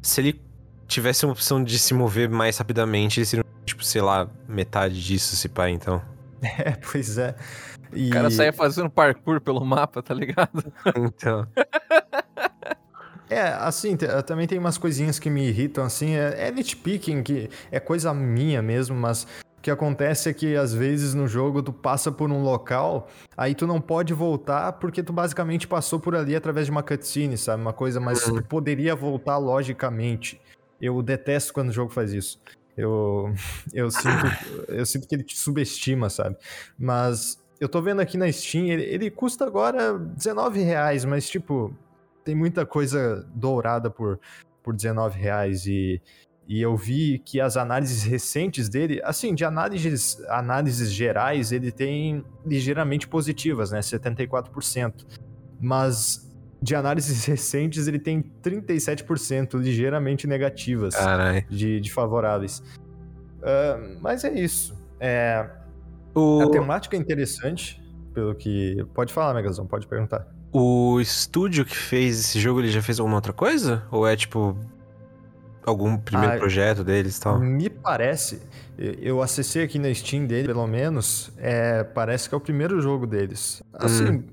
[0.00, 0.40] se ele
[0.86, 5.34] tivesse uma opção de se mover mais rapidamente, ele seria, tipo, sei lá, metade disso,
[5.36, 6.00] se pá, então.
[6.42, 7.34] É, pois é.
[7.92, 8.08] E...
[8.08, 10.64] O cara saia fazendo parkour pelo mapa, tá ligado?
[10.96, 11.46] Então.
[13.30, 13.96] É, assim,
[14.26, 18.60] também tem umas coisinhas que me irritam, assim, é, é nitpicking, que é coisa minha
[18.60, 19.26] mesmo, mas
[19.62, 23.66] que acontece é que às vezes no jogo tu passa por um local, aí tu
[23.66, 27.62] não pode voltar porque tu basicamente passou por ali através de uma cutscene, sabe?
[27.62, 30.40] Uma coisa, mas tu poderia voltar logicamente.
[30.80, 32.40] Eu detesto quando o jogo faz isso.
[32.76, 33.32] Eu,
[33.72, 34.26] eu, sinto,
[34.68, 36.36] eu sinto que ele te subestima, sabe?
[36.76, 41.72] Mas eu tô vendo aqui na Steam, ele, ele custa agora R$19,00, mas tipo,
[42.24, 44.18] tem muita coisa dourada por,
[44.60, 46.02] por R$19,00 e,
[46.48, 52.24] e eu vi que as análises recentes dele, assim, de análises, análises gerais, ele tem
[52.44, 53.80] ligeiramente positivas, né?
[53.80, 55.06] 74%.
[55.60, 60.94] Mas de análises recentes, ele tem 37% ligeiramente negativas
[61.48, 62.62] de, de favoráveis.
[63.42, 64.76] Ah, mas é isso.
[65.00, 65.48] É,
[66.14, 67.82] O, a temática é interessante,
[68.14, 68.84] pelo que.
[68.94, 70.26] Pode falar, Megazão, pode perguntar.
[70.52, 73.84] o estúdio que fez esse jogo, ele já fez alguma outra coisa?
[73.90, 74.56] Ou é, tipo,
[75.64, 77.38] algum primeiro Ah, projeto deles e tal?
[77.38, 78.42] Me parece,
[78.78, 83.06] eu- acessei aqui na Steam dele, pelo menos, é, parece que é o primeiro jogo
[83.06, 83.62] deles.
[83.74, 84.24] Assim,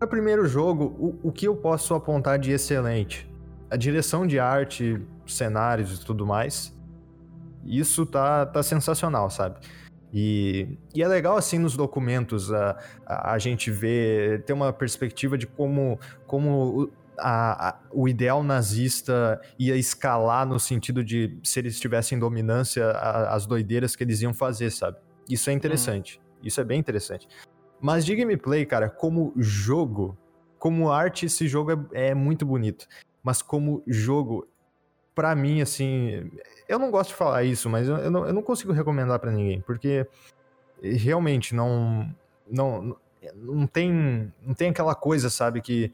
[0.00, 3.28] é o primeiro jogo, o, o que eu posso apontar de excelente?
[3.70, 6.74] A direção de arte, cenários e tudo mais,
[7.64, 9.56] isso tá, tá sensacional, sabe?
[10.12, 15.36] E, e é legal, assim, nos documentos, a, a, a gente vê, ter uma perspectiva
[15.36, 21.78] de como, como a- a- o ideal nazista ia escalar no sentido de se eles
[21.78, 24.96] tivessem dominância, a- as doideiras que eles iam fazer, sabe?
[25.28, 26.20] Isso é interessante.
[26.42, 27.28] Isso é bem interessante.
[27.80, 30.16] Mas de gameplay, cara, como jogo,
[30.58, 32.86] como arte, esse jogo é, é muito bonito.
[33.22, 34.48] Mas como jogo,
[35.14, 36.30] pra mim, assim,
[36.68, 39.30] eu não gosto de falar isso, mas eu, eu não, eu não consigo recomendar pra
[39.30, 40.06] ninguém, porque
[40.80, 42.08] realmente não,
[42.50, 42.96] não,
[43.34, 45.92] não tem, não tem aquela coisa, sabe, que,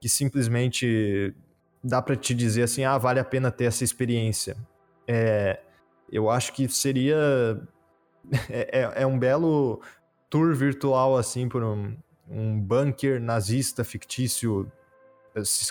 [0.00, 1.34] que simplesmente
[1.82, 4.56] dá pra te dizer assim, ah, vale a pena ter essa experiência.
[5.06, 5.60] É,
[6.10, 7.16] eu acho que seria
[8.50, 9.80] é, é- é um belo
[10.28, 11.96] tour virtual assim por um,
[12.28, 14.70] um bunker nazista fictício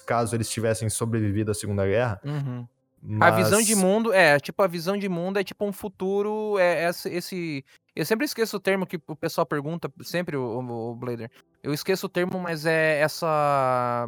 [0.06, 2.22] caso eles tivessem sobrevivido à Segunda Guerra.
[2.24, 2.68] Uhum.
[3.08, 3.34] Mas...
[3.34, 6.58] A visão de mundo é, tipo, a visão de mundo é tipo um futuro.
[6.58, 7.10] É esse.
[7.10, 7.66] esse
[7.96, 11.30] eu sempre esqueço o termo que o pessoal pergunta, sempre, o, o, o Blader.
[11.64, 14.08] Eu esqueço o termo, mas é essa.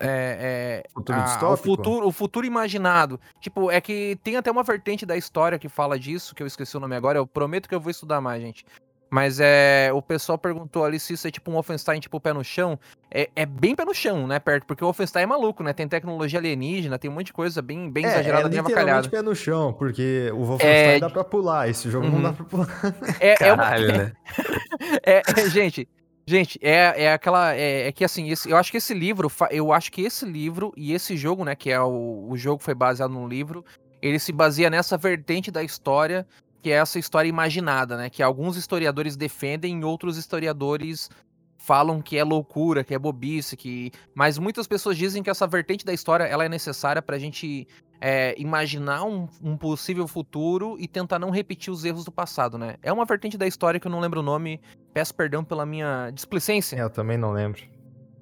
[0.00, 1.64] É, é, Futuro a- o distópico?
[1.64, 3.18] futuro, o futuro imaginado.
[3.40, 6.76] Tipo, é que tem até uma vertente da história que fala disso, que eu esqueci
[6.76, 7.18] o nome agora.
[7.18, 8.64] Eu prometo que eu vou estudar mais, gente.
[9.10, 9.90] Mas é.
[9.94, 12.78] O pessoal perguntou ali se isso é tipo um Wolfenstein, tipo pé no chão.
[13.10, 14.38] É, é bem pé no chão, né?
[14.38, 15.72] Perto, porque o Wolfenstein é maluco, né?
[15.72, 19.08] Tem tecnologia alienígena, tem um monte de coisa bem, bem É, exagerada, é bem avacalhada.
[19.08, 22.22] pé no chão, porque o Wolfenstein É, dá pra pular, esse jogo não Uhum.
[22.22, 22.68] dá pra pular.
[23.22, 24.12] É, é uma- Caralho, né?
[25.06, 25.88] É, é, gente,
[26.26, 27.54] gente, é, é aquela.
[27.54, 30.72] É, é que assim, esse- eu acho que esse livro, eu acho que esse livro
[30.76, 33.64] e esse jogo, né, que é o, o jogo foi baseado num livro,
[34.02, 36.26] ele se baseia nessa vertente da história,
[36.62, 38.10] que é essa história imaginada, né?
[38.10, 41.08] Que alguns historiadores defendem e outros historiadores
[41.56, 43.90] falam que é loucura, que é bobice, que.
[44.14, 47.66] Mas muitas pessoas dizem que essa vertente da história ela é necessária pra gente
[48.00, 52.76] é, imaginar um, um possível futuro e tentar não repetir os erros do passado, né?
[52.82, 54.60] É uma vertente da história que eu não lembro o nome,
[54.94, 57.62] peço perdão pela minha displicência, É, eu também não lembro.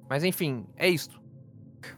[0.09, 1.21] mas enfim, é isto.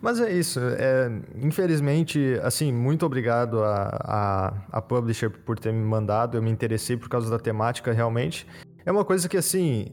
[0.01, 0.60] Mas é isso.
[0.60, 6.38] é, infelizmente, assim, muito obrigado a, a, a publisher por ter me mandado.
[6.38, 8.45] Eu me interessei por causa da temática, realmente.
[8.85, 9.88] É uma coisa que, assim.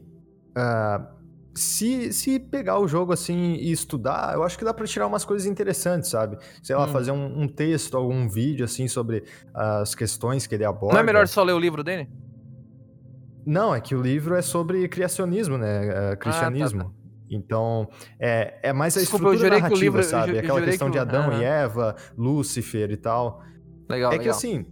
[0.55, 1.13] ah,
[1.55, 5.25] se, se pegar o jogo assim e estudar, eu acho que dá pra tirar umas
[5.25, 6.37] coisas interessantes, sabe?
[6.61, 6.89] Sei lá, Hum.
[6.89, 9.23] fazer um, um texto, algum vídeo assim sobre
[9.55, 10.93] as questões que ele aborda.
[10.93, 12.07] Não é melhor só ler o livro dele?
[13.43, 15.79] Não, é que o livro é sobre criacionismo, né?
[15.89, 16.93] Ah, é, cristianismo.
[17.29, 17.87] Então,
[18.19, 20.33] é, é mais a Desculpa, eu estrutura jurei que narrativa, livro- sabe?
[20.35, 21.43] eu Aquela questão que de Adão e Aham.
[21.43, 23.41] Eva, Lúcifer e tal.
[23.89, 24.35] Legal, é que legal.
[24.35, 24.65] assim,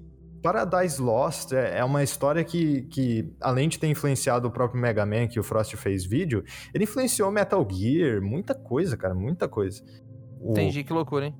[0.44, 5.06] Paradise Lost é, é uma história que, que, além de ter influenciado o próprio Mega
[5.06, 9.82] Man, que o Frost fez vídeo, ele influenciou Metal Gear, muita coisa, cara, muita coisa.
[10.40, 11.36] O- Entendi, que loucura, hein?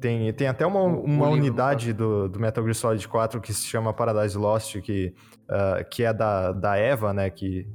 [0.00, 3.64] tem, tem até uma, uma livro, unidade do, do Metal Gear Solid 4 que se
[3.66, 5.14] chama Paradise Lost, que,
[5.48, 7.30] ah, que é da, da Eva, né?
[7.30, 7.66] Que,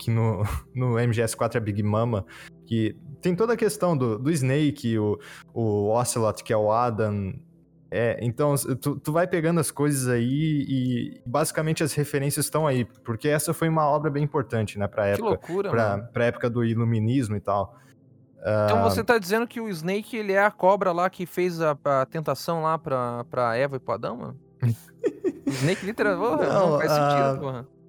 [0.00, 0.42] que no,
[0.74, 2.24] no MGS4 é Big Mama.
[2.66, 5.18] Que tem toda a questão do, do Snake, o,
[5.52, 7.34] o Ocelot, que é o Adam.
[7.92, 12.84] É, então, tu, tu vai pegando as coisas aí e basicamente as referências estão aí,
[13.04, 16.08] porque essa foi uma obra bem importante, né, pra Que época, loucura, pra, mano.
[16.12, 17.76] pra época do iluminismo e tal.
[18.38, 21.60] Então Ah, você tá dizendo que o Snake, ele é a cobra lá que fez
[21.60, 24.38] a, a tentação lá pra, pra Eva e pro Adão, mano?
[25.48, 26.46] Snake literalmente...
[26.46, 27.79] Não, Não, faz ah, sentido, porra.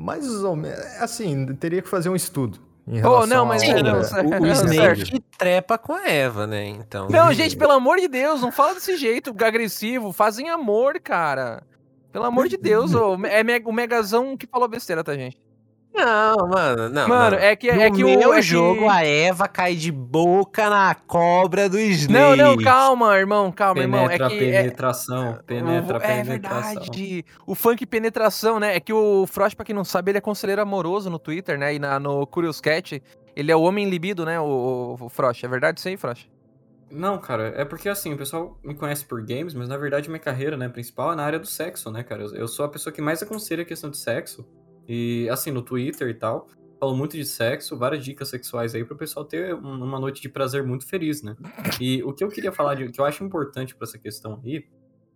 [0.00, 0.80] Mais ou menos.
[1.00, 2.58] Assim, teria que fazer um estudo.
[3.04, 4.26] Oh, não, mas ao- é, não, é, certo.
[4.26, 6.66] O, o Não, Snake trepa com a Eva, né?
[6.66, 7.08] Então.
[7.08, 10.12] Não, gente, pelo amor de Deus, não fala desse jeito agressivo.
[10.12, 11.62] Fazem amor, cara.
[12.10, 15.38] Pelo amor de Deus, ô, é o Megazão que falou besteira, tá, gente?
[15.92, 17.08] Não, mano, não.
[17.08, 17.42] Mano, não.
[17.42, 18.32] é que, é no que meu o.
[18.32, 18.42] É que...
[18.42, 22.12] jogo, a Eva cai de boca na cobra do Snake.
[22.12, 24.04] Não, não, calma, irmão, calma, irmão.
[24.04, 24.44] É Penetra que.
[24.44, 26.74] é- penetração, penetra o- é penetração.
[26.74, 27.24] verdade.
[27.46, 28.76] O funk penetração, né?
[28.76, 31.74] É que o Frost, pra quem não sabe, ele é conselheiro amoroso no Twitter, né?
[31.74, 33.02] E na, no Curious Cat,
[33.34, 34.38] ele é o homem libido, né?
[34.40, 35.44] O, o, o Frost.
[35.44, 36.28] É verdade isso aí, Frost?
[36.90, 40.18] Não, cara, é porque assim, o pessoal me conhece por games, mas na verdade minha
[40.18, 42.22] carreira, né, principal é na área do sexo, né, cara?
[42.24, 44.44] Eu, eu sou a pessoa que mais aconselha a questão de sexo.
[44.92, 46.48] E assim, no Twitter e tal,
[46.80, 50.28] falo muito de sexo, várias dicas sexuais aí pro pessoal ter um- uma noite de
[50.28, 51.36] prazer muito feliz, né?
[51.80, 54.64] E o que eu queria falar, de, que eu acho importante pra essa questão aí,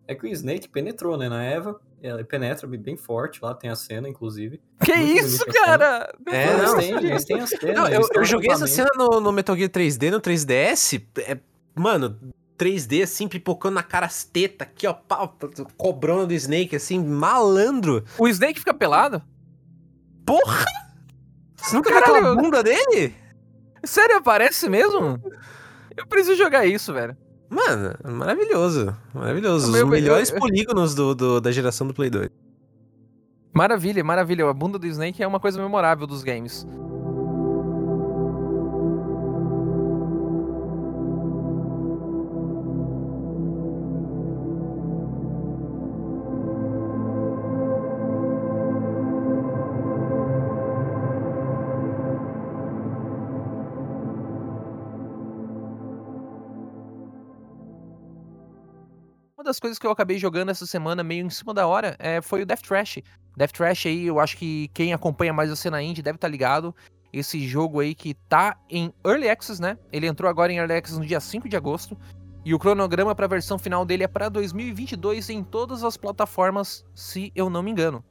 [0.06, 3.74] é que o Snake penetrou, né, na Eva, ela penetra bem forte lá, tem a
[3.74, 4.60] cena, inclusive.
[4.84, 6.14] Que Muito isso, cara?
[6.28, 7.72] É, Não, não, eles têm, eles têm a cena.
[7.72, 11.02] Não, eu, eu joguei essa cena no, no Metal Gear 3D, no 3DS.
[11.26, 11.38] É,
[11.74, 12.16] mano,
[12.58, 15.36] 3D assim, pipocando na cara as tetas aqui, ó, pau,
[15.76, 18.04] cobrona do Snake, assim, malandro.
[18.18, 19.22] O Snake fica pelado?
[20.26, 20.64] Porra!
[21.56, 23.14] Você nunca viu Caralho, aquela bunda dele?
[23.84, 25.20] Sério, aparece mesmo?
[25.96, 27.16] Eu preciso jogar isso, velho.
[27.48, 28.96] Mano, maravilhoso.
[29.12, 29.66] Maravilhoso.
[29.66, 32.28] Os Meu, eu- melhores eu- polígonos do, do- da geração do Play 2.
[33.52, 34.48] Maravilha, maravilha.
[34.48, 36.66] A bunda do Snake é uma coisa memorável dos games.
[59.44, 62.22] Uma das coisas que eu acabei jogando essa semana, meio em cima da hora, é,
[62.22, 63.00] foi o Death Trash.
[63.36, 66.74] Death Trash aí, eu acho que quem acompanha mais a cena indie deve estar ligado.
[67.12, 69.76] Esse jogo aí que tá em Early Access, né?
[69.92, 71.94] Ele entrou agora em Early Access no dia 5 de agosto.
[72.42, 76.82] E o cronograma para a versão final dele é para 2022 em todas as plataformas,
[76.94, 78.02] se eu não me engano.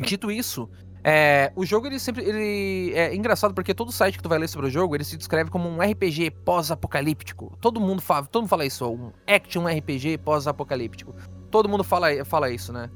[0.00, 0.68] Dito isso,
[1.10, 2.22] É, o jogo, ele sempre.
[2.22, 5.16] Ele é engraçado porque todo site que tu vai ler sobre o jogo, ele se
[5.16, 7.56] descreve como um RPG pós-apocalíptico.
[7.62, 11.14] Todo mundo fala, todo mundo fala isso, um action RPG pós-apocalíptico.
[11.50, 12.90] Todo mundo fala, fala isso, né?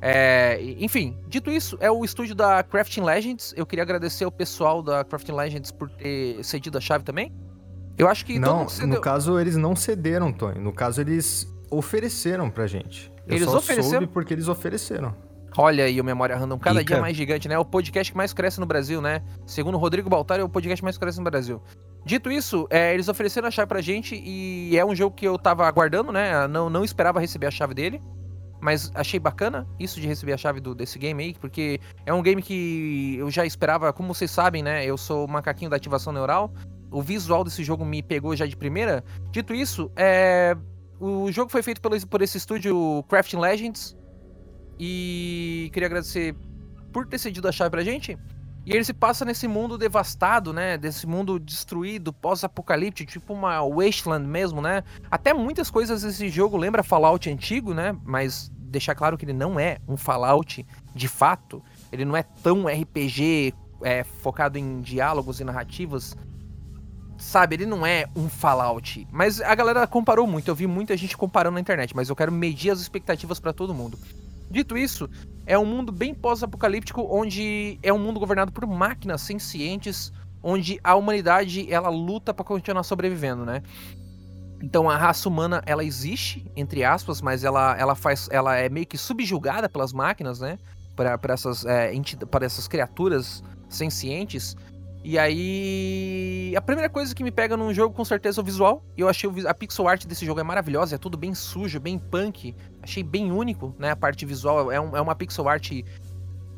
[0.00, 3.52] É, enfim, dito isso, é o estúdio da Crafting Legends.
[3.56, 7.32] Eu queria agradecer ao pessoal da Crafting Legends por ter cedido a chave também.
[7.98, 10.60] Eu acho que não, no caso eles não cederam, Tony.
[10.60, 13.10] No caso eles ofereceram pra gente.
[13.26, 15.25] Eu eles só ofereceram soube porque eles ofereceram.
[15.56, 16.94] Olha aí o Memória Random, cada Ica.
[16.94, 17.54] dia mais gigante, né?
[17.54, 19.22] É o podcast que mais cresce no Brasil, né?
[19.46, 21.62] Segundo o Rodrigo Baltar, é o podcast que mais cresce no Brasil.
[22.04, 25.38] Dito isso, é, eles ofereceram a chave pra gente e é um jogo que eu
[25.38, 26.46] tava aguardando, né?
[26.46, 28.00] Não, não esperava receber a chave dele.
[28.60, 32.22] Mas achei bacana isso de receber a chave do, desse game aí, porque é um
[32.22, 34.84] game que eu já esperava, como vocês sabem, né?
[34.84, 36.52] Eu sou o macaquinho da ativação neural.
[36.90, 39.04] O visual desse jogo me pegou já de primeira.
[39.30, 40.56] Dito isso, é,
[40.98, 43.96] o jogo foi feito pelo, por esse estúdio Crafting Legends.
[44.78, 46.34] E queria agradecer
[46.92, 48.18] por ter cedido a chave pra gente.
[48.66, 50.76] E ele se passa nesse mundo devastado, né?
[50.76, 54.82] Desse mundo destruído, pós-apocalíptico, tipo uma wasteland mesmo, né?
[55.08, 57.96] Até muitas coisas desse jogo lembra Fallout antigo, né?
[58.04, 61.62] Mas deixar claro que ele não é um Fallout de fato.
[61.92, 66.16] Ele não é tão RPG é, focado em diálogos e narrativas.
[67.16, 69.06] Sabe, ele não é um Fallout.
[69.12, 70.48] Mas a galera comparou muito.
[70.48, 73.72] Eu vi muita gente comparando na internet, mas eu quero medir as expectativas pra todo
[73.72, 73.96] mundo.
[74.50, 75.08] Dito isso,
[75.46, 80.12] é um mundo bem pós-apocalíptico, onde é um mundo governado por máquinas sencientes,
[80.42, 83.62] onde a humanidade ela luta para continuar sobrevivendo, né?
[84.62, 88.86] Então a raça humana ela existe entre aspas, mas ela, ela faz, ela é meio
[88.86, 90.58] que subjugada pelas máquinas, né?
[90.94, 91.92] Para essas é,
[92.30, 94.56] para essas criaturas sencientes.
[95.08, 98.84] E aí, a primeira coisa que me pega num jogo com certeza é o visual.
[98.96, 102.56] Eu achei a pixel art desse jogo é maravilhosa, é tudo bem sujo, bem punk.
[102.86, 103.90] Achei bem único, né?
[103.90, 105.72] A parte visual é, um- é uma pixel art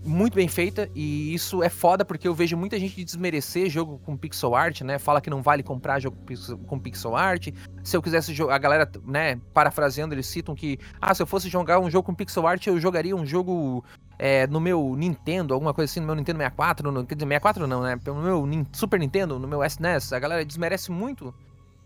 [0.05, 4.15] muito bem feita e isso é foda porque eu vejo muita gente desmerecer jogo com
[4.15, 4.99] pixel art, né?
[4.99, 6.19] Fala que não vale comprar jogo
[6.67, 7.49] com pixel art.
[7.83, 11.49] Se eu quisesse jogar, a galera, né, parafraseando, eles citam que, ah, se eu fosse
[11.49, 13.83] jogar um jogo com pixel art, eu jogaria um jogo
[14.19, 17.67] é, no meu Nintendo, alguma coisa assim, no meu Nintendo 64, no, quer dizer, 64
[17.67, 17.99] não, né?
[18.07, 20.13] No meu Super Nintendo, no meu SNES.
[20.13, 21.35] A galera desmerece muito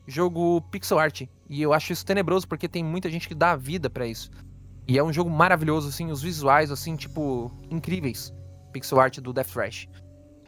[0.06, 1.22] jogo pixel art.
[1.48, 4.30] E eu acho isso tenebroso porque tem muita gente que dá a vida pra isso.
[4.88, 8.32] E é um jogo maravilhoso, assim, os visuais, assim, tipo, incríveis.
[8.72, 9.88] Pixel art do Death Trash.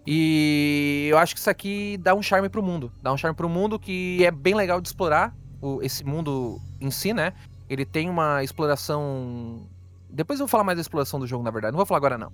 [0.07, 2.93] E eu acho que isso aqui dá um charme pro mundo.
[3.03, 6.91] Dá um charme pro mundo que é bem legal de explorar o- esse mundo em
[6.91, 7.33] si, né?
[7.69, 9.67] Ele tem uma exploração.
[10.11, 11.73] Depois eu vou falar mais da exploração do jogo, na verdade.
[11.73, 12.31] Não vou falar agora, não.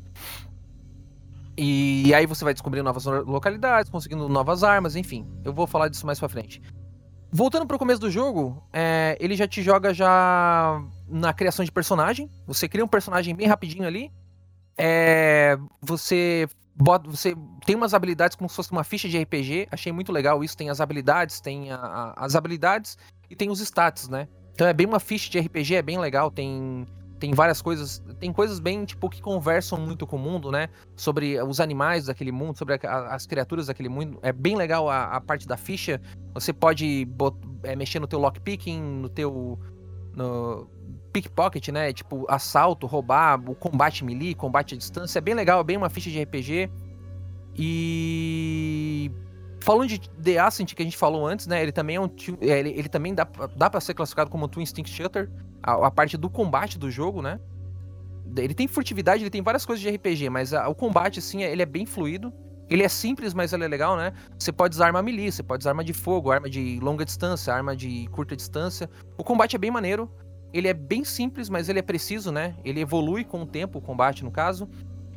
[1.56, 5.26] E aí você vai descobrindo novas lo- localidades, conseguindo novas armas, enfim.
[5.44, 6.60] Eu vou falar disso mais pra frente.
[7.32, 12.28] Voltando pro começo do jogo, é, ele já te joga já na criação de personagem.
[12.46, 14.10] Você cria um personagem bem rapidinho ali.
[14.76, 19.68] É, você bota, você tem umas habilidades como se fosse uma ficha de RPG.
[19.70, 20.56] Achei muito legal isso.
[20.56, 22.98] Tem as habilidades, tem a- a- as habilidades
[23.28, 24.26] e tem os stats, né?
[24.52, 26.30] Então é bem uma ficha de RPG, é bem legal.
[26.30, 26.86] Tem
[27.20, 30.68] tem várias coisas, tem coisas bem tipo que conversam muito com o mundo, né?
[30.96, 34.18] Sobre os animais daquele mundo, sobre a- as criaturas daquele mundo.
[34.22, 36.00] É bem legal a, a parte da ficha.
[36.32, 39.58] Você pode bot- é, mexer no teu lockpicking, no teu
[40.16, 40.66] no
[41.12, 41.92] pickpocket, né?
[41.92, 45.18] Tipo, assalto, roubar, o combate melee, combate à distância.
[45.18, 46.70] É bem legal, é bem uma ficha de RPG.
[47.54, 49.10] E
[49.60, 51.62] falando de The Ascent que a gente falou antes, né?
[51.62, 52.10] Ele também é um
[52.40, 53.26] é, ele, ele também dá,
[53.56, 55.30] dá para ser classificado como um Twin Instinct Shooter,
[55.62, 57.38] a, a parte do combate do jogo, né?
[58.36, 61.62] Ele tem furtividade, ele tem várias coisas de RPG, mas a- o combate assim, ele
[61.62, 62.32] é bem fluido.
[62.68, 64.12] Ele é simples, mas ele é legal, né?
[64.38, 67.52] Você pode usar arma melee, você pode usar arma de fogo, arma de longa distância,
[67.52, 68.88] arma de curta distância.
[69.18, 70.08] O combate é bem maneiro.
[70.52, 72.54] Ele é bem simples, mas ele é preciso, né?
[72.64, 74.68] Ele evolui com o tempo, o combate, no caso.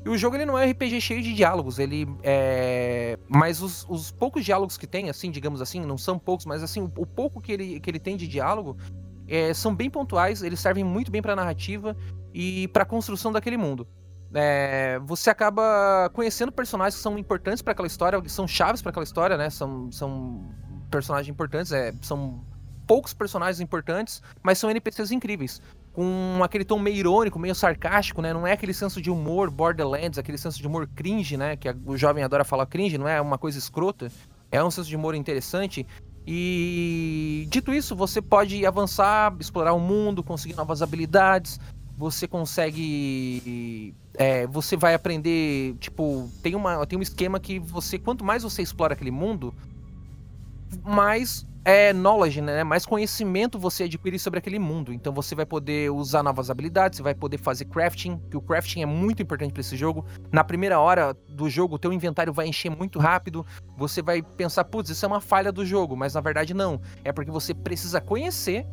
[0.05, 3.17] E o jogo ele não é um RPG cheio de diálogos, ele é.
[3.29, 6.81] Mas os, os poucos diálogos que tem, assim, digamos assim, não são poucos, mas assim,
[6.81, 8.77] o, o pouco que ele, que ele tem de diálogo
[9.27, 11.95] é, são bem pontuais, eles servem muito bem pra narrativa
[12.33, 13.87] e pra construção daquele mundo.
[14.33, 18.89] É, você acaba conhecendo personagens que são importantes pra aquela história, que são chaves pra
[18.89, 19.49] aquela história, né?
[19.49, 20.43] São, são
[20.89, 22.43] personagens importantes, é, são
[22.87, 25.61] poucos personagens importantes, mas são NPCs incríveis.
[25.93, 28.33] Com aquele tom meio irônico, meio sarcástico, né?
[28.33, 31.55] Não é aquele senso de humor Borderlands, aquele senso de humor cringe, né?
[31.55, 34.11] Que a- o jovem adora falar cringe, não é uma coisa escrota.
[34.51, 35.85] É um senso de humor interessante.
[36.25, 41.59] E dito isso, você pode avançar, explorar o mundo, conseguir novas habilidades.
[41.95, 43.93] Você consegue.
[44.15, 45.75] é, você vai aprender.
[45.79, 47.99] Tipo, tem, uma, tem um esquema que você.
[47.99, 49.53] Quanto mais você explora aquele mundo,
[50.83, 52.63] mais é knowledge, né?
[52.63, 54.91] Mais conhecimento você adquire sobre aquele mundo.
[54.91, 58.81] Então você vai poder usar novas habilidades, você vai poder fazer crafting, que o crafting
[58.81, 60.05] é muito importante para esse jogo.
[60.31, 63.45] Na primeira hora do jogo, o teu inventário vai encher muito rápido.
[63.77, 66.81] Você vai pensar, putz, isso é uma falha do jogo, mas na verdade não.
[67.03, 68.65] É porque você precisa conhecer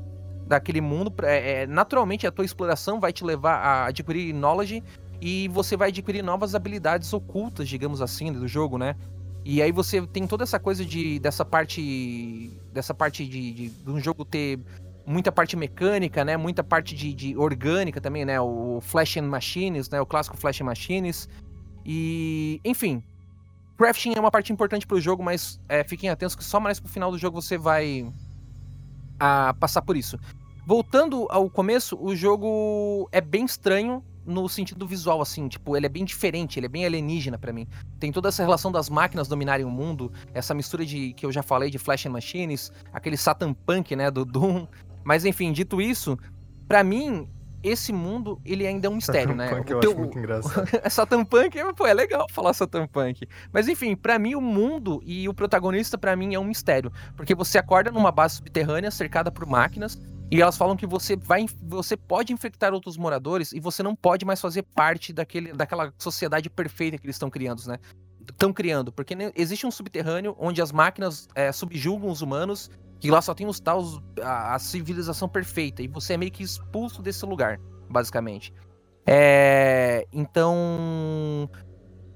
[0.46, 1.12] daquele mundo.
[1.22, 4.82] É, é, naturalmente, a tua exploração vai te levar a adquirir knowledge
[5.20, 8.96] e você vai adquirir novas habilidades ocultas, digamos assim, do jogo, né?
[9.44, 13.90] E aí você tem toda essa coisa de dessa parte dessa parte de, de, de
[13.90, 14.60] um jogo ter
[15.06, 16.36] muita parte mecânica, né?
[16.36, 18.40] Muita parte de, de, orgânica também, né?
[18.40, 20.00] O Flash and Machines, né?
[20.00, 21.28] O clássico Flash and Machines.
[21.84, 23.02] E, enfim,
[23.76, 26.78] crafting é uma parte importante para o jogo, mas é, fiquem atentos que só mais
[26.78, 28.06] pro final do jogo você vai
[29.18, 30.18] a, passar por isso.
[30.66, 35.88] Voltando ao começo, o jogo é bem estranho no sentido visual, assim, tipo, ele é
[35.88, 37.66] bem diferente, ele é bem alienígena para mim.
[37.98, 41.42] Tem toda essa relação das máquinas dominarem o mundo, essa mistura de que eu já
[41.42, 44.66] falei de Flash and Machines, aquele Satan Punk, né, do Doom.
[45.02, 46.18] Mas enfim, dito isso,
[46.68, 47.28] para mim
[47.62, 49.48] esse mundo, ele ainda é um mistério, né?
[49.48, 49.90] Punk, eu teu...
[49.90, 50.68] acho muito engraçado.
[50.88, 53.26] Satan Punk, pô, é legal falar Satan Punk.
[53.52, 57.34] Mas enfim, para mim o mundo e o protagonista para mim é um mistério, porque
[57.34, 59.98] você acorda numa base subterrânea cercada por máquinas
[60.30, 64.24] e elas falam que você vai, você pode infectar outros moradores e você não pode
[64.24, 67.78] mais fazer parte daquele, daquela sociedade perfeita que eles estão criando, né?
[68.30, 72.70] Estão criando, porque existe um subterrâneo onde as máquinas é, subjugam os humanos,
[73.00, 76.44] que lá só tem os taus, a, a, civilização perfeita, e você é meio que
[76.44, 77.58] expulso desse lugar,
[77.88, 78.54] basicamente.
[79.04, 81.50] É, então,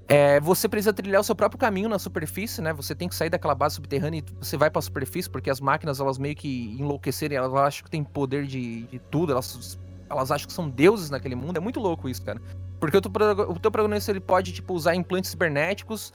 [0.07, 2.71] é, você precisa trilhar o seu próprio caminho na superfície, né?
[2.73, 5.59] Você tem que sair daquela base subterrânea e você vai para a superfície, porque as
[5.59, 9.79] máquinas, elas meio que enlouquecerem, elas acham que tem poder de, de tudo, elas,
[10.09, 11.57] elas acham que são deuses naquele mundo.
[11.57, 12.39] É muito louco isso, cara.
[12.79, 13.11] Porque o teu,
[13.49, 16.13] o teu protagonista, ele pode, tipo, usar implantes cibernéticos.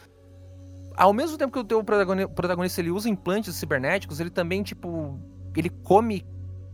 [0.96, 5.18] Ao mesmo tempo que o teu protagonista, ele usa implantes cibernéticos, ele também, tipo,
[5.56, 6.24] ele come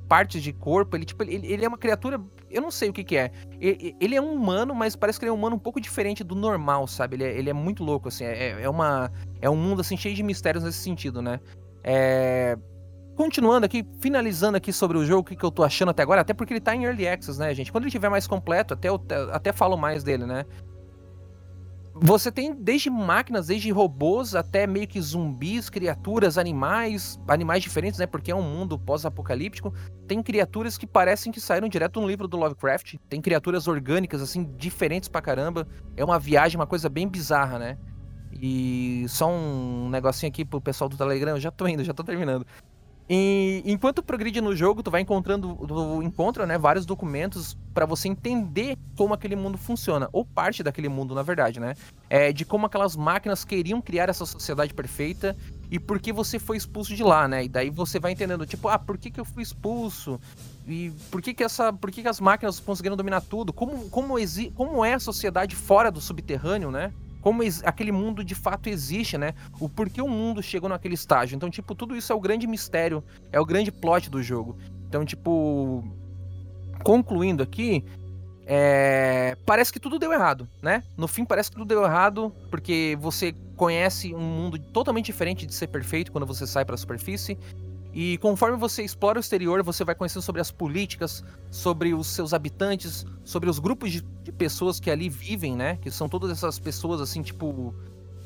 [0.07, 0.97] partes de corpo.
[0.97, 2.21] Ele, tipo, ele, ele é uma criatura.
[2.57, 3.31] Eu não sei o que, que é.
[3.61, 6.35] Ele, é um humano, mas parece que ele é um humano um pouco diferente do
[6.35, 7.17] normal, sabe?
[7.17, 8.25] Ele é, ele é muito louco, assim.
[8.25, 9.13] É, é, uma,
[9.43, 11.39] é um mundo, assim, cheio de mistérios nesse sentido, né?
[11.85, 12.57] É...
[13.15, 16.23] Continuando aqui, finalizando aqui sobre o jogo, o que, que eu tô achando até agora,
[16.23, 17.71] até porque ele tá em Early Access, né, gente?
[17.71, 18.99] Quando ele tiver mais completo, até, eu,
[19.33, 20.47] até falo mais dele, né?
[21.99, 28.07] Você tem desde máquinas, desde robôs, até meio que zumbis, criaturas, animais, animais diferentes, né?
[28.07, 29.73] Porque é um mundo pós-apocalíptico.
[30.07, 32.97] Tem criaturas que parecem que saíram direto no livro do Lovecraft.
[33.09, 35.67] Tem criaturas orgânicas, assim, diferentes pra caramba.
[35.97, 37.79] É uma viagem, uma coisa bem bizarra, né?
[38.31, 42.05] E só um negocinho aqui pro pessoal do Telegram, eu já tô indo, já tô
[42.05, 42.47] terminando.
[43.09, 48.09] E enquanto progride no jogo, tu vai encontrando, tu encontra, né, vários documentos para você
[48.09, 51.75] entender como aquele mundo funciona, ou parte daquele mundo, na verdade, né?
[52.11, 55.37] É, de como aquelas máquinas queriam criar essa sociedade perfeita
[55.71, 57.45] e por que você foi expulso de lá, né?
[57.45, 60.21] E daí você vai entendendo, tipo, ah, por que, que eu fui expulso?
[60.67, 63.53] E por que que essa, por que, que as máquinas conseguiram dominar tudo?
[63.53, 64.15] Como como,
[64.55, 66.93] como é a sociedade fora do subterrâneo, né?
[67.27, 69.35] Como aquele mundo de fato existe, né?
[69.59, 71.35] O porquê o mundo chegou naquele estágio.
[71.35, 74.57] Então, tipo, tudo isso é o grande mistério, é o grande plot do jogo.
[74.89, 75.83] Então, tipo,
[76.85, 77.85] concluindo aqui,
[78.47, 79.37] é...
[79.45, 80.85] parece que tudo deu errado, né?
[80.97, 85.53] No fim, parece que tudo deu errado, porque você conhece um mundo totalmente diferente de
[85.53, 87.37] ser perfeito quando você sai para a superfície.
[87.99, 92.35] E conforme você explora o exterior, você vai conhecendo sobre as políticas, sobre os seus
[92.35, 95.77] habitantes, sobre os grupos de, de pessoas que ali vivem, né?
[95.77, 97.75] Que são todas essas pessoas assim, tipo.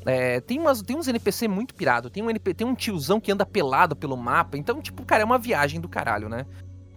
[0.05, 3.31] É, tem, umas, tem uns NPC muito pirado, tem um, NP, tem um tiozão que
[3.31, 4.57] anda pelado pelo mapa.
[4.57, 6.45] Então, tipo, cara, é uma viagem do caralho, né?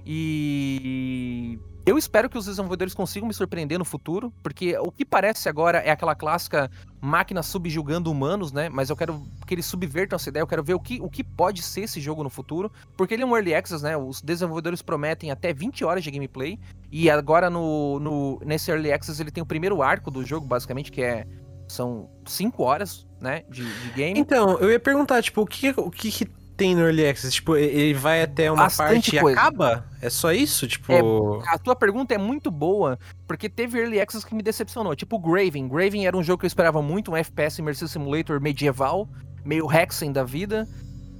[0.05, 5.49] E eu espero que os desenvolvedores consigam me surpreender no futuro, porque o que parece
[5.49, 6.71] agora é aquela clássica
[7.01, 8.71] máquina subjugando humanos, né?
[8.71, 11.23] Mas eu quero que eles subvertam essa ideia, eu quero ver o que, o que
[11.23, 13.97] pode ser esse jogo no futuro, porque ele é um early access, né?
[13.97, 16.59] Os desenvolvedores prometem até 20 horas de gameplay,
[16.91, 20.91] e agora no, no nesse early access ele tem o primeiro arco do jogo, basicamente,
[20.91, 21.27] que é
[21.69, 24.19] são 5 horas, né, de, de game.
[24.19, 27.35] Então, eu ia perguntar, tipo, o que, o que, que tem no Early Access?
[27.35, 29.39] Tipo, ele vai até uma Bastante parte coisa.
[29.39, 29.85] e acaba?
[30.01, 30.67] É só isso?
[30.67, 30.93] Tipo.
[30.93, 31.01] É,
[31.49, 34.95] a tua pergunta é muito boa, porque teve Early Access que me decepcionou.
[34.95, 35.69] Tipo, Graven.
[35.69, 39.09] Graven era um jogo que eu esperava muito, um FPS Immersive Simulator medieval,
[39.45, 40.69] meio Hexen da vida.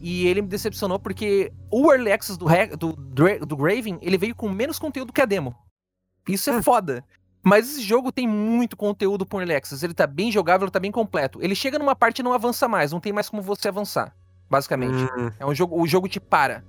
[0.01, 2.47] E ele me decepcionou porque o Early Access do,
[2.77, 5.55] do, do Graven, ele veio com menos conteúdo que a demo.
[6.29, 6.63] Isso é hum.
[6.63, 7.05] foda.
[7.43, 9.85] Mas esse jogo tem muito conteúdo pro Early Access.
[9.85, 11.43] Ele tá bem jogável, ele tá bem completo.
[11.43, 14.15] Ele chega numa parte e não avança mais, não tem mais como você avançar
[14.55, 15.03] basicamente.
[15.19, 15.31] Hum.
[15.39, 16.63] É um jogo, o jogo te para.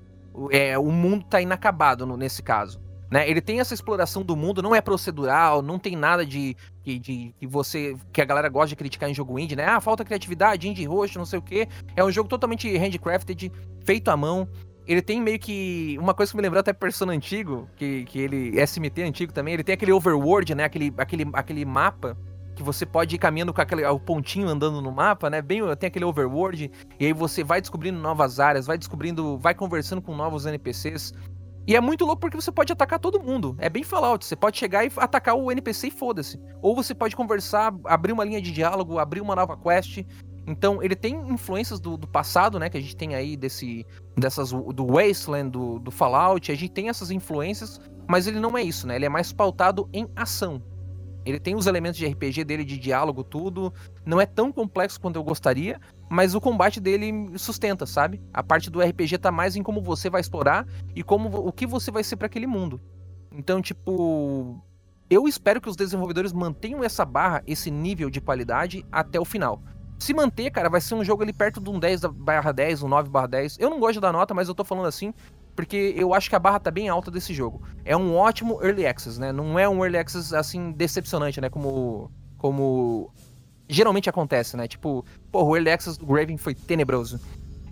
[0.51, 2.81] É, o mundo tá inacabado no, nesse caso.
[3.11, 3.29] Né?
[3.29, 7.35] Ele tem essa exploração do mundo, não é procedural, não tem nada de que, de,
[7.37, 9.65] que você que a galera gosta de criticar em jogo indie, né?
[9.65, 11.67] Ah, falta criatividade, indie roxo, não sei o quê.
[11.95, 13.51] É um jogo totalmente handcrafted,
[13.85, 14.49] feito à mão.
[14.87, 15.95] Ele tem meio que.
[15.99, 18.59] Uma coisa que me lembrou até Persona antigo, que, que ele.
[18.65, 20.63] SMT antigo também, ele tem aquele overworld, né?
[20.63, 22.17] Aquele, aquele, aquele mapa
[22.55, 25.41] que você pode ir caminhando com aquele o pontinho andando no mapa, né?
[25.41, 30.01] Bem, tem aquele overworld e aí você vai descobrindo novas áreas, vai descobrindo, vai conversando
[30.01, 31.13] com novos NPCs.
[31.67, 33.55] E é muito louco porque você pode atacar todo mundo.
[33.59, 34.23] É bem Fallout.
[34.23, 36.39] Você pode chegar e atacar o NPC e foda-se.
[36.61, 40.05] Ou você pode conversar, abrir uma linha de diálogo, abrir uma nova quest.
[40.45, 42.69] Então, ele tem influências do, do passado, né?
[42.69, 43.83] Que a gente tem aí desse.
[44.15, 44.51] Dessas.
[44.51, 46.51] Do Wasteland, do, do Fallout.
[46.51, 48.95] A gente tem essas influências, mas ele não é isso, né?
[48.95, 50.61] Ele é mais pautado em ação.
[51.25, 53.73] Ele tem os elementos de RPG dele, de diálogo, tudo.
[54.05, 55.79] Não é tão complexo quanto eu gostaria,
[56.09, 58.21] mas o combate dele sustenta, sabe?
[58.31, 61.65] A parte do RPG tá mais em como você vai explorar e como o que
[61.65, 62.79] você vai ser para aquele mundo.
[63.31, 64.63] Então, tipo,
[65.09, 69.61] eu espero que os desenvolvedores mantenham essa barra, esse nível de qualidade até o final.
[69.97, 72.87] Se manter, cara, vai ser um jogo ali perto de um 10 barra 10, um
[72.87, 73.57] 9 barra 10.
[73.59, 75.13] Eu não gosto dar nota, mas eu tô falando assim
[75.55, 77.61] porque eu acho que a barra tá bem alta desse jogo.
[77.83, 79.31] É um ótimo early access, né?
[79.31, 81.49] Não é um early access assim decepcionante, né?
[81.49, 83.11] Como como
[83.67, 84.67] geralmente acontece, né?
[84.67, 87.19] Tipo, pô, o early access do Graven foi tenebroso.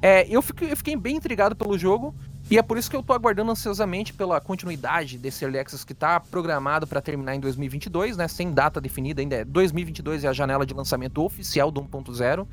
[0.01, 2.13] É, eu fiquei, eu fiquei bem intrigado pelo jogo
[2.51, 5.93] e é por isso que eu tô aguardando ansiosamente pela continuidade desse early access que
[5.93, 8.27] tá programado para terminar em 2022, né?
[8.27, 9.37] Sem data definida ainda.
[9.37, 12.45] É 2022 é a janela de lançamento oficial do 1.0.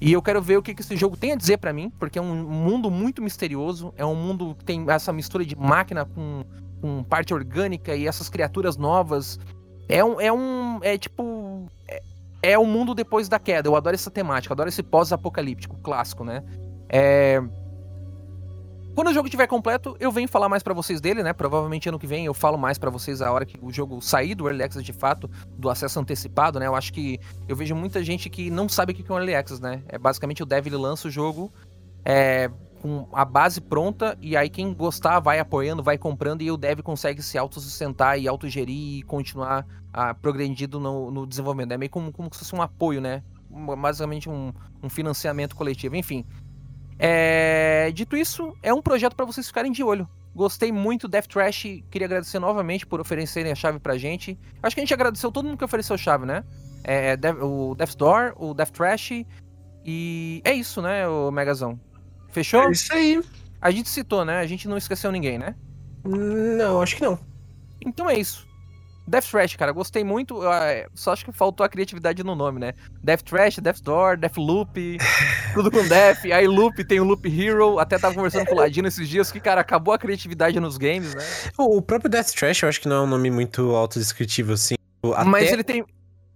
[0.00, 2.18] E eu quero ver o que, que esse jogo tem a dizer para mim, porque
[2.18, 6.42] é um mundo muito misterioso, é um mundo que tem essa mistura de máquina com,
[6.80, 9.38] com parte orgânica e essas criaturas novas.
[9.88, 10.20] É um.
[10.20, 11.66] É, um, é tipo.
[11.86, 12.02] É,
[12.42, 13.68] é o mundo depois da queda.
[13.68, 16.42] Eu adoro essa temática, adoro esse pós-apocalíptico clássico, né?
[16.88, 17.42] É,
[18.94, 21.32] quando o jogo estiver completo, eu venho falar mais para vocês dele, né?
[21.32, 24.34] Provavelmente ano que vem eu falo mais para vocês a hora que o jogo sair
[24.34, 26.66] do Early Access de fato, do acesso antecipado, né?
[26.66, 27.18] Eu acho que
[27.48, 29.82] eu vejo muita gente que não sabe o que é um Early Access, né?
[29.88, 31.52] É basicamente o dev lança o jogo
[32.04, 32.50] é,
[32.80, 36.80] com a base pronta e aí quem gostar vai apoiando, vai comprando e o dev
[36.80, 41.72] consegue se autossustentar e autogerir e continuar a, progredindo no, no desenvolvimento.
[41.72, 43.22] É meio como, como se fosse um apoio, né?
[43.78, 44.52] Basicamente um,
[44.82, 45.96] um financiamento coletivo.
[45.96, 46.24] Enfim,
[47.00, 47.90] é...
[47.92, 50.08] Dito isso, é um projeto para vocês ficarem de olho.
[50.34, 51.62] Gostei muito, Death Trash.
[51.90, 54.38] Queria agradecer novamente por oferecerem a chave pra gente.
[54.62, 56.44] Acho que a gente agradeceu todo mundo que ofereceu a chave, né?
[56.84, 59.24] É, é o Death Door, o Death Trash.
[59.84, 61.80] E é isso, né, o Megazão?
[62.28, 62.62] Fechou?
[62.62, 63.20] É isso aí.
[63.60, 64.38] A gente citou, né?
[64.38, 65.54] A gente não esqueceu ninguém, né?
[66.04, 67.18] Não, acho que não.
[67.84, 68.46] Então é isso.
[69.10, 70.46] Death Trash, cara, gostei muito.
[70.46, 72.74] É, só acho que faltou a criatividade no nome, né?
[73.02, 74.98] Death Trash, Death Door, Death Loop,
[75.52, 76.26] tudo com Death.
[76.26, 77.80] Aí Loop tem o Loop Hero.
[77.80, 81.12] Até tava conversando com o Ladino esses dias que, cara, acabou a criatividade nos games,
[81.12, 81.24] né?
[81.58, 84.76] O próprio Death Trash eu acho que não é um nome muito autodescritivo, assim.
[85.02, 85.24] Até...
[85.28, 85.84] Mas ele tem.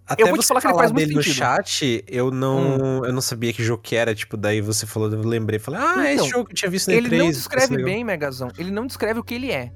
[0.07, 1.29] Até eu vou te falar que ele faz muito sentido.
[1.29, 3.05] no chat, eu não, hum.
[3.07, 5.93] eu não sabia que jogo que era, tipo, daí você falou, eu lembrei, falei, ah,
[5.93, 8.51] então, é esse jogo que eu tinha visto no Ele 3, não descreve bem, Megazão,
[8.59, 9.73] ele não descreve o que ele é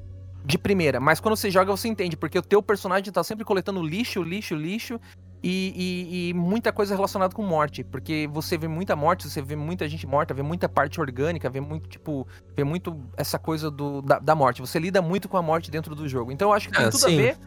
[0.49, 3.83] de primeira, mas quando você joga você entende, porque o teu personagem tá sempre coletando
[3.83, 4.99] lixo, lixo, lixo
[5.43, 9.55] e, e, e, muita coisa relacionada com morte, porque você vê muita morte, você vê
[9.55, 12.27] muita gente morta, vê muita parte orgânica, vê muito, tipo,
[12.57, 14.62] vê muito essa coisa do, da, da morte.
[14.62, 16.33] Você lida muito com a morte dentro do jogo.
[16.33, 17.15] Então eu acho que tem ah, tudo sim.
[17.15, 17.39] a ver,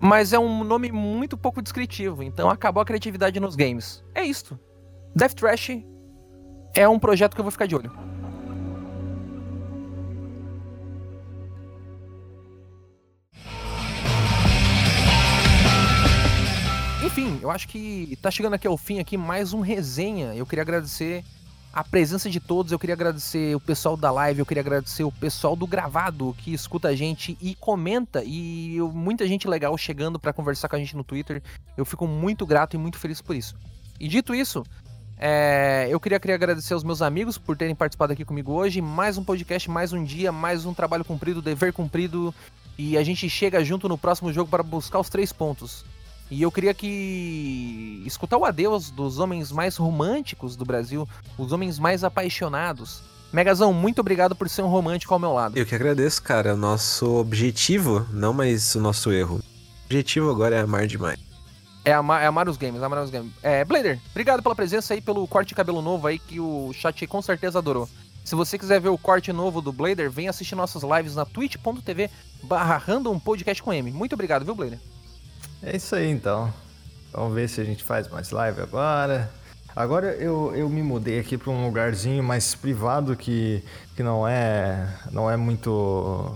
[0.00, 4.02] mas é um nome muito pouco descritivo, então acabou a criatividade nos games.
[4.14, 4.58] É isto.
[5.14, 5.82] Death Trash
[6.74, 7.92] é um projeto que eu vou ficar de olho.
[17.18, 20.36] Enfim, eu acho que tá chegando aqui ao fim aqui mais um resenha.
[20.36, 21.24] Eu queria agradecer
[21.72, 25.10] a presença de todos, eu queria agradecer o pessoal da live, eu queria agradecer o
[25.10, 30.32] pessoal do gravado que escuta a gente e comenta e muita gente legal chegando para
[30.32, 31.42] conversar com a gente no Twitter.
[31.76, 33.56] Eu fico muito grato e muito feliz por isso.
[33.98, 34.62] E dito isso,
[35.16, 38.80] é, eu queria, queria agradecer aos meus amigos por terem participado aqui comigo hoje.
[38.80, 42.32] Mais um podcast, mais um dia, mais um trabalho cumprido, dever cumprido.
[42.78, 45.84] E a gente chega junto no próximo jogo para buscar os três pontos.
[46.30, 51.78] E eu queria que escutar o adeus dos homens mais românticos do Brasil, os homens
[51.78, 53.02] mais apaixonados.
[53.32, 55.56] Megazão, muito obrigado por ser um romântico ao meu lado.
[55.56, 56.54] Eu que agradeço, cara.
[56.54, 59.36] O nosso objetivo, não mais o nosso erro.
[59.36, 61.18] O objetivo agora é amar demais.
[61.84, 63.32] É amar, é amar os games, amar os games.
[63.42, 67.06] É, Blader, obrigado pela presença aí, pelo corte de cabelo novo aí, que o chat
[67.06, 67.88] com certeza adorou.
[68.24, 72.10] Se você quiser ver o corte novo do Blader, vem assistir nossas lives na twitch.tv
[72.42, 73.90] barra random podcast com M.
[73.90, 74.78] Muito obrigado, viu, Blader?
[75.62, 76.52] É isso aí então.
[77.12, 79.30] Vamos ver se a gente faz mais live agora.
[79.74, 83.62] Agora eu, eu me mudei aqui para um lugarzinho mais privado que,
[83.94, 86.34] que não é não é muito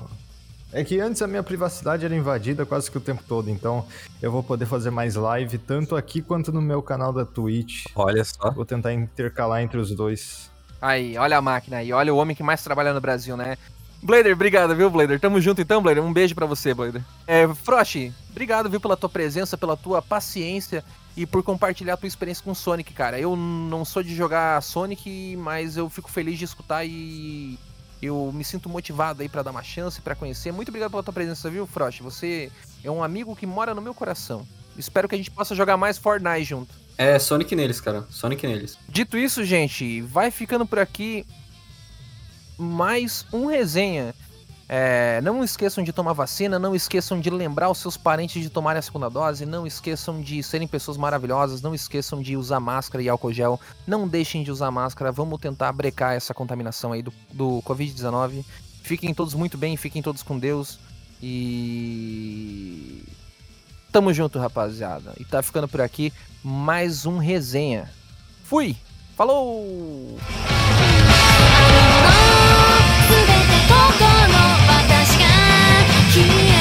[0.73, 3.85] É que antes a minha privacidade era invadida quase que o tempo todo, então
[4.21, 7.87] eu vou poder fazer mais live tanto aqui quanto no meu canal da Twitch.
[7.95, 8.51] Olha só.
[8.51, 10.51] Vou tentar intercalar entre os dois.
[10.81, 13.57] Aí, olha a máquina aí, olha o homem que mais trabalha no Brasil, né?
[14.03, 15.21] Blader, obrigado, viu, Blader?
[15.21, 16.03] Tamo junto então, Blader.
[16.03, 17.03] Um beijo para você, Blader.
[17.27, 20.85] É, Frost, obrigado, viu, pela tua presença, pela tua paciência
[21.17, 23.21] e por compartilhar a tua experiência com Sonic, cara.
[23.21, 27.57] Eu não sou de jogar Sonic, mas eu fico feliz de escutar e
[28.03, 30.51] eu me sinto motivado aí para dar uma chance, para conhecer.
[30.53, 32.01] Muito obrigado pela tua presença, viu, Frost?
[32.03, 32.51] Você
[32.83, 34.45] é um amigo que mora no meu coração.
[34.77, 36.75] Espero que a gente possa jogar mais Fortnite junto.
[36.99, 38.05] É, Sonic neles, cara.
[38.11, 38.77] Sonic neles.
[38.89, 41.25] Dito isso, gente, vai ficando por aqui
[42.59, 44.15] mais um resenha.
[44.69, 48.79] É, não esqueçam de tomar vacina, não esqueçam de lembrar os seus parentes de tomarem
[48.79, 53.09] a segunda dose, não esqueçam de serem pessoas maravilhosas, não esqueçam de usar máscara e
[53.09, 57.63] álcool gel, não deixem de usar máscara, vamos tentar brecar essa contaminação aí do, do
[57.67, 58.45] Covid-19.
[58.83, 60.79] Fiquem todos muito bem, fiquem todos com Deus
[61.23, 63.05] e.
[63.93, 65.13] Tamo junto, rapaziada.
[65.21, 66.11] E tá ficando por aqui
[66.43, 67.91] mais um resenha.
[68.45, 68.75] Fui!
[69.15, 70.19] Falou!
[73.69, 74.37] ここの
[74.69, 75.27] 私が
[76.11, 76.52] 君